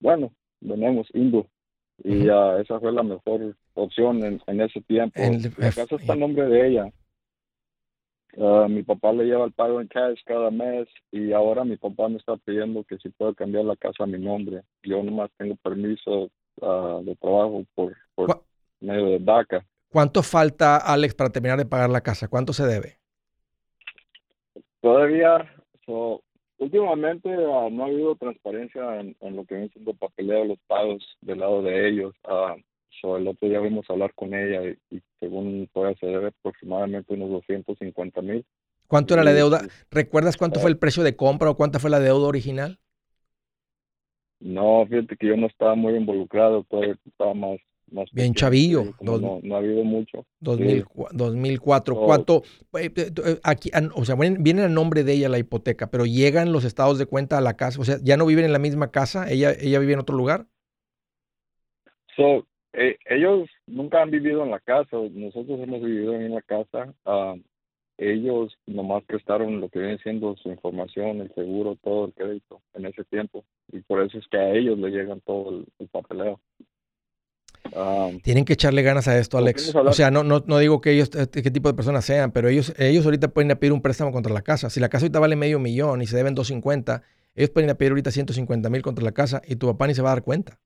bueno, 0.00 0.32
tenemos 0.60 1.08
hindú. 1.12 1.46
Y 2.04 2.28
ah, 2.28 2.58
esa 2.60 2.78
fue 2.78 2.92
la 2.92 3.02
mejor 3.02 3.56
opción 3.74 4.22
en, 4.24 4.40
en 4.46 4.60
ese 4.60 4.80
tiempo. 4.82 5.20
El- 5.20 5.42
la 5.58 5.72
casa 5.72 5.96
está 5.96 6.12
a 6.12 6.16
nombre 6.16 6.46
de 6.46 6.68
ella. 6.68 6.92
Ah, 8.38 8.66
mi 8.68 8.82
papá 8.82 9.12
le 9.12 9.24
lleva 9.24 9.46
el 9.46 9.52
pago 9.52 9.80
en 9.80 9.88
cash 9.88 10.20
cada 10.26 10.50
mes 10.50 10.86
y 11.10 11.32
ahora 11.32 11.64
mi 11.64 11.76
papá 11.76 12.08
me 12.08 12.18
está 12.18 12.36
pidiendo 12.36 12.84
que 12.84 12.98
si 12.98 13.08
puedo 13.08 13.34
cambiar 13.34 13.64
la 13.64 13.76
casa 13.76 14.04
a 14.04 14.06
mi 14.06 14.18
nombre. 14.18 14.62
Yo 14.82 15.02
nomás 15.02 15.30
tengo 15.38 15.56
permiso 15.56 16.30
ah, 16.62 17.00
de 17.02 17.16
trabajo 17.16 17.64
por, 17.74 17.96
por 18.14 18.26
¿Cu- 18.34 18.45
medio 18.80 19.06
de 19.06 19.18
DACA. 19.20 19.66
¿Cuánto 19.88 20.22
falta, 20.22 20.76
Alex, 20.76 21.14
para 21.14 21.30
terminar 21.30 21.58
de 21.58 21.66
pagar 21.66 21.90
la 21.90 22.02
casa? 22.02 22.28
¿Cuánto 22.28 22.52
se 22.52 22.66
debe? 22.66 22.98
Todavía 24.80 25.50
So, 25.86 26.24
últimamente 26.58 27.30
ah, 27.32 27.68
no 27.70 27.84
ha 27.84 27.86
habido 27.86 28.16
transparencia 28.16 29.00
en, 29.00 29.16
en 29.20 29.36
lo 29.36 29.44
que 29.44 29.54
viene 29.54 29.70
siendo 29.70 29.94
papeleo 29.94 30.40
de 30.40 30.48
los 30.48 30.58
pagos 30.66 31.02
del 31.20 31.38
lado 31.38 31.62
de 31.62 31.88
ellos. 31.88 32.14
Ah, 32.24 32.56
so, 33.00 33.16
el 33.16 33.28
otro 33.28 33.48
día 33.48 33.60
vimos 33.60 33.88
hablar 33.88 34.12
con 34.14 34.34
ella 34.34 34.76
y, 34.90 34.96
y 34.96 35.00
según 35.20 35.68
puede 35.72 35.94
ser 35.96 36.26
aproximadamente 36.26 37.14
unos 37.14 37.30
250 37.30 38.20
mil. 38.22 38.44
¿Cuánto 38.88 39.14
era 39.14 39.24
la 39.24 39.32
deuda? 39.32 39.62
¿Recuerdas 39.90 40.36
cuánto 40.36 40.60
fue 40.60 40.70
el 40.70 40.78
precio 40.78 41.02
de 41.02 41.16
compra 41.16 41.50
o 41.50 41.56
cuánta 41.56 41.78
fue 41.78 41.90
la 41.90 42.00
deuda 42.00 42.26
original? 42.26 42.78
No, 44.38 44.86
fíjate 44.86 45.16
que 45.16 45.28
yo 45.28 45.36
no 45.36 45.46
estaba 45.46 45.74
muy 45.74 45.94
involucrado, 45.94 46.62
todavía 46.64 46.96
estaba 47.04 47.34
más... 47.34 47.58
más 47.90 48.10
Bien 48.12 48.34
chavillo, 48.34 48.94
dos- 49.00 49.20
no, 49.20 49.40
no 49.42 49.54
ha 49.54 49.58
habido 49.58 49.84
mucho. 49.84 50.26
2000 50.40 50.84
2004. 51.12 51.94
Oh. 51.94 52.06
¿Cuánto? 52.06 52.42
Aquí, 53.42 53.70
o 53.94 54.04
sea, 54.04 54.16
viene 54.16 54.62
a 54.62 54.68
nombre 54.68 55.04
de 55.04 55.12
ella 55.14 55.28
la 55.28 55.38
hipoteca, 55.38 55.90
pero 55.90 56.04
llegan 56.06 56.52
los 56.52 56.64
estados 56.64 56.98
de 56.98 57.06
cuenta 57.06 57.38
a 57.38 57.40
la 57.40 57.56
casa. 57.56 57.80
O 57.80 57.84
sea, 57.84 57.98
ya 58.02 58.16
no 58.16 58.26
viven 58.26 58.44
en 58.44 58.52
la 58.52 58.58
misma 58.58 58.90
casa. 58.90 59.30
Ella, 59.30 59.52
ella 59.52 59.78
vive 59.78 59.92
en 59.92 60.00
otro 60.00 60.16
lugar. 60.16 60.46
So, 62.16 62.46
eh, 62.72 62.96
ellos 63.06 63.48
nunca 63.66 64.02
han 64.02 64.10
vivido 64.10 64.42
en 64.42 64.50
la 64.50 64.60
casa, 64.60 64.96
nosotros 65.12 65.60
hemos 65.60 65.82
vivido 65.82 66.14
en 66.14 66.34
la 66.34 66.42
casa. 66.42 66.94
ah, 67.04 67.34
ellos 67.98 68.54
nomás 68.66 69.04
prestaron 69.04 69.60
lo 69.60 69.70
que 69.70 69.78
viene 69.78 69.98
siendo 69.98 70.36
su 70.36 70.50
información, 70.50 71.20
el 71.22 71.32
seguro, 71.34 71.78
todo 71.82 72.06
el 72.06 72.12
crédito 72.12 72.60
en 72.74 72.86
ese 72.86 73.04
tiempo. 73.04 73.44
Y 73.72 73.80
por 73.80 74.02
eso 74.02 74.18
es 74.18 74.26
que 74.28 74.36
a 74.36 74.52
ellos 74.52 74.78
le 74.78 74.90
llegan 74.90 75.20
todo 75.22 75.50
el, 75.50 75.66
el 75.78 75.88
papeleo. 75.88 76.40
Ah, 77.74 78.10
Tienen 78.22 78.44
que 78.44 78.52
echarle 78.54 78.82
ganas 78.82 79.08
a 79.08 79.18
esto, 79.18 79.38
Alex. 79.38 79.74
O 79.74 79.92
sea, 79.92 80.10
no, 80.10 80.22
no, 80.24 80.42
no 80.46 80.58
digo 80.58 80.80
que 80.80 80.92
ellos, 80.92 81.10
eh, 81.14 81.26
qué 81.30 81.50
tipo 81.50 81.68
de 81.68 81.74
personas 81.74 82.04
sean, 82.04 82.32
pero 82.32 82.48
ellos, 82.48 82.74
ellos 82.78 83.04
ahorita 83.04 83.28
pueden 83.28 83.48
ir 83.50 83.52
a 83.56 83.58
pedir 83.58 83.72
un 83.72 83.82
préstamo 83.82 84.12
contra 84.12 84.32
la 84.32 84.42
casa. 84.42 84.70
Si 84.70 84.80
la 84.80 84.88
casa 84.88 85.04
ahorita 85.06 85.18
vale 85.18 85.36
medio 85.36 85.58
millón 85.58 86.02
y 86.02 86.06
se 86.06 86.16
deben 86.16 86.34
250, 86.34 87.02
ellos 87.34 87.50
pueden 87.50 87.68
ir 87.68 87.72
a 87.72 87.78
pedir 87.78 87.92
ahorita 87.92 88.10
150 88.10 88.70
mil 88.70 88.82
contra 88.82 89.04
la 89.04 89.12
casa 89.12 89.42
y 89.46 89.56
tu 89.56 89.66
papá 89.66 89.86
ni 89.86 89.94
se 89.94 90.02
va 90.02 90.10
a 90.10 90.14
dar 90.14 90.22
cuenta. 90.24 90.58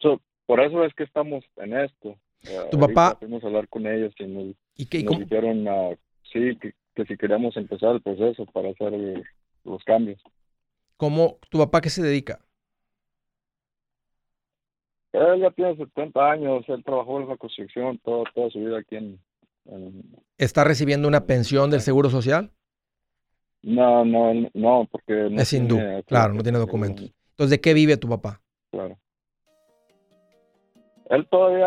so, 0.00 0.20
por 0.46 0.60
eso 0.60 0.84
es 0.84 0.94
que 0.94 1.04
estamos 1.04 1.44
en 1.56 1.76
esto. 1.78 2.16
Ah, 2.46 2.68
Tu 2.70 2.78
papá- 2.78 3.16
Fuimos 3.18 3.42
a 3.42 3.48
hablar 3.48 3.68
con 3.68 3.86
ellos 3.86 4.14
y 4.18 4.24
nos, 4.26 4.54
¿Y, 4.76 4.86
qué, 4.86 4.98
y 5.00 5.02
nos 5.02 5.18
dijeron 5.18 5.66
ah, 5.68 5.90
sí, 6.32 6.56
que, 6.60 6.72
que 6.94 7.04
si 7.04 7.16
queríamos 7.16 7.56
empezar 7.56 7.94
el 7.96 8.00
proceso 8.02 8.46
para 8.46 8.70
hacer 8.70 8.94
el- 8.94 9.24
los 9.64 9.82
cambios. 9.84 10.20
cómo- 10.96 11.38
tu 11.50 11.58
papá 11.58 11.80
qué 11.80 11.90
se 11.90 12.02
dedica? 12.02 12.40
Él 15.12 15.40
ya 15.40 15.50
tiene 15.52 15.76
70 15.76 16.30
años, 16.30 16.64
él 16.68 16.82
trabajó 16.84 17.20
en 17.20 17.28
la 17.28 17.36
construcción 17.36 17.98
toda, 18.04 18.24
toda 18.34 18.50
su 18.50 18.58
vida 18.60 18.78
aquí 18.78 18.96
en, 18.96 19.18
en- 19.66 20.02
¿Está 20.36 20.64
recibiendo 20.64 21.08
una 21.08 21.24
pensión 21.26 21.70
del 21.70 21.80
Seguro 21.80 22.10
Social? 22.10 22.50
No, 23.62 24.04
no, 24.04 24.32
no, 24.54 24.88
porque 24.90 25.14
no 25.30 25.40
es 25.40 25.52
hindú, 25.52 25.76
tiene- 25.76 26.02
claro, 26.04 26.34
no 26.34 26.42
tiene 26.42 26.58
documentos. 26.58 27.10
Entonces, 27.30 27.50
¿de 27.50 27.60
qué 27.60 27.74
vive 27.74 27.96
tu 27.96 28.08
papá? 28.08 28.40
Claro. 28.70 28.98
Él 31.10 31.26
todavía 31.30 31.66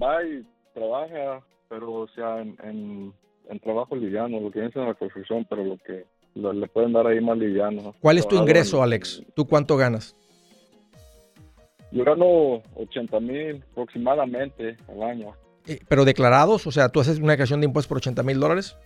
va 0.00 0.22
y 0.24 0.44
trabaja, 0.74 1.42
pero 1.68 1.92
o 1.92 2.08
sea, 2.08 2.40
en, 2.42 2.56
en, 2.62 3.12
en 3.48 3.60
trabajo 3.60 3.96
liviano, 3.96 4.38
lo 4.40 4.50
que 4.50 4.60
viene 4.60 4.72
en 4.74 4.86
la 4.88 4.94
construcción, 4.94 5.46
pero 5.48 5.64
lo 5.64 5.78
que 5.78 6.04
lo- 6.34 6.52
le 6.52 6.66
pueden 6.68 6.92
dar 6.92 7.06
ahí 7.06 7.20
más 7.20 7.38
liviano. 7.38 7.94
¿Cuál 8.00 8.18
es 8.18 8.28
tu 8.28 8.36
ingreso, 8.36 8.82
Alex? 8.82 9.22
¿Tú 9.34 9.46
cuánto 9.46 9.76
ganas? 9.76 10.14
Yo 11.94 12.04
gano 12.04 12.60
80 12.76 13.20
mil 13.20 13.64
aproximadamente 13.72 14.76
al 14.88 15.02
año. 15.02 15.28
Eh, 15.66 15.78
¿Pero 15.88 16.04
declarados? 16.04 16.66
O 16.66 16.72
sea, 16.72 16.88
¿tú 16.90 17.00
haces 17.00 17.18
una 17.18 17.32
declaración 17.32 17.60
de 17.60 17.66
impuestos 17.66 17.88
por 17.88 17.98
80 17.98 18.22
mil 18.24 18.38
dólares? 18.38 18.76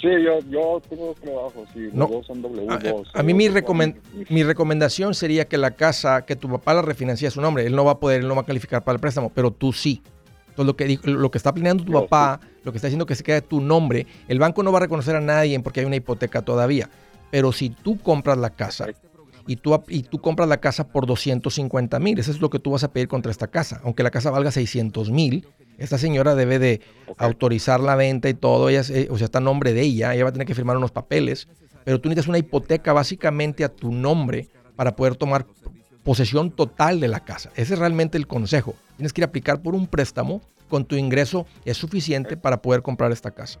Sí, 0.00 0.08
yo, 0.22 0.38
yo 0.50 0.80
tengo 0.88 1.06
dos 1.06 1.16
trabajos, 1.20 1.68
los 1.74 1.94
No. 1.94 2.06
dos 2.06 2.26
son 2.26 2.42
W2. 2.42 3.06
A, 3.14 3.20
a 3.20 3.22
mí 3.22 3.32
mi, 3.32 3.46
Los 3.48 3.56
recomen- 3.56 3.96
mi 4.28 4.42
recomendación 4.44 5.14
sería 5.14 5.46
que 5.46 5.56
la 5.56 5.70
casa, 5.70 6.26
que 6.26 6.36
tu 6.36 6.48
papá 6.50 6.74
la 6.74 6.82
refinancie 6.82 7.26
a 7.26 7.30
su 7.30 7.40
nombre. 7.40 7.66
Él 7.66 7.74
no 7.74 7.84
va 7.86 7.92
a 7.92 7.98
poder, 7.98 8.20
él 8.20 8.28
no 8.28 8.34
va 8.36 8.42
a 8.42 8.46
calificar 8.46 8.84
para 8.84 8.96
el 8.96 9.00
préstamo, 9.00 9.32
pero 9.34 9.50
tú 9.50 9.72
sí. 9.72 10.02
Entonces, 10.50 10.66
lo 10.66 10.76
que, 10.76 10.98
lo 11.10 11.30
que 11.30 11.38
está 11.38 11.52
planeando 11.54 11.82
tu 11.84 11.92
Yo 11.92 12.02
papá, 12.06 12.40
lo 12.62 12.72
que 12.72 12.76
está 12.78 12.88
diciendo 12.88 13.06
que 13.06 13.14
se 13.14 13.24
quede 13.24 13.40
tu 13.40 13.60
nombre, 13.62 14.06
el 14.28 14.38
banco 14.38 14.62
no 14.62 14.70
va 14.70 14.78
a 14.78 14.82
reconocer 14.82 15.16
a 15.16 15.20
nadie 15.20 15.58
porque 15.60 15.80
hay 15.80 15.86
una 15.86 15.96
hipoteca 15.96 16.42
todavía. 16.42 16.90
Pero 17.30 17.50
si 17.52 17.70
tú 17.70 17.98
compras 17.98 18.36
la 18.38 18.50
casa 18.50 18.86
y 19.46 19.56
tú, 19.56 19.74
ap- 19.74 19.90
y 19.90 20.02
tú 20.02 20.18
compras 20.20 20.48
la 20.48 20.56
casa 20.58 20.88
por 20.88 21.06
250 21.06 21.98
mil, 22.00 22.18
eso 22.18 22.30
es 22.30 22.40
lo 22.40 22.50
que 22.50 22.58
tú 22.58 22.70
vas 22.72 22.84
a 22.84 22.92
pedir 22.92 23.08
contra 23.08 23.30
esta 23.30 23.46
casa. 23.46 23.80
Aunque 23.84 24.02
la 24.02 24.10
casa 24.10 24.30
valga 24.30 24.50
600 24.50 25.10
mil, 25.10 25.46
esta 25.78 25.98
señora 25.98 26.34
debe 26.34 26.58
de 26.58 26.80
autorizar 27.18 27.80
la 27.80 27.94
venta 27.96 28.28
y 28.28 28.34
todo, 28.34 28.68
ella, 28.68 28.82
eh, 28.90 29.08
o 29.10 29.18
sea, 29.18 29.26
está 29.26 29.38
a 29.38 29.42
nombre 29.42 29.72
de 29.72 29.82
ella, 29.82 30.14
ella 30.14 30.24
va 30.24 30.30
a 30.30 30.32
tener 30.32 30.46
que 30.46 30.54
firmar 30.54 30.76
unos 30.76 30.90
papeles, 30.90 31.48
pero 31.84 32.00
tú 32.00 32.08
necesitas 32.08 32.28
una 32.28 32.38
hipoteca 32.38 32.92
básicamente 32.92 33.62
a 33.64 33.68
tu 33.68 33.92
nombre 33.92 34.48
para 34.74 34.96
poder 34.96 35.16
tomar 35.16 35.46
posesión 36.02 36.50
total 36.50 37.00
de 37.00 37.08
la 37.08 37.20
casa. 37.20 37.50
Ese 37.56 37.74
es 37.74 37.78
realmente 37.78 38.16
el 38.18 38.26
consejo. 38.26 38.74
Tienes 38.96 39.12
que 39.12 39.20
ir 39.20 39.24
a 39.24 39.28
aplicar 39.28 39.60
por 39.62 39.74
un 39.74 39.86
préstamo, 39.86 40.40
con 40.68 40.84
tu 40.84 40.96
ingreso 40.96 41.46
es 41.64 41.76
suficiente 41.76 42.36
para 42.36 42.60
poder 42.62 42.82
comprar 42.82 43.12
esta 43.12 43.30
casa. 43.30 43.60